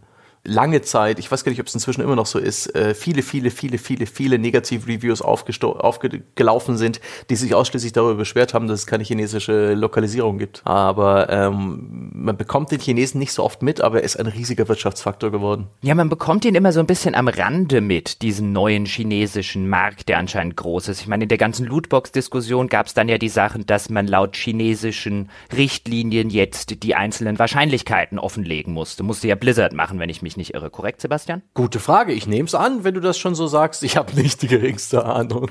[0.47, 3.23] lange Zeit, ich weiß gar nicht, ob es inzwischen immer noch so ist, äh, viele,
[3.23, 8.81] viele, viele, viele, viele Negativ-Reviews aufgesto- aufgelaufen sind, die sich ausschließlich darüber beschwert haben, dass
[8.81, 10.63] es keine chinesische Lokalisierung gibt.
[10.65, 14.69] Aber ähm, man bekommt den Chinesen nicht so oft mit, aber er ist ein riesiger
[14.69, 15.67] Wirtschaftsfaktor geworden.
[15.83, 20.09] Ja, man bekommt ihn immer so ein bisschen am Rande mit, diesen neuen chinesischen Markt,
[20.09, 21.01] der anscheinend groß ist.
[21.01, 24.37] Ich meine, in der ganzen Lootbox-Diskussion gab es dann ja die Sachen, dass man laut
[24.37, 29.03] chinesischen Richtlinien jetzt die einzelnen Wahrscheinlichkeiten offenlegen musste.
[29.03, 30.71] Musste ja Blizzard machen, wenn ich mich nicht irre.
[30.71, 31.43] Korrekt, Sebastian?
[31.55, 32.13] Gute Frage.
[32.13, 33.83] Ich nehme es an, wenn du das schon so sagst.
[33.83, 35.51] Ich habe nicht die geringste Ahnung.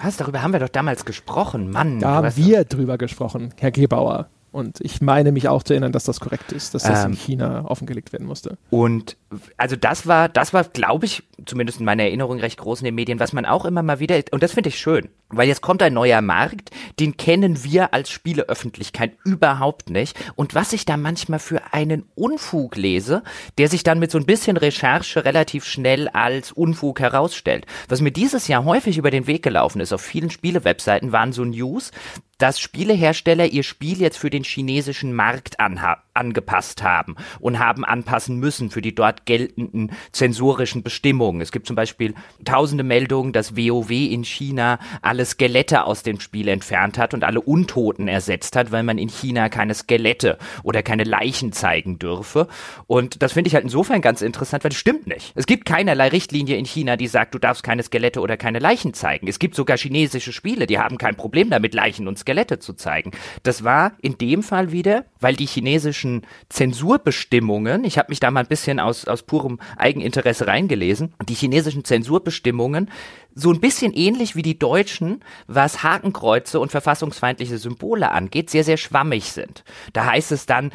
[0.00, 0.16] Was?
[0.16, 1.70] Darüber haben wir doch damals gesprochen.
[1.70, 2.00] Mann.
[2.00, 4.28] Da haben wir drüber gesprochen, Herr Gebauer.
[4.56, 7.18] Und ich meine mich auch zu erinnern, dass das korrekt ist, dass das in Ähm.
[7.18, 8.56] China offengelegt werden musste.
[8.70, 9.18] Und
[9.58, 12.94] also das war, das war, glaube ich, zumindest in meiner Erinnerung recht groß in den
[12.94, 15.82] Medien, was man auch immer mal wieder, und das finde ich schön, weil jetzt kommt
[15.82, 20.16] ein neuer Markt, den kennen wir als Spieleöffentlichkeit überhaupt nicht.
[20.36, 23.22] Und was ich da manchmal für einen Unfug lese,
[23.58, 27.66] der sich dann mit so ein bisschen Recherche relativ schnell als Unfug herausstellt.
[27.88, 31.44] Was mir dieses Jahr häufig über den Weg gelaufen ist, auf vielen Spielewebseiten waren so
[31.44, 31.90] News,
[32.38, 38.38] dass Spielehersteller ihr Spiel jetzt für den chinesischen Markt anha angepasst haben und haben anpassen
[38.38, 41.40] müssen für die dort geltenden zensurischen Bestimmungen.
[41.40, 42.14] Es gibt zum Beispiel
[42.44, 47.40] tausende Meldungen, dass WoW in China alle Skelette aus dem Spiel entfernt hat und alle
[47.40, 52.48] Untoten ersetzt hat, weil man in China keine Skelette oder keine Leichen zeigen dürfe.
[52.86, 55.32] Und das finde ich halt insofern ganz interessant, weil es stimmt nicht.
[55.34, 58.94] Es gibt keinerlei Richtlinie in China, die sagt, du darfst keine Skelette oder keine Leichen
[58.94, 59.28] zeigen.
[59.28, 63.10] Es gibt sogar chinesische Spiele, die haben kein Problem damit, Leichen und Skelette zu zeigen.
[63.42, 66.05] Das war in dem Fall wieder, weil die chinesischen
[66.48, 71.84] Zensurbestimmungen, ich habe mich da mal ein bisschen aus, aus purem Eigeninteresse reingelesen, die chinesischen
[71.84, 72.90] Zensurbestimmungen
[73.34, 78.78] so ein bisschen ähnlich wie die deutschen, was Hakenkreuze und verfassungsfeindliche Symbole angeht, sehr, sehr
[78.78, 79.62] schwammig sind.
[79.92, 80.72] Da heißt es dann,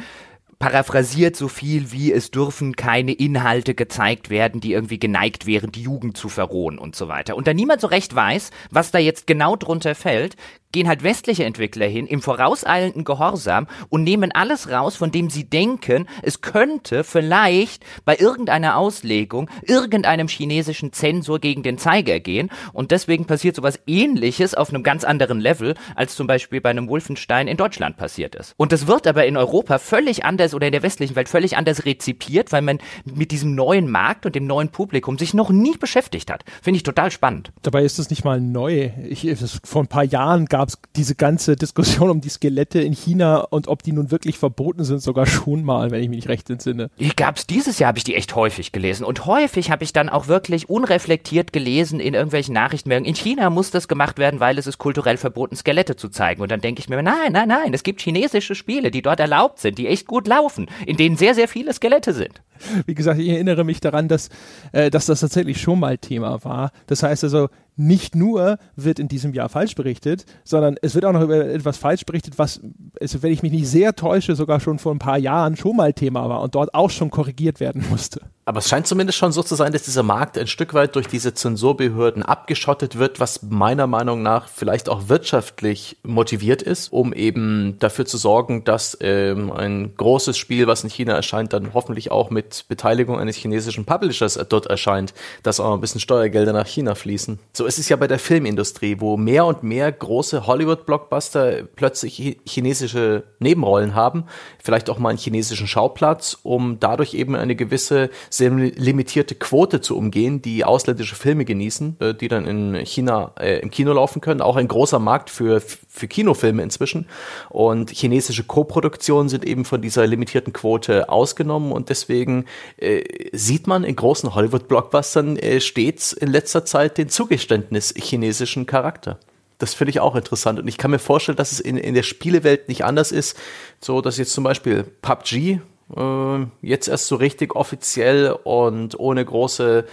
[0.62, 5.82] paraphrasiert so viel wie es dürfen keine Inhalte gezeigt werden, die irgendwie geneigt wären, die
[5.82, 7.36] Jugend zu verrohen und so weiter.
[7.36, 10.36] Und da niemand so recht weiß, was da jetzt genau drunter fällt,
[10.72, 15.44] gehen halt westliche Entwickler hin im vorauseilenden Gehorsam und nehmen alles raus, von dem sie
[15.44, 22.92] denken, es könnte vielleicht bei irgendeiner Auslegung irgendeinem chinesischen Zensor gegen den Zeiger gehen und
[22.92, 27.48] deswegen passiert sowas ähnliches auf einem ganz anderen Level, als zum Beispiel bei einem Wolfenstein
[27.48, 28.54] in Deutschland passiert ist.
[28.58, 31.86] Und das wird aber in Europa völlig anders oder in der westlichen Welt völlig anders
[31.86, 36.32] rezipiert, weil man mit diesem neuen Markt und dem neuen Publikum sich noch nie beschäftigt
[36.32, 36.44] hat.
[36.62, 37.52] Finde ich total spannend.
[37.62, 38.92] Dabei ist es nicht mal neu.
[39.08, 39.28] Ich,
[39.64, 43.68] vor ein paar Jahren gab es diese ganze Diskussion um die Skelette in China und
[43.68, 46.89] ob die nun wirklich verboten sind, sogar schon mal, wenn ich mich nicht recht entsinne.
[46.99, 49.03] Die gab es dieses Jahr, habe ich die echt häufig gelesen.
[49.03, 53.09] Und häufig habe ich dann auch wirklich unreflektiert gelesen in irgendwelchen Nachrichtenmeldungen.
[53.09, 56.41] In China muss das gemacht werden, weil es ist kulturell verboten, Skelette zu zeigen.
[56.41, 59.59] Und dann denke ich mir, nein, nein, nein, es gibt chinesische Spiele, die dort erlaubt
[59.59, 62.41] sind, die echt gut laufen, in denen sehr, sehr viele Skelette sind.
[62.86, 64.29] Wie gesagt, ich erinnere mich daran, dass,
[64.71, 66.71] äh, dass das tatsächlich schon mal Thema war.
[66.88, 71.13] Das heißt also, nicht nur wird in diesem Jahr falsch berichtet, sondern es wird auch
[71.13, 72.62] noch über etwas falsch berichtet, was,
[73.00, 75.93] also wenn ich mich nicht sehr täusche, sogar schon vor ein paar Jahren schon mal
[75.93, 78.21] Thema war und dort auch schon korrigiert werden musste.
[78.43, 81.08] Aber es scheint zumindest schon so zu sein, dass dieser Markt ein Stück weit durch
[81.08, 87.78] diese Zensurbehörden abgeschottet wird, was meiner Meinung nach vielleicht auch wirtschaftlich motiviert ist, um eben
[87.79, 92.29] dafür zu sorgen, dass ähm, ein großes Spiel, was in China erscheint, dann hoffentlich auch
[92.29, 95.14] mit Beteiligung eines chinesischen Publishers dort erscheint,
[95.44, 97.40] dass auch ein bisschen Steuergelder nach China fließen.
[97.54, 103.24] So ist es ja bei der Filmindustrie, wo mehr und mehr große Hollywood-Blockbuster plötzlich chinesische
[103.40, 104.26] Nebenrollen haben,
[104.64, 109.98] vielleicht auch mal einen chinesischen Schauplatz, um dadurch eben eine gewisse sehr limitierte Quote zu
[109.98, 114.42] umgehen, die ausländische Filme genießen, äh, die dann in China äh, im Kino laufen können.
[114.42, 117.08] Auch ein großer Markt für, für Kinofilme inzwischen.
[117.50, 122.41] Und chinesische Koproduktionen sind eben von dieser limitierten Quote ausgenommen und deswegen
[122.78, 129.20] äh, sieht man in großen Hollywood-Blockbustern äh, stets in letzter Zeit den Zugeständnis chinesischen Charakter.
[129.58, 130.59] Das finde ich auch interessant.
[130.59, 133.38] Und ich kann mir vorstellen, dass es in, in der Spielewelt nicht anders ist.
[133.80, 135.59] So, dass jetzt zum Beispiel PUBG,
[135.96, 139.86] äh, jetzt erst so richtig offiziell und ohne große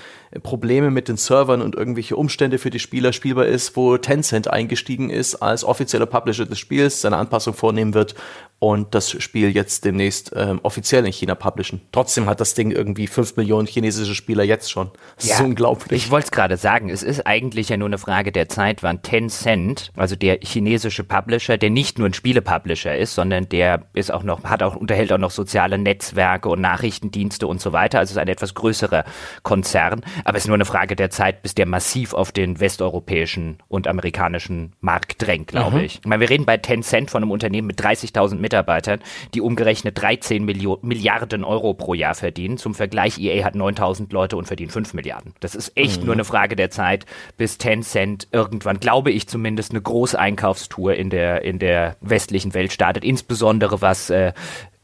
[0.42, 5.10] Probleme mit den Servern und irgendwelche Umstände für die Spieler spielbar ist, wo Tencent eingestiegen
[5.10, 8.14] ist als offizieller Publisher des Spiels, seine Anpassung vornehmen wird
[8.60, 11.80] und das Spiel jetzt demnächst ähm, offiziell in China publishen.
[11.92, 14.90] Trotzdem hat das Ding irgendwie fünf Millionen chinesische Spieler jetzt schon.
[15.16, 16.04] Das ja, ist unglaublich.
[16.04, 19.02] Ich wollte es gerade sagen, es ist eigentlich ja nur eine Frage der Zeit, wann
[19.02, 24.24] Tencent, also der chinesische Publisher, der nicht nur ein Spielepublisher ist, sondern der ist auch
[24.24, 28.18] noch, hat auch, unterhält auch noch soziale Netzwerke und Nachrichtendienste und so weiter, also ist
[28.18, 29.04] ein etwas größerer
[29.44, 33.58] Konzern, aber es ist nur eine Frage der Zeit, bis der massiv auf den westeuropäischen
[33.68, 35.84] und amerikanischen Markt drängt, glaube mhm.
[35.84, 35.98] ich.
[36.00, 39.00] Ich meine, wir reden bei Tencent von einem Unternehmen mit 30.000 Mitarbeitern,
[39.34, 42.58] die umgerechnet 13 Millio Milliarden Euro pro Jahr verdienen.
[42.58, 45.34] Zum Vergleich, EA hat 9.000 Leute und verdient 5 Milliarden.
[45.40, 46.06] Das ist echt mhm.
[46.06, 51.42] nur eine Frage der Zeit, bis Tencent irgendwann, glaube ich zumindest, eine Großeinkaufstour in der,
[51.42, 53.04] in der westlichen Welt startet.
[53.04, 54.32] Insbesondere was äh,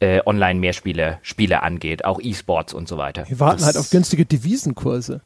[0.04, 3.24] äh, Online-Mehrspiele Spiele angeht, auch E-Sports und so weiter.
[3.26, 5.22] Wir warten das halt auf günstige Devisenkurse.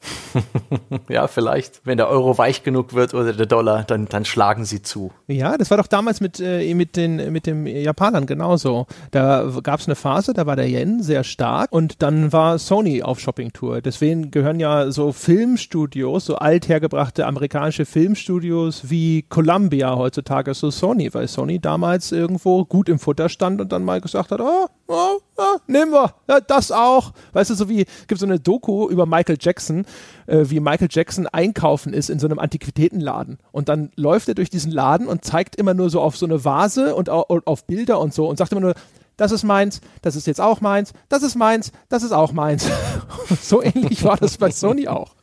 [1.08, 1.80] ja, vielleicht.
[1.84, 5.10] Wenn der Euro weich genug wird oder der Dollar, dann, dann schlagen sie zu.
[5.26, 8.86] Ja, das war doch damals mit, äh, mit, den, mit den Japanern genauso.
[9.10, 13.02] Da gab es eine Phase, da war der Yen sehr stark und dann war Sony
[13.02, 13.80] auf Shoppingtour.
[13.80, 21.26] Deswegen gehören ja so Filmstudios, so althergebrachte amerikanische Filmstudios wie Columbia heutzutage zu Sony, weil
[21.26, 25.58] Sony damals irgendwo gut im Futter stand und dann mal gesagt hat, oh, oh, oh,
[25.66, 27.12] nehmen wir, ja, das auch.
[27.32, 29.84] Weißt du, so wie, gibt so eine Doku über Michael Jackson,
[30.26, 33.38] äh, wie Michael Jackson einkaufen ist in so einem Antiquitätenladen.
[33.52, 36.44] Und dann läuft er durch diesen Laden und zeigt immer nur so auf so eine
[36.44, 38.74] Vase und und auf Bilder und so und sagt immer nur,
[39.16, 42.66] das ist meins, das ist jetzt auch meins, das ist meins, das ist auch meins.
[43.42, 45.17] so ähnlich war das bei Sony auch.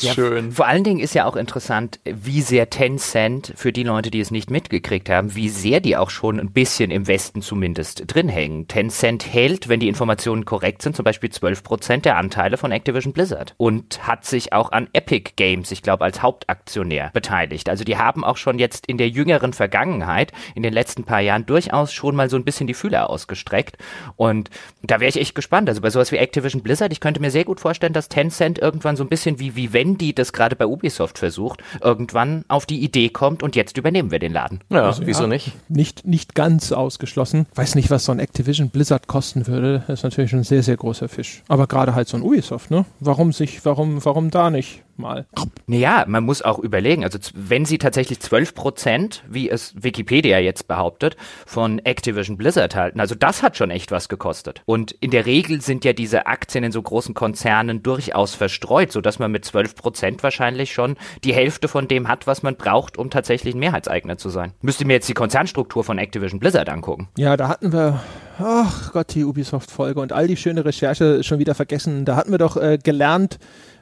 [0.00, 0.52] Ja, Schön.
[0.52, 4.30] Vor allen Dingen ist ja auch interessant, wie sehr Tencent, für die Leute, die es
[4.30, 8.68] nicht mitgekriegt haben, wie sehr die auch schon ein bisschen im Westen zumindest drin hängen.
[8.68, 13.12] Tencent hält, wenn die Informationen korrekt sind, zum Beispiel 12 Prozent der Anteile von Activision
[13.12, 17.68] Blizzard und hat sich auch an Epic Games, ich glaube, als Hauptaktionär beteiligt.
[17.68, 21.46] Also die haben auch schon jetzt in der jüngeren Vergangenheit, in den letzten paar Jahren
[21.46, 23.78] durchaus schon mal so ein bisschen die Fühler ausgestreckt.
[24.16, 24.50] Und
[24.82, 25.68] da wäre ich echt gespannt.
[25.68, 28.96] Also bei sowas wie Activision Blizzard, ich könnte mir sehr gut vorstellen, dass Tencent irgendwann
[28.96, 33.08] so ein bisschen wie, wie Wendy das gerade bei Ubisoft versucht, irgendwann auf die Idee
[33.08, 34.60] kommt und jetzt übernehmen wir den Laden.
[34.70, 35.52] Ja, also, wieso ja, nicht?
[35.68, 37.46] Nicht, nicht ganz ausgeschlossen.
[37.54, 39.84] Weiß nicht, was so ein Activision Blizzard kosten würde.
[39.86, 41.42] Das ist natürlich ein sehr, sehr großer Fisch.
[41.48, 42.84] Aber gerade halt so ein Ubisoft, ne?
[43.00, 44.82] Warum sich, warum, warum da nicht?
[44.98, 45.26] Mal.
[45.66, 50.68] Naja, man muss auch überlegen, also wenn sie tatsächlich 12 Prozent, wie es Wikipedia jetzt
[50.68, 51.16] behauptet,
[51.46, 54.62] von Activision Blizzard halten, also das hat schon echt was gekostet.
[54.64, 59.18] Und in der Regel sind ja diese Aktien in so großen Konzernen durchaus verstreut, sodass
[59.18, 63.10] man mit 12 Prozent wahrscheinlich schon die Hälfte von dem hat, was man braucht, um
[63.10, 64.52] tatsächlich ein Mehrheitseigner zu sein.
[64.62, 67.08] Müsste mir jetzt die Konzernstruktur von Activision Blizzard angucken.
[67.16, 68.00] Ja, da hatten wir,
[68.38, 72.04] ach Gott, die Ubisoft-Folge und all die schöne Recherche schon wieder vergessen.
[72.04, 73.38] Da hatten wir doch äh, gelernt,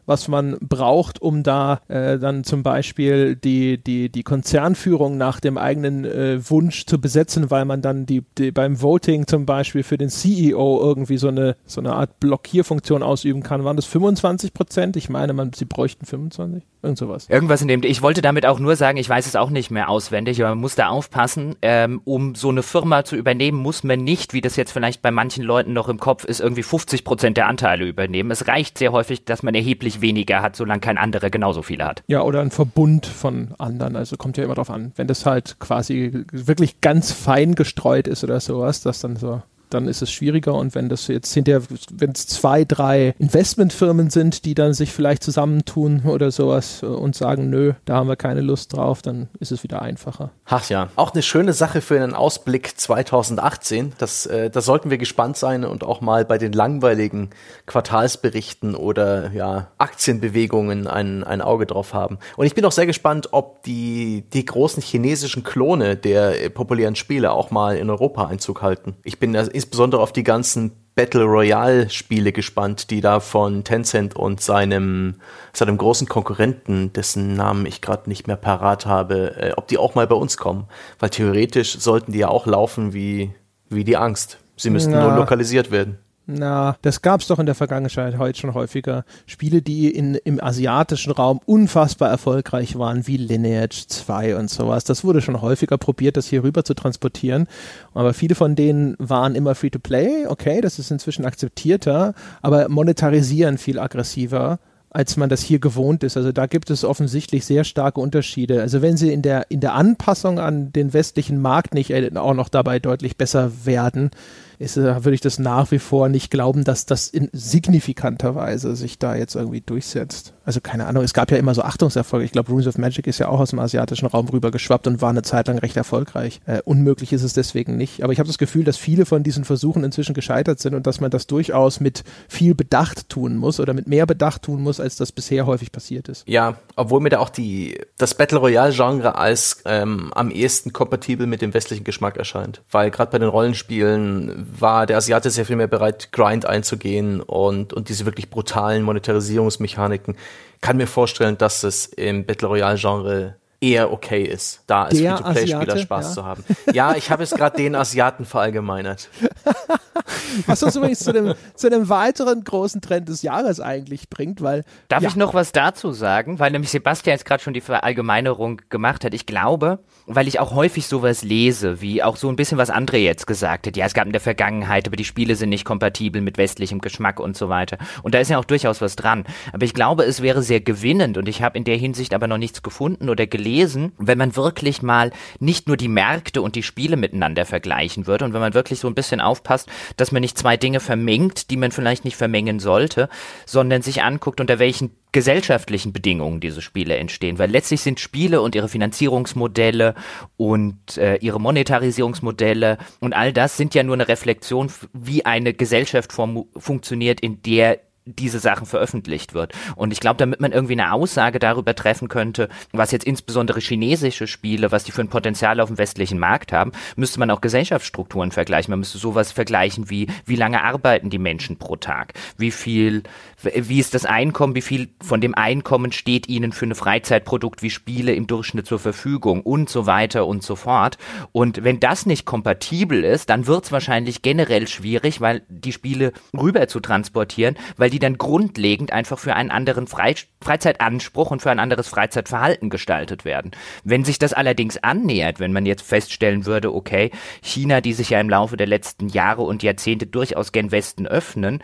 [0.06, 5.58] was man braucht, um da äh, dann zum Beispiel die, die, die Konzernführung nach dem
[5.58, 9.98] eigenen äh, Wunsch zu besetzen, weil man dann die, die beim Voting zum Beispiel für
[9.98, 13.64] den CEO irgendwie so eine, so eine Art Blockierfunktion ausüben kann.
[13.64, 14.96] Waren das 25 Prozent?
[14.96, 16.64] Ich meine, man, sie bräuchten 25?
[16.86, 17.26] Irgend sowas.
[17.28, 17.82] Irgendwas in dem.
[17.82, 20.60] Ich wollte damit auch nur sagen, ich weiß es auch nicht mehr auswendig, aber man
[20.60, 21.56] muss da aufpassen.
[21.60, 25.10] Ähm, um so eine Firma zu übernehmen, muss man nicht, wie das jetzt vielleicht bei
[25.10, 28.30] manchen Leuten noch im Kopf ist, irgendwie 50 Prozent der Anteile übernehmen.
[28.30, 32.02] Es reicht sehr häufig, dass man erheblich weniger hat, solange kein anderer genauso viele hat.
[32.06, 33.96] Ja, oder ein Verbund von anderen.
[33.96, 34.92] Also kommt ja immer drauf an.
[34.96, 39.88] Wenn das halt quasi wirklich ganz fein gestreut ist oder sowas, dass dann so dann
[39.88, 40.54] ist es schwieriger.
[40.54, 41.62] Und wenn das jetzt hinterher,
[41.92, 47.50] wenn es zwei, drei Investmentfirmen sind, die dann sich vielleicht zusammentun oder sowas und sagen,
[47.50, 50.30] nö, da haben wir keine Lust drauf, dann ist es wieder einfacher.
[50.44, 53.92] Ach ja, auch eine schöne Sache für einen Ausblick 2018.
[53.98, 57.30] Das, äh, da sollten wir gespannt sein und auch mal bei den langweiligen
[57.66, 62.18] Quartalsberichten oder ja, Aktienbewegungen ein, ein Auge drauf haben.
[62.36, 66.96] Und ich bin auch sehr gespannt, ob die, die großen chinesischen Klone der äh, populären
[66.96, 68.96] Spiele auch mal in Europa Einzug halten.
[69.02, 74.40] Ich bin insbesondere auf die ganzen Battle Royale Spiele gespannt, die da von Tencent und
[74.40, 75.16] seinem,
[75.52, 79.94] seinem großen Konkurrenten, dessen Namen ich gerade nicht mehr parat habe, äh, ob die auch
[79.94, 80.66] mal bei uns kommen.
[80.98, 83.30] Weil theoretisch sollten die ja auch laufen wie,
[83.68, 84.38] wie die Angst.
[84.56, 85.08] Sie müssten Na.
[85.08, 85.98] nur lokalisiert werden.
[86.28, 89.04] Na, das gab es doch in der Vergangenheit heute schon häufiger.
[89.26, 94.82] Spiele, die in, im asiatischen Raum unfassbar erfolgreich waren, wie Lineage 2 und sowas.
[94.82, 97.46] Das wurde schon häufiger probiert, das hier rüber zu transportieren.
[97.94, 100.26] Aber viele von denen waren immer Free-to-Play.
[100.26, 102.12] Okay, das ist inzwischen akzeptierter,
[102.42, 104.58] aber monetarisieren viel aggressiver
[104.88, 106.16] als man das hier gewohnt ist.
[106.16, 108.62] Also da gibt es offensichtlich sehr starke Unterschiede.
[108.62, 112.32] Also wenn sie in der, in der Anpassung an den westlichen Markt nicht äh, auch
[112.32, 114.10] noch dabei deutlich besser werden,
[114.58, 118.76] ist, äh, würde ich das nach wie vor nicht glauben, dass das in signifikanter Weise
[118.76, 120.34] sich da jetzt irgendwie durchsetzt.
[120.46, 122.24] Also keine Ahnung, es gab ja immer so Achtungserfolge.
[122.24, 125.10] Ich glaube, Runes of Magic ist ja auch aus dem asiatischen Raum rübergeschwappt und war
[125.10, 126.40] eine Zeit lang recht erfolgreich.
[126.46, 128.04] Äh, unmöglich ist es deswegen nicht.
[128.04, 131.00] Aber ich habe das Gefühl, dass viele von diesen Versuchen inzwischen gescheitert sind und dass
[131.00, 134.94] man das durchaus mit viel Bedacht tun muss oder mit mehr Bedacht tun muss, als
[134.94, 136.22] das bisher häufig passiert ist.
[136.28, 141.26] Ja, obwohl mir da auch die, das Battle Royale Genre als ähm, am ehesten kompatibel
[141.26, 142.62] mit dem westlichen Geschmack erscheint.
[142.70, 147.72] Weil gerade bei den Rollenspielen war der Asiate sehr viel mehr bereit, Grind einzugehen und,
[147.72, 150.14] und diese wirklich brutalen Monetarisierungsmechaniken.
[150.60, 155.78] Kann mir vorstellen, dass es im Battle Royale Genre eher okay ist, da als Free-to-Play-Spieler
[155.78, 156.12] Spaß ja.
[156.12, 156.44] zu haben.
[156.72, 159.08] Ja, ich habe es gerade den Asiaten verallgemeinert.
[160.46, 164.64] Was uns übrigens zu einem, zu einem weiteren großen Trend des Jahres eigentlich bringt, weil.
[164.88, 165.08] Darf ja.
[165.08, 166.38] ich noch was dazu sagen?
[166.38, 169.14] Weil nämlich Sebastian jetzt gerade schon die Verallgemeinerung gemacht hat.
[169.14, 172.98] Ich glaube, weil ich auch häufig sowas lese, wie auch so ein bisschen was André
[172.98, 173.76] jetzt gesagt hat.
[173.76, 177.20] Ja, es gab in der Vergangenheit, aber die Spiele sind nicht kompatibel mit westlichem Geschmack
[177.20, 177.78] und so weiter.
[178.02, 179.24] Und da ist ja auch durchaus was dran.
[179.52, 182.38] Aber ich glaube, es wäre sehr gewinnend und ich habe in der Hinsicht aber noch
[182.38, 186.62] nichts gefunden oder gelesen lesen, wenn man wirklich mal nicht nur die Märkte und die
[186.62, 190.38] Spiele miteinander vergleichen würde und wenn man wirklich so ein bisschen aufpasst, dass man nicht
[190.38, 193.08] zwei Dinge vermengt, die man vielleicht nicht vermengen sollte,
[193.44, 198.54] sondern sich anguckt, unter welchen gesellschaftlichen Bedingungen diese Spiele entstehen, weil letztlich sind Spiele und
[198.54, 199.94] ihre Finanzierungsmodelle
[200.36, 206.12] und äh, ihre Monetarisierungsmodelle und all das sind ja nur eine Reflexion, wie eine Gesellschaft
[206.12, 209.52] funktioniert, in der diese Sachen veröffentlicht wird.
[209.74, 214.26] Und ich glaube, damit man irgendwie eine Aussage darüber treffen könnte, was jetzt insbesondere chinesische
[214.26, 218.30] Spiele, was die für ein Potenzial auf dem westlichen Markt haben, müsste man auch Gesellschaftsstrukturen
[218.30, 218.70] vergleichen.
[218.70, 222.14] Man müsste sowas vergleichen wie, wie lange arbeiten die Menschen pro Tag?
[222.38, 223.02] Wie viel,
[223.42, 224.54] wie ist das Einkommen?
[224.54, 228.78] Wie viel von dem Einkommen steht ihnen für ein Freizeitprodukt wie Spiele im Durchschnitt zur
[228.78, 229.42] Verfügung?
[229.42, 230.96] Und so weiter und so fort.
[231.32, 236.12] Und wenn das nicht kompatibel ist, dann wird es wahrscheinlich generell schwierig, weil die Spiele
[236.36, 240.12] rüber zu transportieren, weil die die dann grundlegend einfach für einen anderen Fre
[240.42, 243.52] Freizeitanspruch und für ein anderes Freizeitverhalten gestaltet werden.
[243.84, 247.10] Wenn sich das allerdings annähert, wenn man jetzt feststellen würde, okay,
[247.40, 251.62] China, die sich ja im Laufe der letzten Jahre und Jahrzehnte durchaus gen Westen öffnen,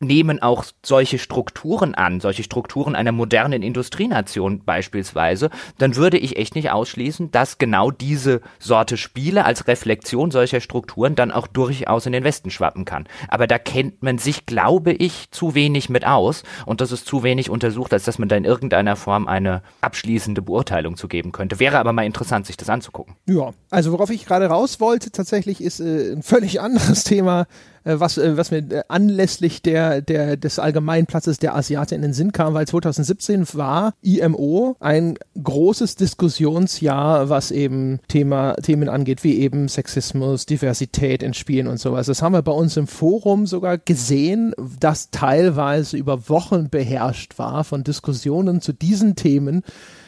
[0.00, 6.54] nehmen auch solche Strukturen an, solche Strukturen einer modernen Industrienation beispielsweise, dann würde ich echt
[6.54, 12.12] nicht ausschließen, dass genau diese Sorte Spiele als Reflexion solcher Strukturen dann auch durchaus in
[12.12, 13.06] den Westen schwappen kann.
[13.28, 17.22] Aber da kennt man sich, glaube ich, zu wenig mit aus und das ist zu
[17.22, 21.60] wenig untersucht, als dass man da in irgendeiner Form eine abschließende Beurteilung zu geben könnte.
[21.60, 23.14] Wäre aber mal interessant, sich das anzugucken.
[23.26, 27.46] Ja, also worauf ich gerade raus wollte, tatsächlich ist äh, ein völlig anderes Thema,
[27.84, 32.32] was, äh, was mir äh, anlässlich der, der, des Allgemeinplatzes der Asiaten in den Sinn
[32.32, 39.68] kam, weil 2017 war IMO ein großes Diskussionsjahr, was eben Thema, Themen angeht, wie eben
[39.68, 42.06] Sexismus, Diversität in Spielen und sowas.
[42.06, 47.64] Das haben wir bei uns im Forum sogar gesehen, das teilweise über Wochen beherrscht war
[47.64, 49.62] von Diskussionen zu diesen Themen,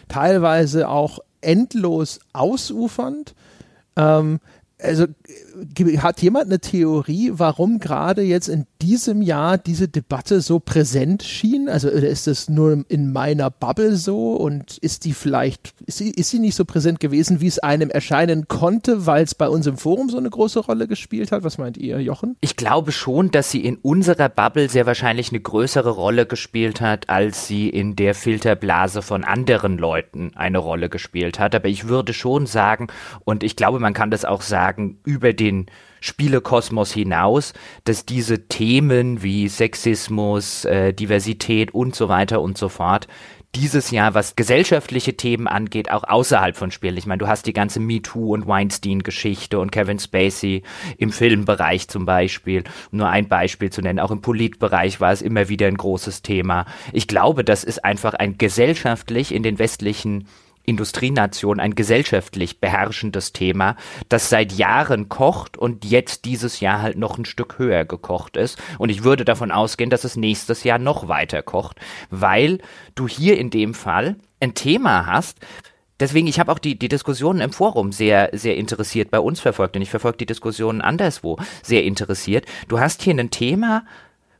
[0.09, 3.35] teilweise auch endlos ausufernd.
[3.97, 4.41] Ähm,
[4.83, 5.07] also
[5.99, 11.69] hat jemand eine Theorie, warum gerade jetzt in diesem Jahr diese Debatte so präsent schien?
[11.69, 16.31] Also ist das nur in meiner Bubble so und ist die vielleicht, ist sie, ist
[16.31, 19.77] sie nicht so präsent gewesen, wie es einem erscheinen konnte, weil es bei uns im
[19.77, 21.43] Forum so eine große Rolle gespielt hat?
[21.45, 22.37] Was meint ihr, Jochen?
[22.41, 27.09] Ich glaube schon, dass sie in unserer Bubble sehr wahrscheinlich eine größere Rolle gespielt hat,
[27.09, 31.55] als sie in der Filterblase von anderen Leuten eine Rolle gespielt hat.
[31.55, 32.89] Aber ich würde schon sagen,
[33.25, 35.67] und ich glaube, man kann das auch sagen, über den
[36.01, 37.53] Spielekosmos hinaus,
[37.85, 43.09] dass diese Themen wie Sexismus, äh, Diversität und so weiter und so fort
[43.57, 46.97] dieses Jahr, was gesellschaftliche Themen angeht, auch außerhalb von Spielen.
[46.99, 50.63] Ich meine, du hast die ganze MeToo und Weinstein-Geschichte und Kevin Spacey
[50.99, 52.65] im Filmbereich zum Beispiel.
[52.93, 53.99] Um nur ein Beispiel zu nennen.
[53.99, 56.67] Auch im Politbereich war es immer wieder ein großes Thema.
[56.93, 60.27] Ich glaube, das ist einfach ein gesellschaftlich in den westlichen
[60.67, 63.77] Industrienation ein gesellschaftlich beherrschendes Thema,
[64.09, 68.61] das seit Jahren kocht und jetzt dieses Jahr halt noch ein Stück höher gekocht ist.
[68.79, 71.79] Und ich würde davon ausgehen, dass es nächstes Jahr noch weiter kocht,
[72.11, 72.59] weil
[72.95, 75.39] du hier in dem Fall ein Thema hast,
[75.99, 79.77] Deswegen, ich habe auch die, die Diskussionen im Forum sehr, sehr interessiert bei uns verfolgt
[79.77, 82.45] und ich verfolge die Diskussionen anderswo sehr interessiert.
[82.69, 83.85] Du hast hier ein Thema,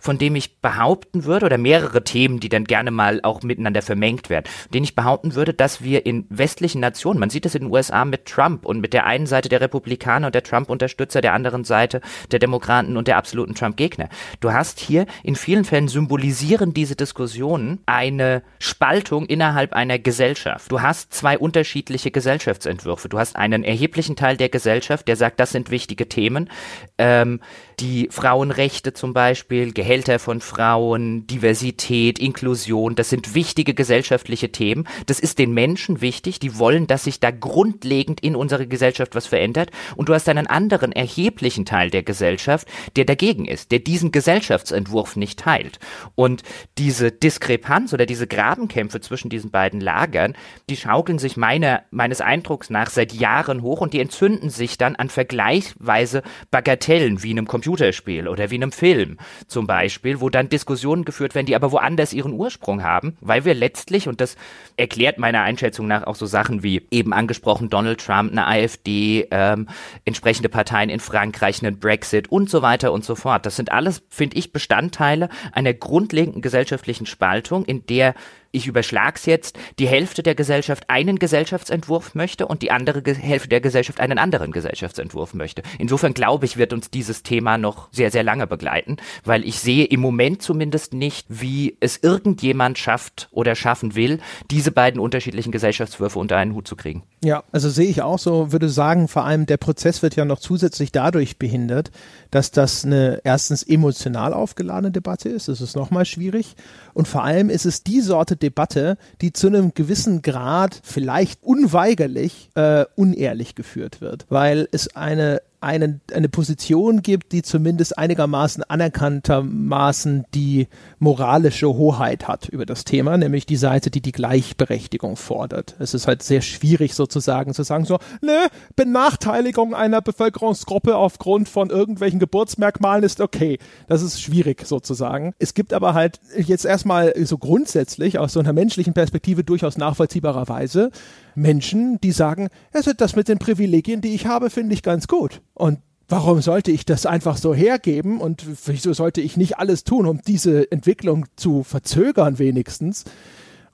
[0.07, 4.31] von dem ich behaupten würde, oder mehrere Themen, die dann gerne mal auch miteinander vermengt
[4.31, 7.73] werden, den ich behaupten würde, dass wir in westlichen Nationen, man sieht das in den
[7.73, 11.65] USA mit Trump und mit der einen Seite der Republikaner und der Trump-Unterstützer, der anderen
[11.65, 12.01] Seite
[12.31, 14.09] der Demokraten und der absoluten Trump-Gegner.
[14.39, 20.71] Du hast hier in vielen Fällen symbolisieren diese Diskussionen eine Spaltung innerhalb einer Gesellschaft.
[20.71, 23.09] Du hast zwei unterschiedliche Gesellschaftsentwürfe.
[23.09, 26.49] Du hast einen erheblichen Teil der Gesellschaft, der sagt, das sind wichtige Themen.
[26.97, 27.41] Ähm,
[27.81, 34.89] die Frauenrechte zum Beispiel, Gehälter von Frauen, Diversität, Inklusion, das sind wichtige gesellschaftliche Themen.
[35.07, 39.27] Das ist den Menschen wichtig, die wollen, dass sich da grundlegend in unserer Gesellschaft was
[39.27, 39.71] verändert.
[39.95, 42.67] Und du hast einen anderen erheblichen Teil der Gesellschaft,
[42.97, 45.79] der dagegen ist, der diesen Gesellschaftsentwurf nicht teilt.
[46.15, 46.45] Und
[46.79, 50.35] diese Diskrepanz oder diese Grabenkämpfe zwischen diesen beiden Lagern,
[50.71, 54.97] die schaukeln sich meiner, meines Eindrucks nach seit Jahren hoch und die entzünden sich dann
[54.97, 59.19] an vergleichsweise Bagatellen wie einem Computer Computerspiel oder wie in einem Film
[59.49, 63.55] zum Beispiel, wo dann Diskussionen geführt werden, die aber woanders ihren Ursprung haben, weil wir
[63.55, 64.37] letztlich, und das
[64.77, 69.69] erklärt meiner Einschätzung nach auch so Sachen wie eben angesprochen Donald Trump, eine AfD, ähm,
[70.05, 73.47] entsprechende Parteien in Frankreich, einen Brexit und so weiter und so fort.
[73.47, 78.15] Das sind alles, finde ich, Bestandteile einer grundlegenden gesellschaftlichen Spaltung, in der
[78.57, 83.49] ich überschlag's jetzt, die Hälfte der Gesellschaft einen Gesellschaftsentwurf möchte und die andere Ge Hälfte
[83.49, 85.63] der Gesellschaft einen anderen Gesellschaftsentwurf möchte.
[85.79, 89.85] Insofern glaube ich, wird uns dieses Thema noch sehr, sehr lange begleiten, weil ich sehe
[89.85, 94.21] im Moment zumindest nicht, wie es irgendjemand schafft oder schaffen will,
[94.51, 97.03] diese beiden unterschiedlichen Gesellschaftswürfe unter einen Hut zu kriegen.
[97.23, 100.39] Ja, also sehe ich auch so, würde sagen, vor allem der Prozess wird ja noch
[100.39, 101.91] zusätzlich dadurch behindert,
[102.31, 105.49] dass das eine erstens emotional aufgeladene Debatte ist.
[105.49, 106.55] Das ist nochmal schwierig.
[106.95, 112.51] Und vor allem ist es die Sorte Debatte, die zu einem gewissen Grad vielleicht unweigerlich
[112.55, 120.25] äh, unehrlich geführt wird, weil es eine eine, eine Position gibt, die zumindest einigermaßen anerkanntermaßen
[120.33, 120.69] die
[120.99, 125.75] moralische Hoheit hat über das Thema, nämlich die Seite, die die Gleichberechtigung fordert.
[125.81, 131.71] Es ist halt sehr schwierig sozusagen zu sagen so, ne, Benachteiligung einer Bevölkerungsgruppe aufgrund von
[131.71, 133.59] irgendwelchen Geburtsmerkmalen ist okay.
[133.89, 135.33] Das ist schwierig sozusagen.
[135.41, 140.93] Es gibt aber halt jetzt erstmal so grundsätzlich aus so einer menschlichen Perspektive durchaus nachvollziehbarerweise
[141.37, 145.43] Menschen, die sagen, also das mit den Privilegien, die ich habe, finde ich ganz gut.
[145.55, 150.07] Und warum sollte ich das einfach so hergeben und wieso sollte ich nicht alles tun,
[150.07, 153.05] um diese Entwicklung zu verzögern wenigstens?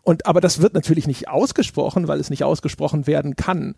[0.03, 3.77] Und aber das wird natürlich nicht ausgesprochen, weil es nicht ausgesprochen werden kann.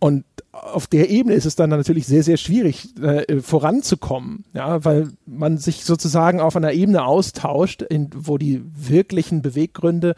[0.00, 5.10] Und auf der Ebene ist es dann natürlich sehr, sehr schwierig, äh, voranzukommen, ja, weil
[5.26, 10.14] man sich sozusagen auf einer Ebene austauscht, in, wo die wirklichen Beweggründe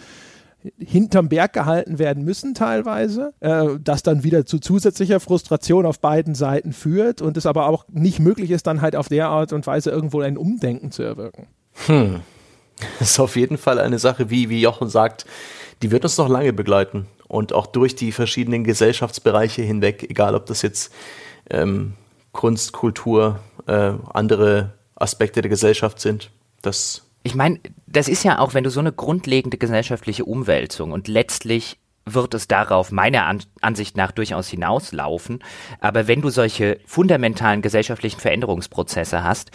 [0.78, 6.34] hinterm Berg gehalten werden müssen teilweise, äh, das dann wieder zu zusätzlicher Frustration auf beiden
[6.34, 9.66] Seiten führt und es aber auch nicht möglich ist, dann halt auf der Art und
[9.66, 11.46] Weise irgendwo ein Umdenken zu erwirken.
[11.86, 12.20] Hm.
[12.98, 15.24] Das ist auf jeden Fall eine Sache, wie, wie Jochen sagt,
[15.82, 20.46] die wird uns noch lange begleiten und auch durch die verschiedenen Gesellschaftsbereiche hinweg, egal ob
[20.46, 20.92] das jetzt
[21.50, 21.94] ähm,
[22.32, 26.30] Kunst, Kultur, äh, andere Aspekte der Gesellschaft sind.
[26.62, 31.08] Das ich meine, das ist ja auch, wenn du so eine grundlegende gesellschaftliche Umwälzung und
[31.08, 35.42] letztlich wird es darauf meiner An Ansicht nach durchaus hinauslaufen.
[35.80, 39.52] Aber wenn du solche fundamentalen gesellschaftlichen Veränderungsprozesse hast,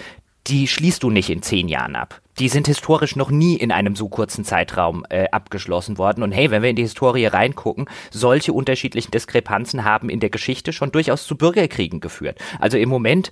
[0.48, 3.96] die schließt du nicht in zehn Jahren ab die sind historisch noch nie in einem
[3.96, 6.24] so kurzen Zeitraum äh, abgeschlossen worden.
[6.24, 10.74] Und hey, wenn wir in die Historie reingucken, solche unterschiedlichen Diskrepanzen haben in der Geschichte
[10.74, 12.40] schon durchaus zu Bürgerkriegen geführt.
[12.60, 13.32] Also im Moment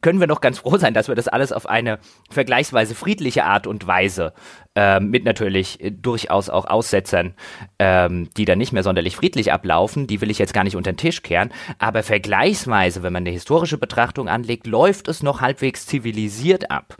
[0.00, 1.98] können wir noch ganz froh sein, dass wir das alles auf eine
[2.30, 4.32] vergleichsweise friedliche Art und Weise
[4.76, 7.34] ähm, mit natürlich äh, durchaus auch Aussetzern,
[7.78, 10.92] ähm, die dann nicht mehr sonderlich friedlich ablaufen, die will ich jetzt gar nicht unter
[10.92, 15.86] den Tisch kehren, aber vergleichsweise, wenn man eine historische Betrachtung anlegt, läuft es noch halbwegs
[15.86, 16.96] zivilisiert ab.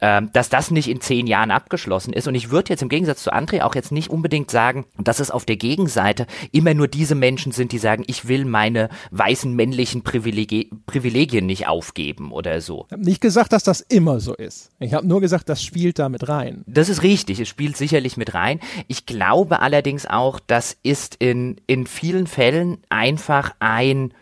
[0.00, 3.22] Ähm, dass das nicht in zehn Jahren abgeschlossen ist und ich würde jetzt im Gegensatz
[3.22, 7.14] zu André auch jetzt nicht unbedingt sagen, dass es auf der Gegenseite immer nur diese
[7.14, 12.84] Menschen sind, die sagen, ich will meine weißen männlichen Privilegi Privilegien nicht aufgeben oder so.
[12.86, 14.70] Ich habe nicht gesagt, dass das immer so ist.
[14.78, 16.64] Ich habe nur gesagt, das spielt da mit rein.
[16.66, 18.60] Das ist richtig richtig, es spielt sicherlich mit rein.
[18.88, 24.12] Ich glaube allerdings auch, das ist in, in vielen Fällen einfach ein,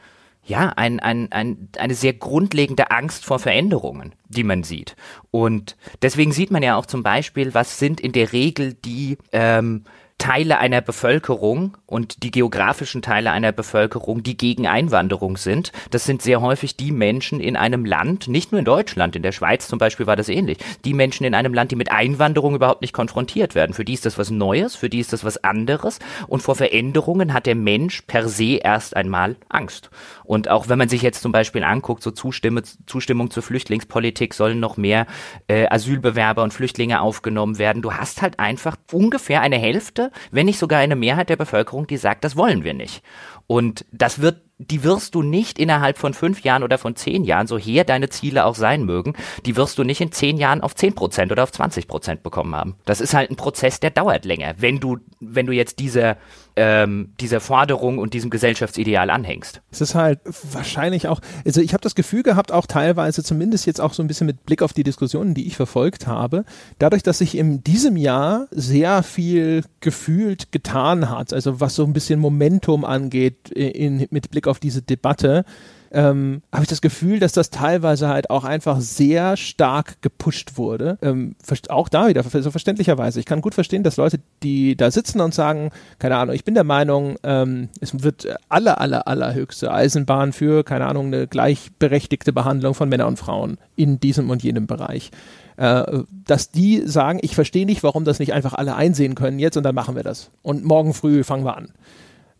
[0.46, 4.96] ja, ein, ein, ein, eine sehr grundlegende Angst vor Veränderungen, die man sieht.
[5.30, 9.84] Und deswegen sieht man ja auch zum Beispiel, was sind in der Regel die ähm,
[10.18, 15.72] Teile einer Bevölkerung und die geografischen Teile einer Bevölkerung, die gegen Einwanderung sind.
[15.90, 19.32] Das sind sehr häufig die Menschen in einem Land, nicht nur in Deutschland, in der
[19.32, 22.80] Schweiz zum Beispiel war das ähnlich, die Menschen in einem Land, die mit Einwanderung überhaupt
[22.80, 23.74] nicht konfrontiert werden.
[23.74, 25.98] Für die ist das was Neues, für die ist das was anderes
[26.28, 29.90] und vor Veränderungen hat der Mensch per se erst einmal Angst.
[30.24, 34.60] Und auch wenn man sich jetzt zum Beispiel anguckt, so Zustimme, Zustimmung zur Flüchtlingspolitik sollen
[34.60, 35.06] noch mehr
[35.48, 37.82] äh, Asylbewerber und Flüchtlinge aufgenommen werden.
[37.82, 41.96] Du hast halt einfach ungefähr eine Hälfte, wenn nicht sogar eine Mehrheit der Bevölkerung, die
[41.96, 43.02] sagt, das wollen wir nicht.
[43.46, 47.46] Und das wird die wirst du nicht innerhalb von fünf Jahren oder von zehn Jahren,
[47.46, 49.14] so her deine Ziele auch sein mögen,
[49.44, 52.54] die wirst du nicht in zehn Jahren auf zehn Prozent oder auf 20 Prozent bekommen
[52.54, 52.76] haben.
[52.84, 56.16] Das ist halt ein Prozess, der dauert länger, wenn du, wenn du jetzt diese,
[56.56, 59.60] ähm, dieser Forderung und diesem Gesellschaftsideal anhängst.
[59.70, 60.20] Es ist halt
[60.52, 64.06] wahrscheinlich auch, also ich habe das Gefühl gehabt, auch teilweise zumindest jetzt auch so ein
[64.06, 66.44] bisschen mit Blick auf die Diskussionen, die ich verfolgt habe,
[66.78, 71.92] dadurch, dass sich in diesem Jahr sehr viel gefühlt getan hat, also was so ein
[71.92, 75.44] bisschen Momentum angeht in, mit Blick auf diese Debatte,
[75.94, 80.98] ähm, habe ich das Gefühl, dass das teilweise halt auch einfach sehr stark gepusht wurde.
[81.00, 81.36] Ähm,
[81.68, 83.20] auch da wieder, so verständlicherweise.
[83.20, 86.54] Ich kann gut verstehen, dass Leute, die da sitzen und sagen, keine Ahnung, ich bin
[86.54, 92.74] der Meinung, ähm, es wird aller, aller, allerhöchste Eisenbahn für, keine Ahnung, eine gleichberechtigte Behandlung
[92.74, 95.12] von Männern und Frauen in diesem und jenem Bereich.
[95.56, 99.56] Äh, dass die sagen, ich verstehe nicht, warum das nicht einfach alle einsehen können jetzt
[99.56, 100.30] und dann machen wir das.
[100.42, 101.68] Und morgen früh fangen wir an.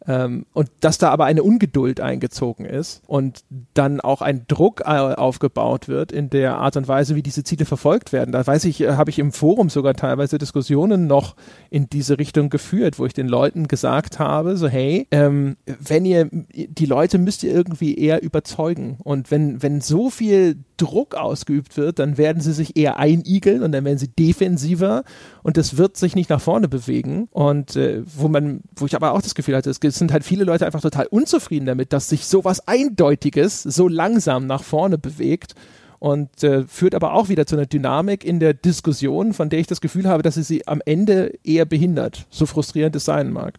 [0.07, 4.85] Ähm, und dass da aber eine Ungeduld eingezogen ist und dann auch ein Druck äh,
[4.85, 8.33] aufgebaut wird in der Art und Weise, wie diese Ziele verfolgt werden.
[8.33, 11.37] Da weiß ich, äh, habe ich im Forum sogar teilweise Diskussionen noch
[11.71, 16.29] in diese Richtung geführt, wo ich den Leuten gesagt habe, so hey, ähm, wenn ihr,
[16.31, 21.99] die Leute müsst ihr irgendwie eher überzeugen und wenn, wenn so viel Druck ausgeübt wird,
[21.99, 25.05] dann werden sie sich eher einigeln und dann werden sie defensiver
[25.43, 27.29] und es wird sich nicht nach vorne bewegen.
[27.31, 30.45] Und äh, wo man, wo ich aber auch das Gefühl hatte, es sind halt viele
[30.45, 35.55] Leute einfach total unzufrieden damit, dass sich sowas Eindeutiges so langsam nach vorne bewegt
[35.99, 39.67] und äh, führt aber auch wieder zu einer Dynamik in der Diskussion, von der ich
[39.67, 43.59] das Gefühl habe, dass sie sie am Ende eher behindert, so frustrierend es sein mag.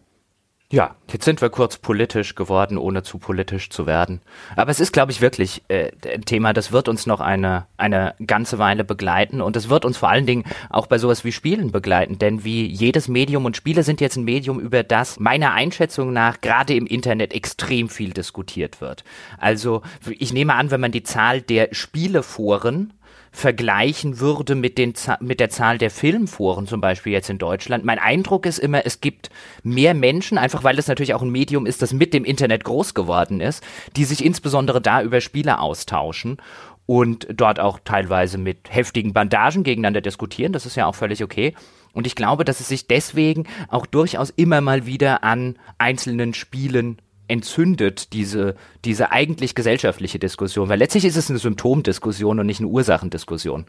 [0.72, 4.20] Ja, jetzt sind wir kurz politisch geworden, ohne zu politisch zu werden.
[4.56, 8.16] Aber es ist, glaube ich, wirklich äh, ein Thema, das wird uns noch eine, eine
[8.26, 11.70] ganze Weile begleiten und es wird uns vor allen Dingen auch bei sowas wie Spielen
[11.70, 16.12] begleiten, denn wie jedes Medium und Spiele sind jetzt ein Medium, über das meiner Einschätzung
[16.12, 19.04] nach gerade im Internet extrem viel diskutiert wird.
[19.38, 19.82] Also
[20.18, 22.92] ich nehme an, wenn man die Zahl der Spieleforen
[23.36, 27.84] vergleichen würde mit, den, mit der Zahl der Filmforen zum Beispiel jetzt in Deutschland.
[27.84, 29.28] Mein Eindruck ist immer, es gibt
[29.62, 32.94] mehr Menschen, einfach weil es natürlich auch ein Medium ist, das mit dem Internet groß
[32.94, 33.62] geworden ist,
[33.94, 36.38] die sich insbesondere da über Spiele austauschen
[36.86, 40.54] und dort auch teilweise mit heftigen Bandagen gegeneinander diskutieren.
[40.54, 41.54] Das ist ja auch völlig okay.
[41.92, 47.02] Und ich glaube, dass es sich deswegen auch durchaus immer mal wieder an einzelnen Spielen
[47.28, 48.54] entzündet diese,
[48.84, 53.66] diese eigentlich gesellschaftliche Diskussion, weil letztlich ist es eine Symptomdiskussion und nicht eine Ursachendiskussion.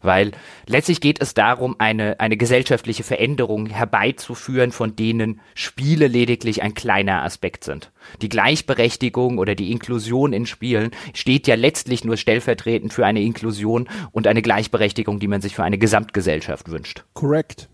[0.00, 0.32] Weil
[0.66, 7.24] letztlich geht es darum, eine, eine gesellschaftliche Veränderung herbeizuführen, von denen Spiele lediglich ein kleiner
[7.24, 7.90] Aspekt sind.
[8.22, 13.88] Die Gleichberechtigung oder die Inklusion in Spielen steht ja letztlich nur stellvertretend für eine Inklusion
[14.12, 17.04] und eine Gleichberechtigung, die man sich für eine Gesamtgesellschaft wünscht.
[17.14, 17.68] Korrekt.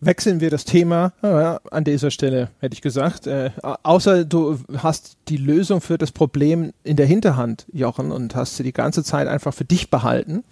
[0.00, 3.26] Wechseln wir das Thema ja, an dieser Stelle, hätte ich gesagt.
[3.26, 8.56] Äh, außer du hast die Lösung für das Problem in der Hinterhand, Jochen, und hast
[8.56, 10.44] sie die ganze Zeit einfach für dich behalten.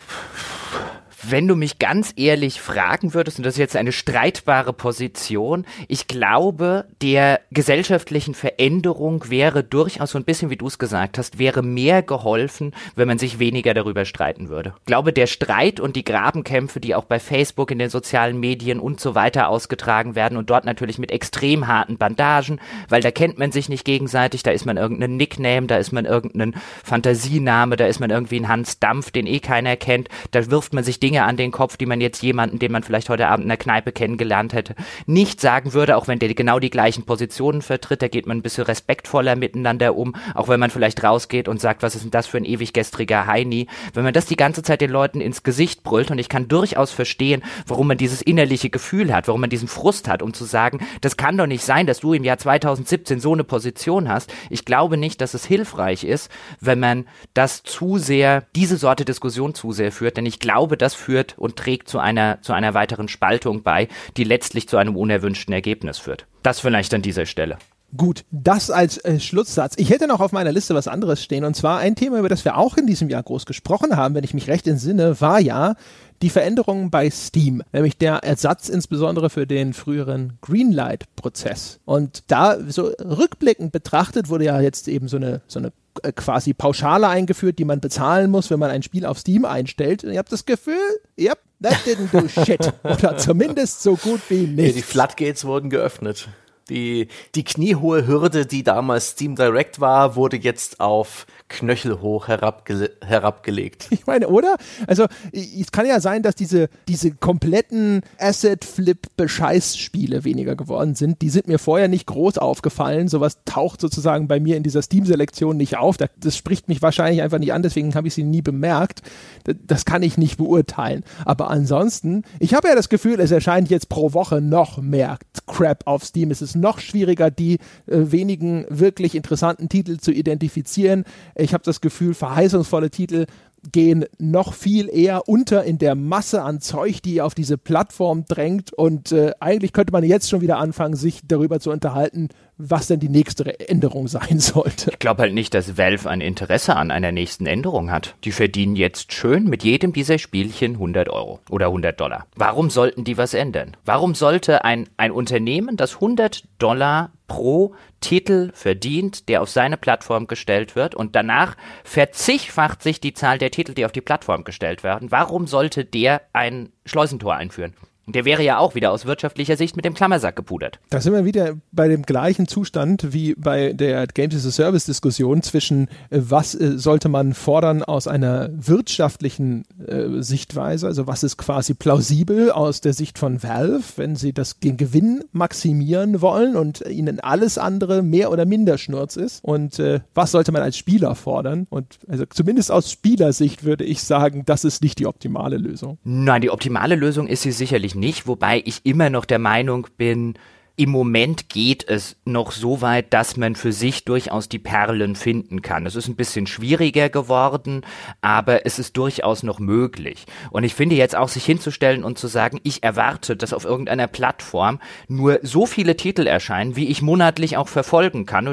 [1.28, 6.06] Wenn du mich ganz ehrlich fragen würdest, und das ist jetzt eine streitbare Position, ich
[6.06, 11.62] glaube, der gesellschaftlichen Veränderung wäre durchaus so ein bisschen, wie du es gesagt hast, wäre
[11.62, 14.74] mehr geholfen, wenn man sich weniger darüber streiten würde.
[14.80, 18.78] Ich glaube, der Streit und die Grabenkämpfe, die auch bei Facebook, in den sozialen Medien
[18.78, 23.38] und so weiter ausgetragen werden und dort natürlich mit extrem harten Bandagen, weil da kennt
[23.38, 26.54] man sich nicht gegenseitig, da ist man irgendein Nickname, da ist man irgendein
[26.84, 30.84] Fantasiename, da ist man irgendwie ein Hans Dampf, den eh keiner kennt, da wirft man
[30.84, 33.44] sich Dinge Dinge an den Kopf, die man jetzt jemanden, den man vielleicht heute Abend
[33.44, 34.74] in der Kneipe kennengelernt hätte,
[35.06, 38.02] nicht sagen würde, auch wenn der genau die gleichen Positionen vertritt.
[38.02, 41.82] Da geht man ein bisschen respektvoller miteinander um, auch wenn man vielleicht rausgeht und sagt,
[41.82, 43.66] was ist denn das für ein ewig gestriger Heini.
[43.94, 46.90] Wenn man das die ganze Zeit den Leuten ins Gesicht brüllt und ich kann durchaus
[46.90, 50.80] verstehen, warum man dieses innerliche Gefühl hat, warum man diesen Frust hat, um zu sagen,
[51.00, 54.34] das kann doch nicht sein, dass du im Jahr 2017 so eine Position hast.
[54.50, 56.30] Ich glaube nicht, dass es hilfreich ist,
[56.60, 60.94] wenn man das zu sehr, diese Sorte Diskussion zu sehr führt, denn ich glaube, das
[61.06, 65.54] führt und trägt zu einer, zu einer weiteren Spaltung bei, die letztlich zu einem unerwünschten
[65.54, 66.26] Ergebnis führt.
[66.42, 67.58] Das vielleicht an dieser Stelle.
[67.96, 69.74] Gut, das als äh, Schlusssatz.
[69.76, 72.44] Ich hätte noch auf meiner Liste was anderes stehen und zwar ein Thema, über das
[72.44, 75.76] wir auch in diesem Jahr groß gesprochen haben, wenn ich mich recht entsinne, war ja
[76.22, 81.78] die Veränderungen bei Steam, nämlich der Ersatz insbesondere für den früheren Greenlight-Prozess.
[81.84, 85.72] Und da so rückblickend betrachtet wurde ja jetzt eben so eine, so eine
[86.14, 90.04] quasi Pauschale eingeführt, die man bezahlen muss, wenn man ein Spiel auf Steam einstellt.
[90.04, 92.72] Und ihr habt das Gefühl, yep, that didn't do shit.
[92.82, 94.76] Oder zumindest so gut wie nicht.
[94.76, 96.28] Die Floodgates wurden geöffnet.
[96.68, 103.88] Die, die kniehohe Hürde, die damals Steam Direct war, wurde jetzt auf knöchelhoch herabge herabgelegt.
[103.90, 104.56] Ich meine, oder?
[104.86, 111.22] Also, es kann ja sein, dass diese, diese kompletten Asset-Flip-Bescheiß-Spiele weniger geworden sind.
[111.22, 113.08] Die sind mir vorher nicht groß aufgefallen.
[113.08, 115.96] Sowas taucht sozusagen bei mir in dieser Steam-Selektion nicht auf.
[115.96, 119.02] Das spricht mich wahrscheinlich einfach nicht an, deswegen habe ich sie nie bemerkt.
[119.44, 121.04] Das kann ich nicht beurteilen.
[121.24, 125.86] Aber ansonsten, ich habe ja das Gefühl, es erscheint jetzt pro Woche noch mehr Crap
[125.86, 126.30] auf Steam.
[126.30, 127.54] Es ist noch schwieriger, die
[127.86, 131.04] äh, wenigen wirklich interessanten Titel zu identifizieren.
[131.34, 133.26] Ich habe das Gefühl, verheißungsvolle Titel
[133.72, 138.72] gehen noch viel eher unter in der Masse an Zeug, die auf diese Plattform drängt.
[138.72, 142.28] Und äh, eigentlich könnte man jetzt schon wieder anfangen, sich darüber zu unterhalten,
[142.58, 144.90] was denn die nächste Änderung sein sollte.
[144.90, 148.14] Ich glaube halt nicht, dass Valve ein Interesse an einer nächsten Änderung hat.
[148.24, 152.26] Die verdienen jetzt schön mit jedem dieser Spielchen 100 Euro oder 100 Dollar.
[152.34, 153.76] Warum sollten die was ändern?
[153.84, 160.26] Warum sollte ein, ein Unternehmen, das 100 Dollar pro Titel verdient, der auf seine Plattform
[160.26, 164.82] gestellt wird und danach verzichtfacht sich die Zahl der Titel, die auf die Plattform gestellt
[164.82, 165.10] werden.
[165.10, 167.74] Warum sollte der ein Schleusentor einführen?
[168.08, 170.78] Der wäre ja auch wieder aus wirtschaftlicher Sicht mit dem Klammersack gepudert.
[170.90, 174.84] Da sind wir wieder bei dem gleichen Zustand wie bei der Games as a Service
[174.84, 181.24] Diskussion zwischen, äh, was äh, sollte man fordern aus einer wirtschaftlichen äh, Sichtweise, also was
[181.24, 186.54] ist quasi plausibel aus der Sicht von Valve, wenn sie das, den Gewinn maximieren wollen
[186.54, 190.78] und ihnen alles andere mehr oder minder Schnurz ist und äh, was sollte man als
[190.78, 195.56] Spieler fordern und also zumindest aus Spielersicht würde ich sagen, das ist nicht die optimale
[195.56, 195.98] Lösung.
[196.04, 200.34] Nein, die optimale Lösung ist sie sicherlich nicht, wobei ich immer noch der Meinung bin,
[200.78, 205.62] im Moment geht es noch so weit, dass man für sich durchaus die Perlen finden
[205.62, 205.86] kann.
[205.86, 207.80] Es ist ein bisschen schwieriger geworden,
[208.20, 210.26] aber es ist durchaus noch möglich.
[210.50, 214.06] Und ich finde jetzt auch sich hinzustellen und zu sagen, ich erwarte, dass auf irgendeiner
[214.06, 214.78] Plattform
[215.08, 218.46] nur so viele Titel erscheinen, wie ich monatlich auch verfolgen kann,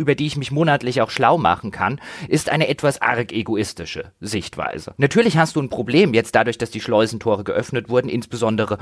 [0.00, 4.94] über die ich mich monatlich auch schlau machen kann, ist eine etwas arg egoistische Sichtweise.
[4.96, 8.78] Natürlich hast du ein Problem jetzt dadurch, dass die Schleusentore geöffnet wurden, insbesondere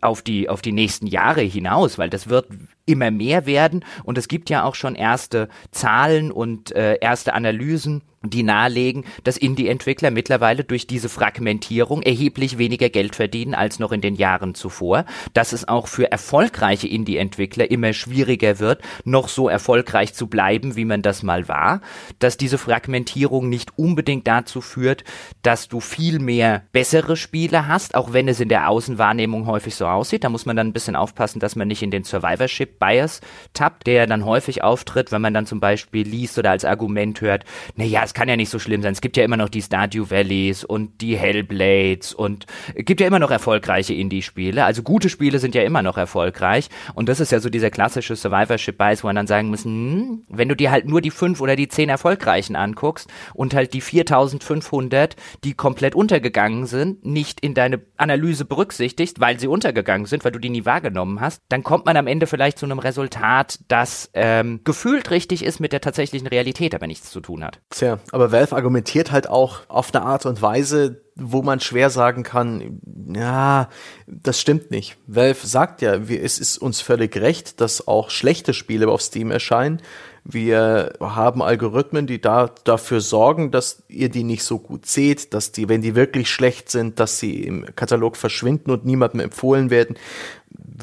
[0.00, 2.46] auf die, auf die nächsten Jahre hinaus, weil das wird
[2.86, 8.02] immer mehr werden und es gibt ja auch schon erste Zahlen und äh, erste Analysen
[8.22, 14.02] die nahelegen, dass Indie-Entwickler mittlerweile durch diese Fragmentierung erheblich weniger Geld verdienen als noch in
[14.02, 20.12] den Jahren zuvor, dass es auch für erfolgreiche Indie-Entwickler immer schwieriger wird, noch so erfolgreich
[20.12, 21.80] zu bleiben, wie man das mal war,
[22.18, 25.02] dass diese Fragmentierung nicht unbedingt dazu führt,
[25.40, 29.86] dass du viel mehr bessere Spiele hast, auch wenn es in der Außenwahrnehmung häufig so
[29.86, 30.24] aussieht.
[30.24, 33.22] Da muss man dann ein bisschen aufpassen, dass man nicht in den Survivorship-Bias
[33.54, 37.46] tappt, der dann häufig auftritt, wenn man dann zum Beispiel liest oder als Argument hört,
[37.76, 38.92] naja, es kann ja nicht so schlimm sein.
[38.92, 43.06] Es gibt ja immer noch die Stardew Valleys und die Hellblades und es gibt ja
[43.06, 44.64] immer noch erfolgreiche Indie-Spiele.
[44.64, 46.70] Also gute Spiele sind ja immer noch erfolgreich.
[46.94, 50.48] Und das ist ja so dieser klassische Survivorship-Bias, wo man dann sagen muss, hm, wenn
[50.48, 55.14] du dir halt nur die fünf oder die zehn erfolgreichen anguckst und halt die 4500,
[55.44, 60.40] die komplett untergegangen sind, nicht in deine Analyse berücksichtigst, weil sie untergegangen sind, weil du
[60.40, 64.62] die nie wahrgenommen hast, dann kommt man am Ende vielleicht zu einem Resultat, das ähm,
[64.64, 67.60] gefühlt richtig ist, mit der tatsächlichen Realität aber nichts zu tun hat.
[67.70, 72.22] Tja, aber Valve argumentiert halt auch auf eine Art und Weise, wo man schwer sagen
[72.22, 72.80] kann,
[73.14, 73.68] ja,
[74.06, 74.96] das stimmt nicht.
[75.06, 79.30] Valve sagt ja, wir, es ist uns völlig recht, dass auch schlechte Spiele auf Steam
[79.30, 79.80] erscheinen.
[80.24, 85.50] Wir haben Algorithmen, die da dafür sorgen, dass ihr die nicht so gut seht, dass
[85.50, 89.96] die, wenn die wirklich schlecht sind, dass sie im Katalog verschwinden und niemandem empfohlen werden.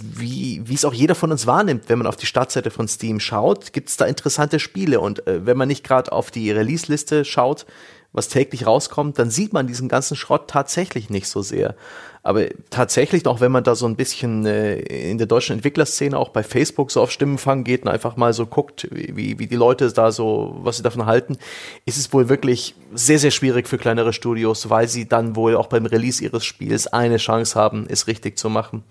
[0.02, 3.20] Wie, wie es auch jeder von uns wahrnimmt, wenn man auf die Startseite von Steam
[3.20, 5.00] schaut, gibt es da interessante Spiele.
[5.00, 7.66] Und äh, wenn man nicht gerade auf die Release-Liste schaut,
[8.14, 11.76] was täglich rauskommt, dann sieht man diesen ganzen Schrott tatsächlich nicht so sehr.
[12.24, 16.30] Aber tatsächlich, auch wenn man da so ein bisschen äh, in der deutschen Entwicklerszene auch
[16.30, 19.92] bei Facebook so auf Stimmenfang geht und einfach mal so guckt, wie, wie die Leute
[19.92, 21.38] da so, was sie davon halten,
[21.86, 25.68] ist es wohl wirklich sehr, sehr schwierig für kleinere Studios, weil sie dann wohl auch
[25.68, 28.84] beim Release ihres Spiels eine Chance haben, es richtig zu machen.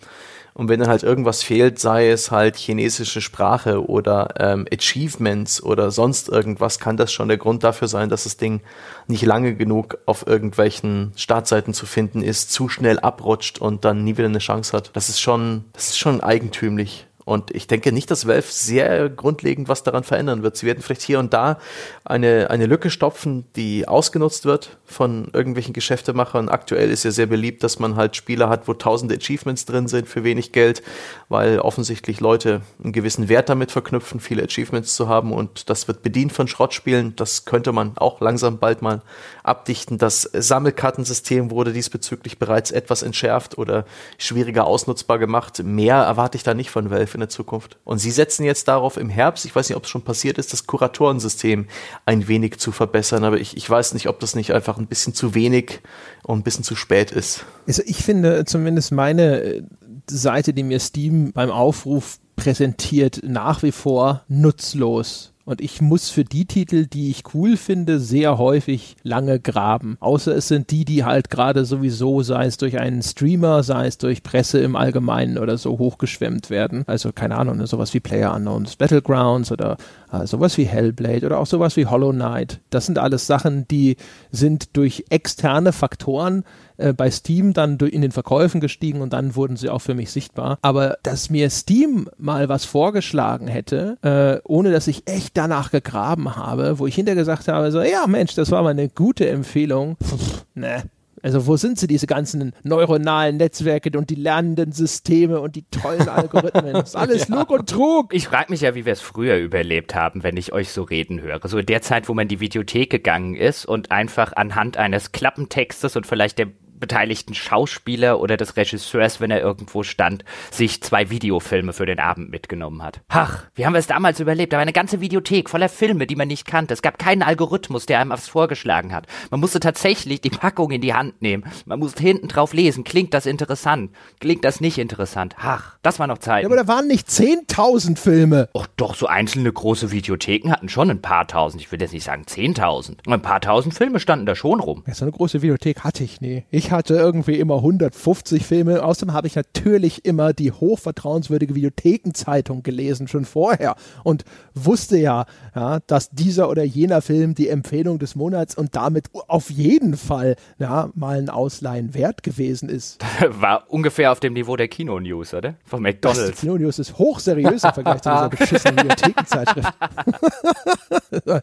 [0.57, 5.91] Und wenn dann halt irgendwas fehlt, sei es halt chinesische Sprache oder ähm, Achievements oder
[5.91, 8.63] sonst irgendwas, kann das schon der Grund dafür sein, dass das Ding
[9.07, 14.17] nicht lange genug auf irgendwelchen Startseiten zu finden ist, zu schnell abrutscht und dann nie
[14.17, 14.93] wieder eine Chance hat.
[14.95, 17.07] Das ist schon, das ist schon eigentümlich.
[17.27, 20.57] Und ich denke nicht, dass Valve sehr grundlegend was daran verändern wird.
[20.57, 21.59] Sie werden vielleicht hier und da
[22.05, 26.49] eine, eine Lücke stopfen, die ausgenutzt wird von irgendwelchen Geschäftemachern.
[26.49, 30.07] Aktuell ist ja sehr beliebt, dass man halt Spiele hat, wo tausende Achievements drin sind
[30.07, 30.85] für wenig Geld,
[31.29, 36.03] weil offensichtlich Leute einen gewissen Wert damit verknüpfen, viele Achievements zu haben und das wird
[36.05, 37.17] bedient von Schrottspielen.
[37.17, 39.03] Das könnte man auch langsam bald mal
[39.47, 39.99] abdichten.
[39.99, 43.85] Das Sammelkartensystem wurde diesbezüglich bereits etwas entschärft oder
[44.19, 45.63] schwieriger ausnutzbar gemacht.
[45.65, 47.79] Mehr erwarte ich da nicht von Valve in der Zukunft.
[47.85, 50.53] Und sie setzen jetzt darauf im Herbst, ich weiß nicht, ob es schon passiert ist,
[50.53, 51.67] das Kuratorensystem
[52.05, 55.15] ein wenig zu verbessern, aber ich, ich weiß nicht, ob das nicht einfach ein bisschen
[55.15, 55.81] zu wenig
[56.23, 57.45] und ein bisschen zu spät ist.
[57.67, 59.63] Also ich finde zumindest meine äh,
[60.09, 65.33] Seite, die mir Steam beim Aufruf präsentiert, nach wie vor nutzlos.
[65.47, 69.97] Und ich muss für die Titel, die ich cool finde, sehr häufig lange graben.
[70.01, 73.97] Außer es sind die, die halt gerade sowieso, sei es durch einen Streamer, sei es
[73.97, 76.83] durch Presse im Allgemeinen oder so hochgeschwemmt werden.
[76.89, 79.77] Also keine Ahnung, ne, sowas wie Player Unknowns Battlegrounds oder
[80.13, 82.59] äh, sowas wie Hellblade oder auch sowas wie Hollow Knight.
[82.71, 83.97] Das sind alles Sachen, die
[84.33, 86.43] sind durch externe Faktoren
[86.77, 90.11] äh, bei Steam dann in den Verkäufen gestiegen und dann wurden sie auch für mich
[90.11, 90.59] sichtbar.
[90.63, 96.37] Aber dass mir Steam mal was vorgeschlagen hätte, äh, ohne dass ich echt danach gegraben
[96.37, 99.97] habe, wo ich hinterher gesagt habe, so, ja Mensch, das war mal eine gute Empfehlung.
[100.03, 100.85] Pff, ne,
[101.27, 106.09] also wo sind sie, diese ganzen neuronalen Netzwerke und die lernenden Systeme und die tollen
[106.09, 106.75] Algorithmen?
[106.77, 107.37] Das ist alles ja.
[107.37, 108.15] Lug und Trug.
[108.15, 111.21] Ich frage mich ja, wie wir es früher überlebt haben, wenn ich euch so reden
[111.21, 111.41] höre.
[111.49, 115.11] So in der Zeit, wo man in die Videothek gegangen ist und einfach anhand eines
[115.11, 116.49] Klappentextes und vielleicht der
[116.79, 122.31] beteiligten Schauspieler oder des Regisseurs, wenn er irgendwo stand, sich zwei Videofilme für den Abend
[122.31, 123.01] mitgenommen hat.
[123.09, 124.53] Ach, wie haben wir es damals überlebt?
[124.53, 126.75] Da war eine ganze Videothek voller Filme, die man nicht kannte.
[126.75, 129.07] Es gab keinen Algorithmus, der einem was vorgeschlagen hat.
[129.31, 131.45] Man musste tatsächlich die Packung in die Hand nehmen.
[131.65, 132.85] Man musste hinten drauf lesen.
[132.85, 133.91] Klingt das interessant?
[134.21, 135.35] Klingt das nicht interessant?
[135.39, 136.43] Ach, das war noch Zeit.
[136.43, 138.49] Ja, aber da waren nicht 10.000 Filme.
[138.55, 141.63] Och, doch, so einzelne große Videotheken hatten schon ein paar tausend.
[141.63, 143.11] Ich will jetzt nicht sagen 10.000.
[143.11, 144.83] Ein paar tausend Filme standen da schon rum.
[144.87, 146.45] Ja, so eine große Videothek hatte ich nie.
[146.51, 148.83] Ich ich hatte irgendwie immer 150 Filme.
[148.83, 153.77] Außerdem habe ich natürlich immer die hochvertrauenswürdige Videothekenzeitung gelesen, schon vorher.
[154.03, 154.25] Und
[154.55, 159.49] wusste ja, ja, dass dieser oder jener Film die Empfehlung des Monats und damit auf
[159.49, 162.99] jeden Fall ja, mal ein Ausleihen wert gewesen ist.
[163.29, 165.55] War ungefähr auf dem Niveau der Kino-News, oder?
[165.65, 166.41] Von McDonalds.
[166.41, 169.73] Die Kino-News ist hochseriös im Vergleich zu dieser beschissenen Videothekenzeitschrift.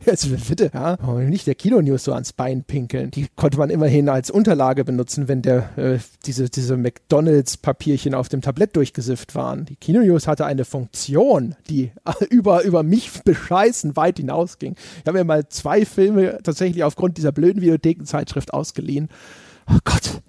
[0.05, 3.09] Jetzt bitte, ja, nicht der Kino-News so ans Bein pinkeln.
[3.11, 8.29] Die konnte man immerhin als Unterlage benutzen benutzen, wenn der äh, diese diese McDonalds-Papierchen auf
[8.29, 9.65] dem Tablett durchgesifft waren.
[9.65, 11.91] Die Kino-News hatte eine Funktion, die
[12.29, 14.75] über über mich bescheißen weit hinausging.
[14.99, 19.09] Ich habe mir mal zwei Filme tatsächlich aufgrund dieser blöden Videothekenzeitschrift ausgeliehen.
[19.69, 20.21] Oh Gott,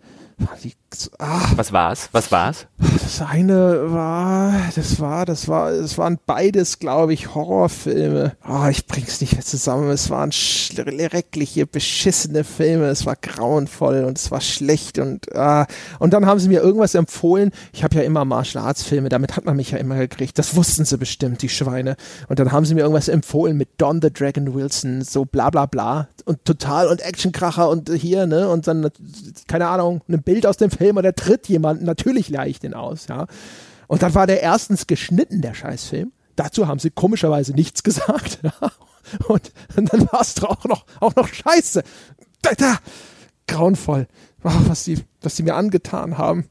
[1.18, 2.08] ah, Was war's?
[2.12, 2.66] Was war's?
[2.78, 8.36] Das eine war, das war, das war, es waren beides, glaube ich, Horrorfilme.
[8.48, 9.90] Oh, ich bring's nicht mehr zusammen.
[9.90, 12.86] Es waren schreckliche, beschissene Filme.
[12.86, 15.66] Es war grauenvoll und es war schlecht und ah.
[15.98, 17.50] und dann haben sie mir irgendwas empfohlen.
[17.72, 20.38] Ich habe ja immer Martial Arts Filme, damit hat man mich ja immer gekriegt.
[20.38, 21.96] Das wussten sie bestimmt, die Schweine.
[22.28, 25.66] Und dann haben sie mir irgendwas empfohlen mit Don the Dragon Wilson, so bla bla
[25.66, 28.48] bla und total und Actionkracher und hier, ne?
[28.48, 28.90] Und dann,
[29.46, 32.74] keine Ahnung, ein Bild aus dem Film und er tritt jemanden, natürlich leih ich den
[32.74, 33.26] aus, ja.
[33.86, 36.12] Und dann war der erstens geschnitten, der Scheißfilm.
[36.36, 38.40] Dazu haben sie komischerweise nichts gesagt.
[38.60, 38.70] Ja?
[39.28, 41.82] Und, und dann war es auch noch, auch noch scheiße.
[42.40, 42.78] Da, da,
[43.46, 44.08] grauenvoll.
[44.42, 46.48] Oh, was die, was die mir angetan haben.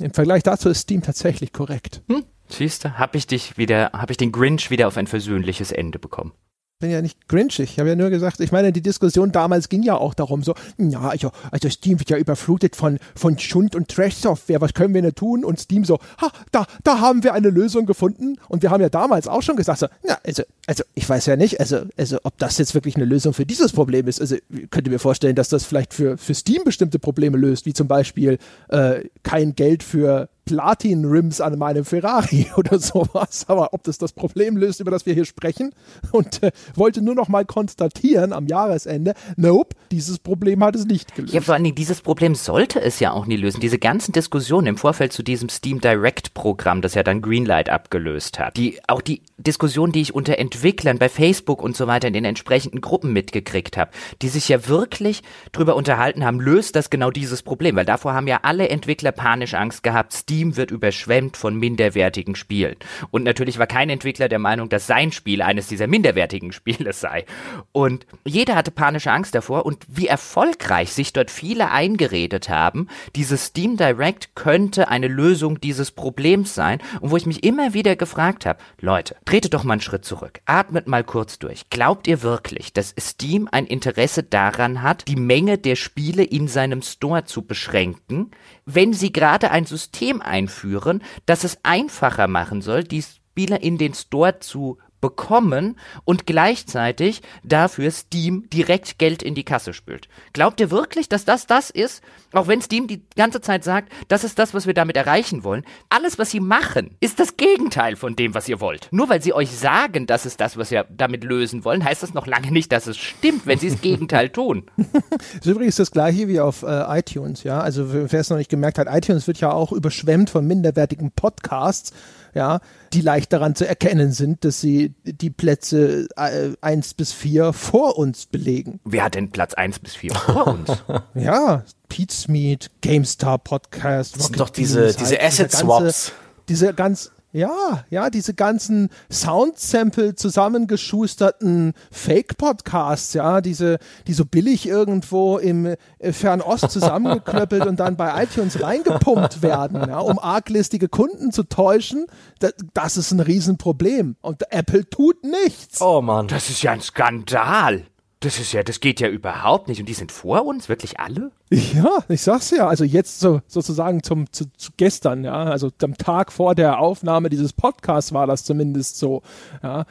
[0.00, 2.02] Im Vergleich dazu ist Steam tatsächlich korrekt.
[2.08, 2.24] Hm?
[2.48, 6.00] Siehst du, habe ich dich wieder, habe ich den Grinch wieder auf ein versöhnliches Ende
[6.00, 6.32] bekommen
[6.80, 7.70] bin ja nicht grinchig.
[7.72, 10.54] Ich habe ja nur gesagt, ich meine, die Diskussion damals ging ja auch darum, so,
[10.76, 15.02] ja, also, also Steam wird ja überflutet von, von Schund- und Trash-Software, was können wir
[15.02, 15.44] denn tun?
[15.44, 18.36] Und Steam so, ha, da, da haben wir eine Lösung gefunden.
[18.48, 21.36] Und wir haben ja damals auch schon gesagt, so, ja, also, also ich weiß ja
[21.36, 24.20] nicht, also, also ob das jetzt wirklich eine Lösung für dieses Problem ist.
[24.20, 27.72] Also ich könnte mir vorstellen, dass das vielleicht für, für Steam bestimmte Probleme löst, wie
[27.72, 28.38] zum Beispiel
[28.68, 33.46] äh, kein Geld für Platin-Rims an meinem Ferrari oder sowas.
[33.48, 35.74] Aber ob das das Problem löst, über das wir hier sprechen,
[36.12, 41.14] und äh, wollte nur noch mal konstatieren am Jahresende, nope, dieses Problem hat es nicht
[41.14, 41.34] gelöst.
[41.34, 43.60] Ja, vor allen Dingen, dieses Problem sollte es ja auch nie lösen.
[43.60, 48.56] Diese ganzen Diskussionen im Vorfeld zu diesem Steam Direct-Programm, das ja dann Greenlight abgelöst hat,
[48.56, 52.24] die, auch die Diskussion, die ich unter Entwicklern bei Facebook und so weiter in den
[52.24, 53.90] entsprechenden Gruppen mitgekriegt habe,
[54.22, 55.22] die sich ja wirklich
[55.52, 59.54] drüber unterhalten haben, löst das genau dieses Problem, weil davor haben ja alle Entwickler panisch
[59.54, 62.74] Angst gehabt, Steam Steam wird überschwemmt von minderwertigen Spielen.
[63.12, 67.24] Und natürlich war kein Entwickler der Meinung, dass sein Spiel eines dieser minderwertigen Spiele sei.
[67.70, 73.46] Und jeder hatte panische Angst davor und wie erfolgreich sich dort viele eingeredet haben, dieses
[73.46, 78.44] Steam Direct könnte eine Lösung dieses Problems sein und wo ich mich immer wieder gefragt
[78.44, 81.70] habe, Leute, tretet doch mal einen Schritt zurück, atmet mal kurz durch.
[81.70, 86.82] Glaubt ihr wirklich, dass Steam ein Interesse daran hat, die Menge der Spiele in seinem
[86.82, 88.32] Store zu beschränken,
[88.66, 93.94] wenn sie gerade ein System einführen, das es einfacher machen soll, die Spieler in den
[93.94, 100.08] Store zu bekommen und gleichzeitig dafür Steam direkt Geld in die Kasse spült.
[100.32, 102.02] Glaubt ihr wirklich, dass das das ist?
[102.32, 105.62] Auch wenn Steam die ganze Zeit sagt, das ist das, was wir damit erreichen wollen.
[105.90, 108.88] Alles, was sie machen, ist das Gegenteil von dem, was ihr wollt.
[108.92, 112.14] Nur weil sie euch sagen, das ist das, was wir damit lösen wollen, heißt das
[112.14, 114.64] noch lange nicht, dass es stimmt, wenn sie das Gegenteil tun.
[114.78, 117.60] das ist übrigens das gleiche wie auf äh, iTunes, ja.
[117.60, 121.92] Also wer es noch nicht gemerkt hat, iTunes wird ja auch überschwemmt von minderwertigen Podcasts
[122.34, 122.60] ja,
[122.92, 127.96] die leicht daran zu erkennen sind, dass sie die Plätze äh, 1 bis 4 vor
[127.96, 128.80] uns belegen.
[128.84, 130.70] Wer hat denn Platz 1 bis 4 vor uns?
[131.14, 134.16] ja, Pete's Meet, GameStar Podcast.
[134.16, 136.12] Das sind doch diese, diese Asset Swaps.
[136.48, 145.38] Diese ganz, ja, ja, diese ganzen Soundsample zusammengeschusterten Fake-Podcasts, ja, diese, die so billig irgendwo
[145.38, 145.66] im
[145.98, 152.06] äh, Fernost zusammengeklöppelt und dann bei iTunes reingepumpt werden, ja, um arglistige Kunden zu täuschen,
[152.38, 154.14] das, das ist ein Riesenproblem.
[154.20, 155.80] Und Apple tut nichts.
[155.80, 157.84] Oh man, das ist ja ein Skandal.
[158.24, 159.80] Das ist ja, das geht ja überhaupt nicht.
[159.80, 161.30] Und die sind vor uns, wirklich alle?
[161.50, 162.66] Ja, ich sag's ja.
[162.66, 167.28] Also jetzt so sozusagen zum zu, zu gestern, ja, also am Tag vor der Aufnahme
[167.28, 169.22] dieses Podcasts war das zumindest so,
[169.62, 169.84] ja.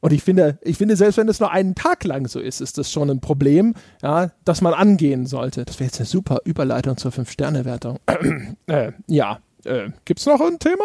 [0.00, 2.78] Und ich finde, ich finde, selbst wenn es nur einen Tag lang so ist, ist
[2.78, 5.64] das schon ein Problem, ja, das man angehen sollte.
[5.64, 8.00] Das wäre jetzt eine super Überleitung zur Fünf-Sterne-Wertung.
[8.66, 10.84] äh, ja, äh, gibt's noch ein Thema?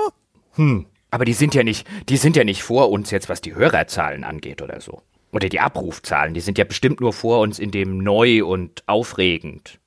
[0.53, 0.85] Hm.
[1.09, 4.23] Aber die sind ja nicht, die sind ja nicht vor uns jetzt, was die Hörerzahlen
[4.23, 5.01] angeht oder so.
[5.33, 9.79] Oder die Abrufzahlen, die sind ja bestimmt nur vor uns in dem neu und aufregend.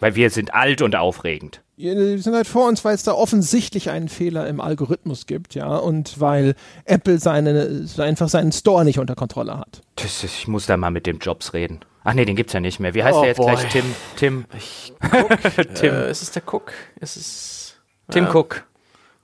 [0.00, 1.62] Weil wir sind alt und aufregend.
[1.76, 5.76] Die sind halt vor uns, weil es da offensichtlich einen Fehler im Algorithmus gibt, ja,
[5.76, 6.54] und weil
[6.84, 9.82] Apple seine, einfach seinen Store nicht unter Kontrolle hat.
[9.96, 11.80] Das ist, ich muss da mal mit dem Jobs reden.
[12.04, 12.94] Ach nee, den gibt's ja nicht mehr.
[12.94, 13.54] Wie heißt oh, der jetzt boy.
[13.54, 13.68] gleich?
[13.70, 14.44] Tim, Tim.
[14.56, 15.38] Ich, Cook.
[15.74, 15.94] Tim.
[15.94, 16.72] Äh, ist es der Cook?
[17.00, 17.76] Ist es.
[18.10, 18.34] Tim ja.
[18.34, 18.64] Cook.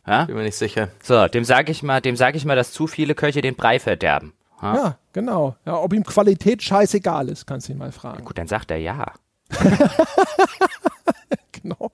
[0.07, 0.25] Ja?
[0.25, 0.89] Bin mir nicht sicher.
[1.03, 3.79] So, dem sage ich mal, dem sage ich mal, dass zu viele Köche den Brei
[3.79, 4.33] verderben.
[4.61, 4.75] Ha?
[4.75, 5.57] Ja, genau.
[5.65, 8.19] Ja, ob ihm Qualität scheißegal ist, kannst du ihn mal fragen.
[8.19, 9.13] Ja, gut, dann sagt er ja.
[11.63, 11.91] genau.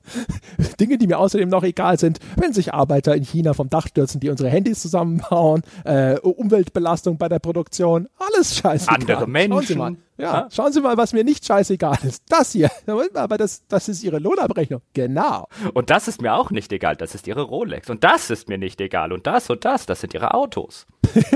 [0.78, 4.20] Dinge, die mir außerdem noch egal sind, wenn sich Arbeiter in China vom Dach stürzen,
[4.20, 8.96] die unsere Handys zusammenbauen, äh, Umweltbelastung bei der Produktion, alles scheißegal.
[9.00, 9.52] Andere Menschen.
[9.52, 9.96] Schauen Sie mal.
[10.18, 12.22] Ja, schauen Sie mal, was mir nicht scheißegal ist.
[12.28, 12.70] Das hier.
[13.14, 14.80] Aber das, das ist Ihre Lohnabrechnung.
[14.94, 15.46] Genau.
[15.74, 16.96] Und das ist mir auch nicht egal.
[16.96, 17.90] Das ist Ihre Rolex.
[17.90, 19.12] Und das ist mir nicht egal.
[19.12, 20.86] Und das und das, das sind Ihre Autos.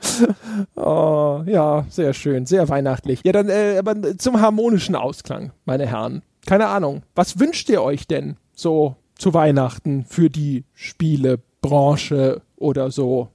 [0.76, 3.20] oh, ja, sehr schön, sehr weihnachtlich.
[3.24, 6.22] Ja, dann äh, aber zum harmonischen Ausklang, meine Herren.
[6.46, 7.02] Keine Ahnung.
[7.14, 13.28] Was wünscht ihr euch denn so zu Weihnachten für die Spielebranche oder so?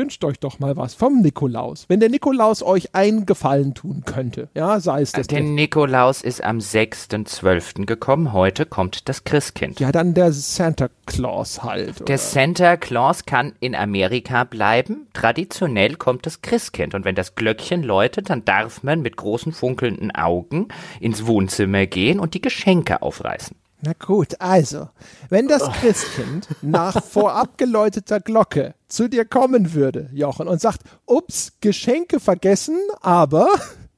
[0.00, 1.84] Wünscht euch doch mal was vom Nikolaus.
[1.88, 5.26] Wenn der Nikolaus euch einen Gefallen tun könnte, ja, sei es das.
[5.26, 7.84] Der Nikolaus ist am 6.12.
[7.84, 8.32] gekommen.
[8.32, 9.78] Heute kommt das Christkind.
[9.78, 11.98] Ja, dann der Santa Claus halt.
[12.08, 12.18] Der oder?
[12.18, 15.06] Santa Claus kann in Amerika bleiben.
[15.12, 16.94] Traditionell kommt das Christkind.
[16.94, 20.68] Und wenn das Glöckchen läutet, dann darf man mit großen funkelnden Augen
[20.98, 23.54] ins Wohnzimmer gehen und die Geschenke aufreißen.
[23.82, 24.90] Na gut, also,
[25.30, 25.72] wenn das oh.
[25.72, 32.78] Christkind nach vorab geläuteter Glocke zu dir kommen würde, Jochen, und sagt, ups, Geschenke vergessen,
[33.00, 33.48] aber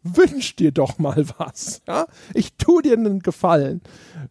[0.05, 1.83] wünsch dir doch mal was.
[1.87, 2.07] Ja?
[2.35, 3.81] Ich tu dir einen Gefallen.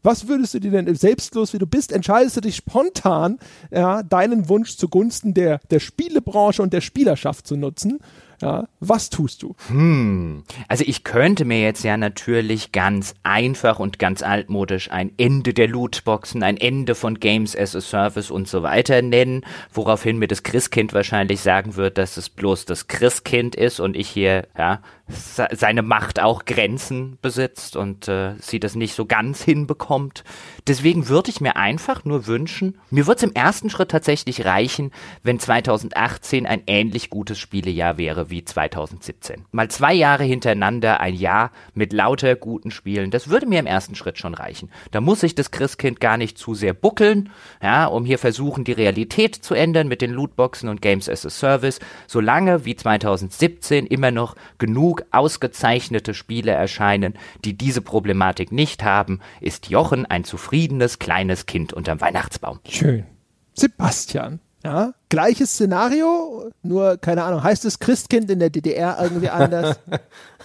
[0.04, 3.38] Was würdest du dir denn selbstlos, wie du bist, entscheidest du dich spontan,
[3.72, 8.00] ja, deinen Wunsch zugunsten der, der Spielebranche und der Spielerschaft zu nutzen?
[8.42, 9.56] Ja, was tust du?
[9.68, 10.44] Hm.
[10.68, 15.68] Also ich könnte mir jetzt ja natürlich ganz einfach und ganz altmodisch ein Ende der
[15.68, 20.44] Lootboxen, ein Ende von Games as a Service und so weiter nennen, woraufhin mir das
[20.44, 25.82] Christkind wahrscheinlich sagen wird, dass es bloß das Christkind ist und ich hier ja seine
[25.82, 30.24] Macht auch Grenzen besitzt und äh, sie das nicht so ganz hinbekommt.
[30.68, 34.92] Deswegen würde ich mir einfach nur wünschen, mir wird es im ersten Schritt tatsächlich reichen,
[35.24, 39.46] wenn 2018 ein ähnlich gutes Spielejahr wäre wie 2017.
[39.52, 43.96] Mal zwei Jahre hintereinander ein Jahr mit lauter guten Spielen, das würde mir im ersten
[43.96, 44.70] Schritt schon reichen.
[44.92, 47.30] Da muss ich das Christkind gar nicht zu sehr buckeln,
[47.62, 51.30] ja, um hier versuchen, die Realität zu ändern mit den Lootboxen und Games as a
[51.30, 59.20] Service, solange wie 2017 immer noch genug ausgezeichnete Spiele erscheinen, die diese Problematik nicht haben,
[59.40, 62.60] ist Jochen ein zufriedenes kleines Kind unterm Weihnachtsbaum.
[62.68, 63.06] Schön.
[63.54, 64.40] Sebastian.
[64.64, 69.80] Ja, gleiches Szenario, nur keine Ahnung, heißt es Christkind in der DDR irgendwie anders?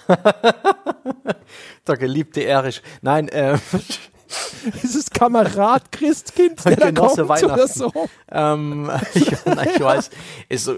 [1.86, 2.82] der geliebte Erich.
[3.02, 3.58] Nein, äh,
[4.82, 7.93] Dieses Kamerad Christkind, der da kommt oder so.
[8.31, 10.11] Ähm, ich, ich weiß,
[10.48, 10.70] ist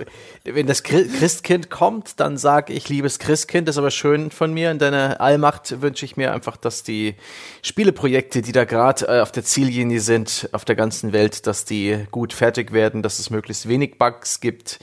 [0.45, 4.71] wenn das Christkind kommt, dann sage ich, liebes Christkind, das ist aber schön von mir.
[4.71, 7.15] In deiner Allmacht wünsche ich mir einfach, dass die
[7.63, 12.07] Spieleprojekte, die da gerade äh, auf der Ziellinie sind, auf der ganzen Welt, dass die
[12.11, 14.79] gut fertig werden, dass es möglichst wenig Bugs gibt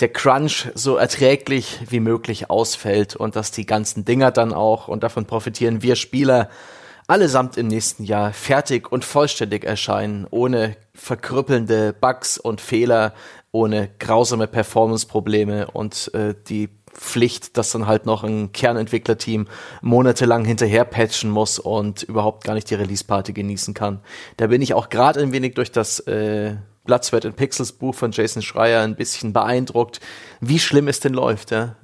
[0.00, 5.02] der Crunch so erträglich wie möglich ausfällt und dass die ganzen Dinger dann auch, und
[5.02, 6.50] davon profitieren wir Spieler,
[7.06, 13.14] allesamt im nächsten Jahr fertig und vollständig erscheinen, ohne verkrüppelnde Bugs und Fehler,
[13.52, 19.48] ohne grausame Performance-Probleme und äh, die Pflicht, dass dann halt noch ein Kernentwicklerteam
[19.82, 24.00] monatelang hinterher patchen muss und überhaupt gar nicht die Release-Party genießen kann.
[24.36, 27.94] Da bin ich auch gerade ein wenig durch das äh, Blood, Sweat and Pixels Buch
[27.94, 30.00] von Jason Schreier ein bisschen beeindruckt,
[30.40, 31.76] wie schlimm es denn läuft, ja?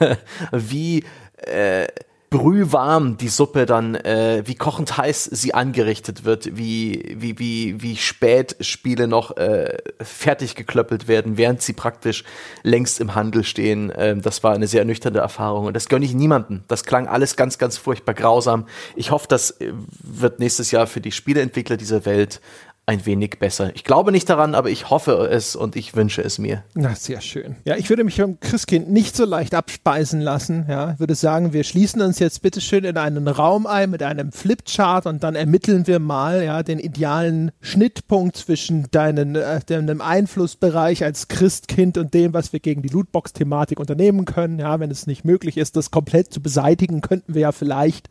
[0.52, 1.04] wie
[1.38, 1.88] äh,
[2.34, 7.96] brühwarm die Suppe dann, äh, wie kochend heiß sie angerichtet wird, wie, wie, wie, wie
[7.96, 12.24] spät Spiele noch äh, fertig geklöppelt werden, während sie praktisch
[12.64, 13.92] längst im Handel stehen.
[13.96, 16.64] Ähm, das war eine sehr ernüchternde Erfahrung und das gönne ich niemanden.
[16.66, 18.66] Das klang alles ganz, ganz furchtbar grausam.
[18.96, 22.40] Ich hoffe, das äh, wird nächstes Jahr für die Spieleentwickler dieser Welt
[22.86, 23.74] ein wenig besser.
[23.74, 26.64] Ich glaube nicht daran, aber ich hoffe es und ich wünsche es mir.
[26.74, 27.56] Na, sehr schön.
[27.64, 30.66] Ja, ich würde mich vom Christkind nicht so leicht abspeisen lassen.
[30.68, 34.32] Ja, ich würde sagen, wir schließen uns jetzt bitteschön in einen Raum ein mit einem
[34.32, 41.04] Flipchart und dann ermitteln wir mal, ja, den idealen Schnittpunkt zwischen deinen, äh, deinem Einflussbereich
[41.04, 44.58] als Christkind und dem, was wir gegen die Lootbox-Thematik unternehmen können.
[44.58, 48.10] Ja, wenn es nicht möglich ist, das komplett zu beseitigen, könnten wir ja vielleicht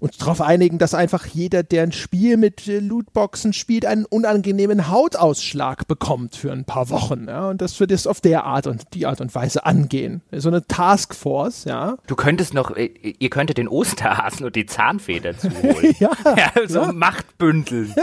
[0.00, 4.88] uns darauf einigen, dass einfach jeder, der ein Spiel mit äh, Lootboxen spielt, einen unangenehmen
[4.88, 7.26] Hautausschlag bekommt für ein paar Wochen.
[7.28, 7.48] Ja?
[7.50, 10.22] Und dass wir das auf der Art und die Art und Weise angehen.
[10.32, 11.96] So eine Taskforce, ja.
[12.06, 12.86] Du könntest noch, äh,
[13.18, 15.94] ihr könntet den Osterhasen und die Zahnfeder zuholen.
[15.98, 16.92] ja, ja, so ja.
[16.92, 17.94] Machtbündel.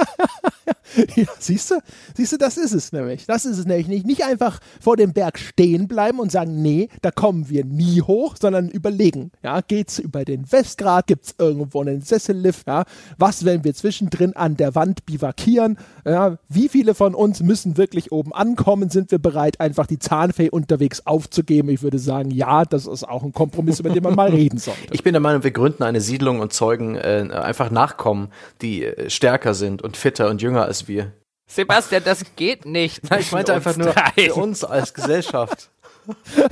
[1.16, 1.76] Ja, siehst du?
[2.16, 3.26] Siehst du, das ist es nämlich.
[3.26, 4.06] Das ist es nämlich nicht.
[4.06, 8.36] Nicht einfach vor dem Berg stehen bleiben und sagen, nee, da kommen wir nie hoch,
[8.40, 9.32] sondern überlegen.
[9.42, 11.08] Ja, geht's über den Westgrad?
[11.08, 12.68] Gibt's irgendwo einen Sessellift?
[12.68, 12.84] Ja,
[13.18, 15.78] was, wenn wir zwischendrin an der Wand bivakieren?
[16.06, 18.90] Ja, wie viele von uns müssen wirklich oben ankommen?
[18.90, 21.70] Sind wir bereit, einfach die Zahnfee unterwegs aufzugeben?
[21.70, 24.80] Ich würde sagen, ja, das ist auch ein Kompromiss, über den man mal reden sollte.
[24.92, 28.30] Ich bin der Meinung, wir gründen eine Siedlung und zeugen äh, einfach Nachkommen,
[28.62, 31.14] die äh, stärker sind und fitter und jünger als wir.
[31.48, 33.10] Sebastian, das geht nicht.
[33.10, 35.70] Nein, ich meinte einfach nur für uns als Gesellschaft.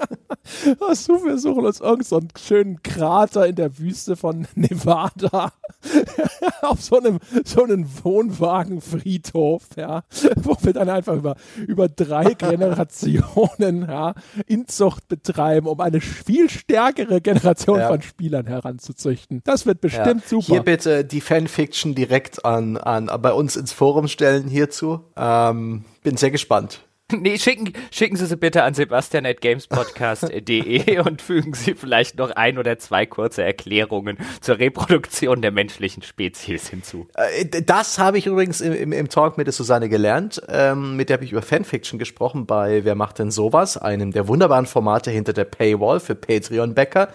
[0.80, 5.52] Hast du, wir suchen uns irgendeinen so einen schönen Krater in der Wüste von Nevada
[6.62, 10.02] auf so einem, so einem Wohnwagenfriedhof, ja,
[10.36, 11.36] wo wir dann einfach über,
[11.66, 14.14] über drei Generationen, ja,
[14.46, 17.88] Inzucht betreiben, um eine viel stärkere Generation Ja.
[17.88, 19.42] von Spielern heranzuzüchten.
[19.44, 20.46] Das wird bestimmt super.
[20.46, 25.00] Hier bitte die Fanfiction direkt an, an bei uns ins Forum stellen hierzu.
[25.16, 26.80] Ähm, bin sehr gespannt.
[27.20, 32.78] Nee, schicken, schicken Sie sie bitte an sebastian.gamespodcast.de und fügen Sie vielleicht noch ein oder
[32.78, 37.08] zwei kurze Erklärungen zur Reproduktion der menschlichen Spezies hinzu.
[37.14, 40.42] Äh, Das habe ich übrigens im, im, im Talk mit der Susanne gelernt.
[40.48, 43.76] Ähm, mit der habe ich über Fanfiction gesprochen bei Wer macht denn sowas?
[43.76, 47.08] Einem der wunderbaren Formate hinter der Paywall für Patreon-Bäcker.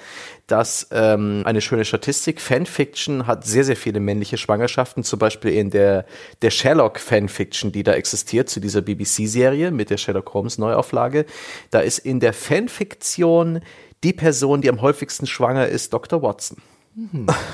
[0.47, 2.39] Das ähm, eine schöne Statistik.
[2.39, 6.05] Fanfiction hat sehr, sehr viele männliche Schwangerschaften, zum Beispiel in der,
[6.43, 11.26] der Sherlock-Fanfiction, die da existiert, zu dieser BBC-Serie mit der Sherlock Holmes Neuauflage.
[11.72, 13.61] Da ist in der Fanfiktion
[14.03, 16.22] die Person, die am häufigsten schwanger ist, Dr.
[16.22, 16.57] Watson.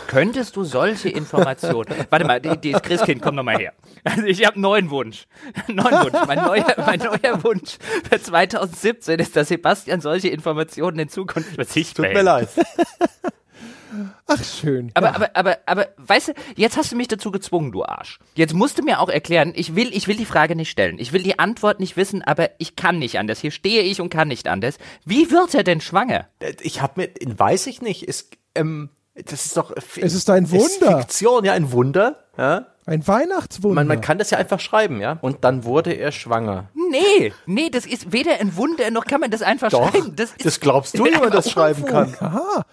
[0.07, 1.95] Könntest du solche Informationen.
[2.09, 3.73] Warte mal, die, die Christkind, komm noch mal her.
[4.03, 5.27] Also ich habe einen neuen Wunsch.
[5.67, 6.27] Neuen Wunsch.
[6.27, 7.77] Mein neuer, mein neuer Wunsch
[8.09, 12.17] für 2017 ist, dass Sebastian solche Informationen in Zukunft für sich Tut behält.
[12.17, 12.49] mir leid.
[14.27, 14.91] Ach, schön.
[14.93, 15.15] Aber, ja.
[15.15, 18.19] aber, aber, aber, weißt du, jetzt hast du mich dazu gezwungen, du Arsch.
[18.35, 20.97] Jetzt musst du mir auch erklären, ich will, ich will die Frage nicht stellen.
[20.97, 23.39] Ich will die Antwort nicht wissen, aber ich kann nicht anders.
[23.39, 24.77] Hier stehe ich und kann nicht anders.
[25.03, 26.27] Wie wird er denn schwanger?
[26.61, 28.89] Ich habe mir, weiß ich nicht, ist, ähm,
[29.25, 29.73] das ist doch.
[29.75, 30.99] Es ist ein Wunder.
[30.99, 32.17] Fiktion, ja, ein Wunder.
[32.37, 32.67] Ja.
[32.85, 33.75] Ein Weihnachtswunder.
[33.75, 35.17] Man, man kann das ja einfach schreiben, ja.
[35.21, 36.69] Und dann wurde er schwanger.
[36.73, 40.15] Nee, nee, das ist weder ein Wunder, noch kann man das einfach schreiben.
[40.15, 42.15] Das, ist das glaubst du, wie man das schreiben kann.
[42.19, 42.65] Aha.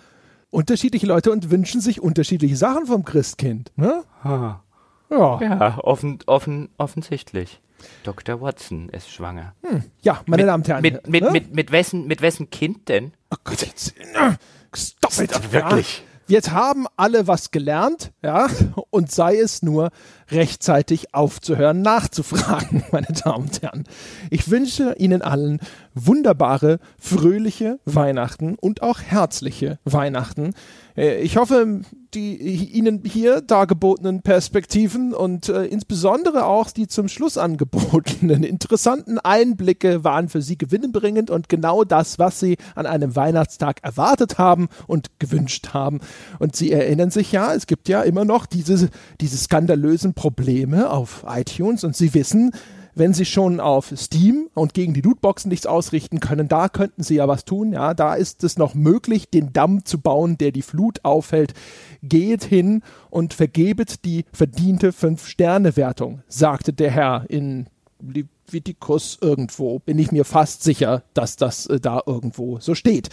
[0.51, 3.71] Unterschiedliche Leute und wünschen sich unterschiedliche Sachen vom Christkind.
[3.77, 4.03] Ne?
[4.25, 4.63] Ja.
[5.11, 7.61] Ja, offen, offen, offensichtlich.
[8.03, 8.41] Dr.
[8.41, 9.55] Watson ist schwanger.
[10.03, 10.83] Ja, meine mit, Damen und Herren.
[10.83, 11.31] Mit, mit, ne?
[11.31, 13.13] mit, mit, wessen, mit wessen Kind denn?
[13.31, 13.95] Oh Gott, jetzt.
[13.99, 14.33] äh,
[14.75, 15.53] Stop it.
[15.53, 16.05] Wirklich.
[16.29, 18.49] Jetzt haben alle was gelernt, ja,
[18.91, 19.89] und sei es nur
[20.31, 23.85] rechtzeitig aufzuhören, nachzufragen, meine Damen und Herren.
[24.29, 25.59] Ich wünsche Ihnen allen
[25.95, 30.53] wunderbare, fröhliche Weihnachten und auch herzliche Weihnachten.
[30.99, 31.81] Äh, Ich hoffe,
[32.15, 40.03] die Ihnen hier dargebotenen Perspektiven und äh, insbesondere auch die zum Schluss angebotenen interessanten Einblicke
[40.05, 45.19] waren für Sie gewinnbringend und genau das, was Sie an einem Weihnachtstag erwartet haben und
[45.19, 46.01] gewünscht haben.
[46.39, 48.89] Und Sie erinnern sich ja, es gibt ja immer noch diese,
[49.21, 52.53] diese skandalösen Probleme auf iTunes und Sie wissen,
[52.99, 57.17] wenn sie schon auf Steam und gegen die Lootboxen nichts ausrichten können, da könnten sie
[57.17, 57.73] ja was tun.
[57.73, 61.55] Ja, da ist es noch möglich, den Damm zu bauen, der die Flut aufhält.
[62.03, 67.69] Geht hin und vergebet die verdiente Fünf-Sterne-Wertung, sagte der Herr in
[68.01, 69.79] Leviticus irgendwo.
[69.79, 73.09] Bin ich mir fast sicher, dass das äh, da irgendwo so steht.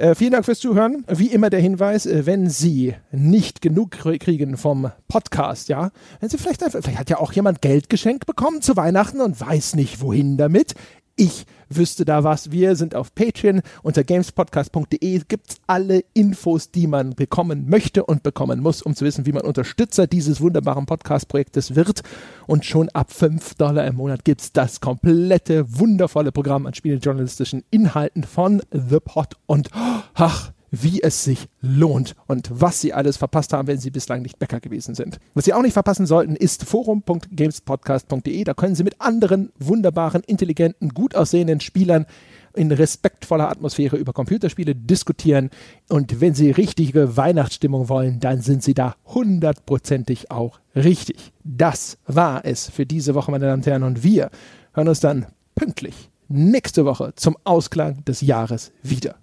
[0.00, 1.04] Äh, vielen Dank fürs Zuhören.
[1.08, 5.90] Wie immer der Hinweis, äh, wenn Sie nicht genug krie- kriegen vom Podcast, ja,
[6.20, 9.38] wenn Sie vielleicht einfach, vielleicht hat ja auch jemand Geld geschenkt bekommen zu Weihnachten und
[9.38, 10.72] weiß nicht wohin damit.
[11.16, 12.50] Ich wüsste da was.
[12.50, 18.60] Wir sind auf Patreon unter gamespodcast.de gibt's alle Infos, die man bekommen möchte und bekommen
[18.60, 22.02] muss, um zu wissen, wie man Unterstützer dieses wunderbaren Podcast-Projektes wird.
[22.46, 28.24] Und schon ab 5 Dollar im Monat gibt's das komplette, wundervolle Programm an spielejournalistischen Inhalten
[28.24, 29.36] von The Pod.
[29.46, 29.70] Und
[30.14, 34.38] ach, wie es sich lohnt und was Sie alles verpasst haben, wenn Sie bislang nicht
[34.38, 35.18] Bäcker gewesen sind.
[35.34, 38.44] Was Sie auch nicht verpassen sollten, ist forum.gamespodcast.de.
[38.44, 42.06] Da können Sie mit anderen wunderbaren, intelligenten, gut aussehenden Spielern
[42.54, 45.50] in respektvoller Atmosphäre über Computerspiele diskutieren.
[45.88, 51.32] Und wenn Sie richtige Weihnachtsstimmung wollen, dann sind Sie da hundertprozentig auch richtig.
[51.44, 53.82] Das war es für diese Woche, meine Damen und Herren.
[53.82, 54.30] Und wir
[54.72, 59.16] hören uns dann pünktlich nächste Woche zum Ausklang des Jahres wieder.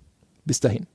[0.45, 0.87] Bis dahin.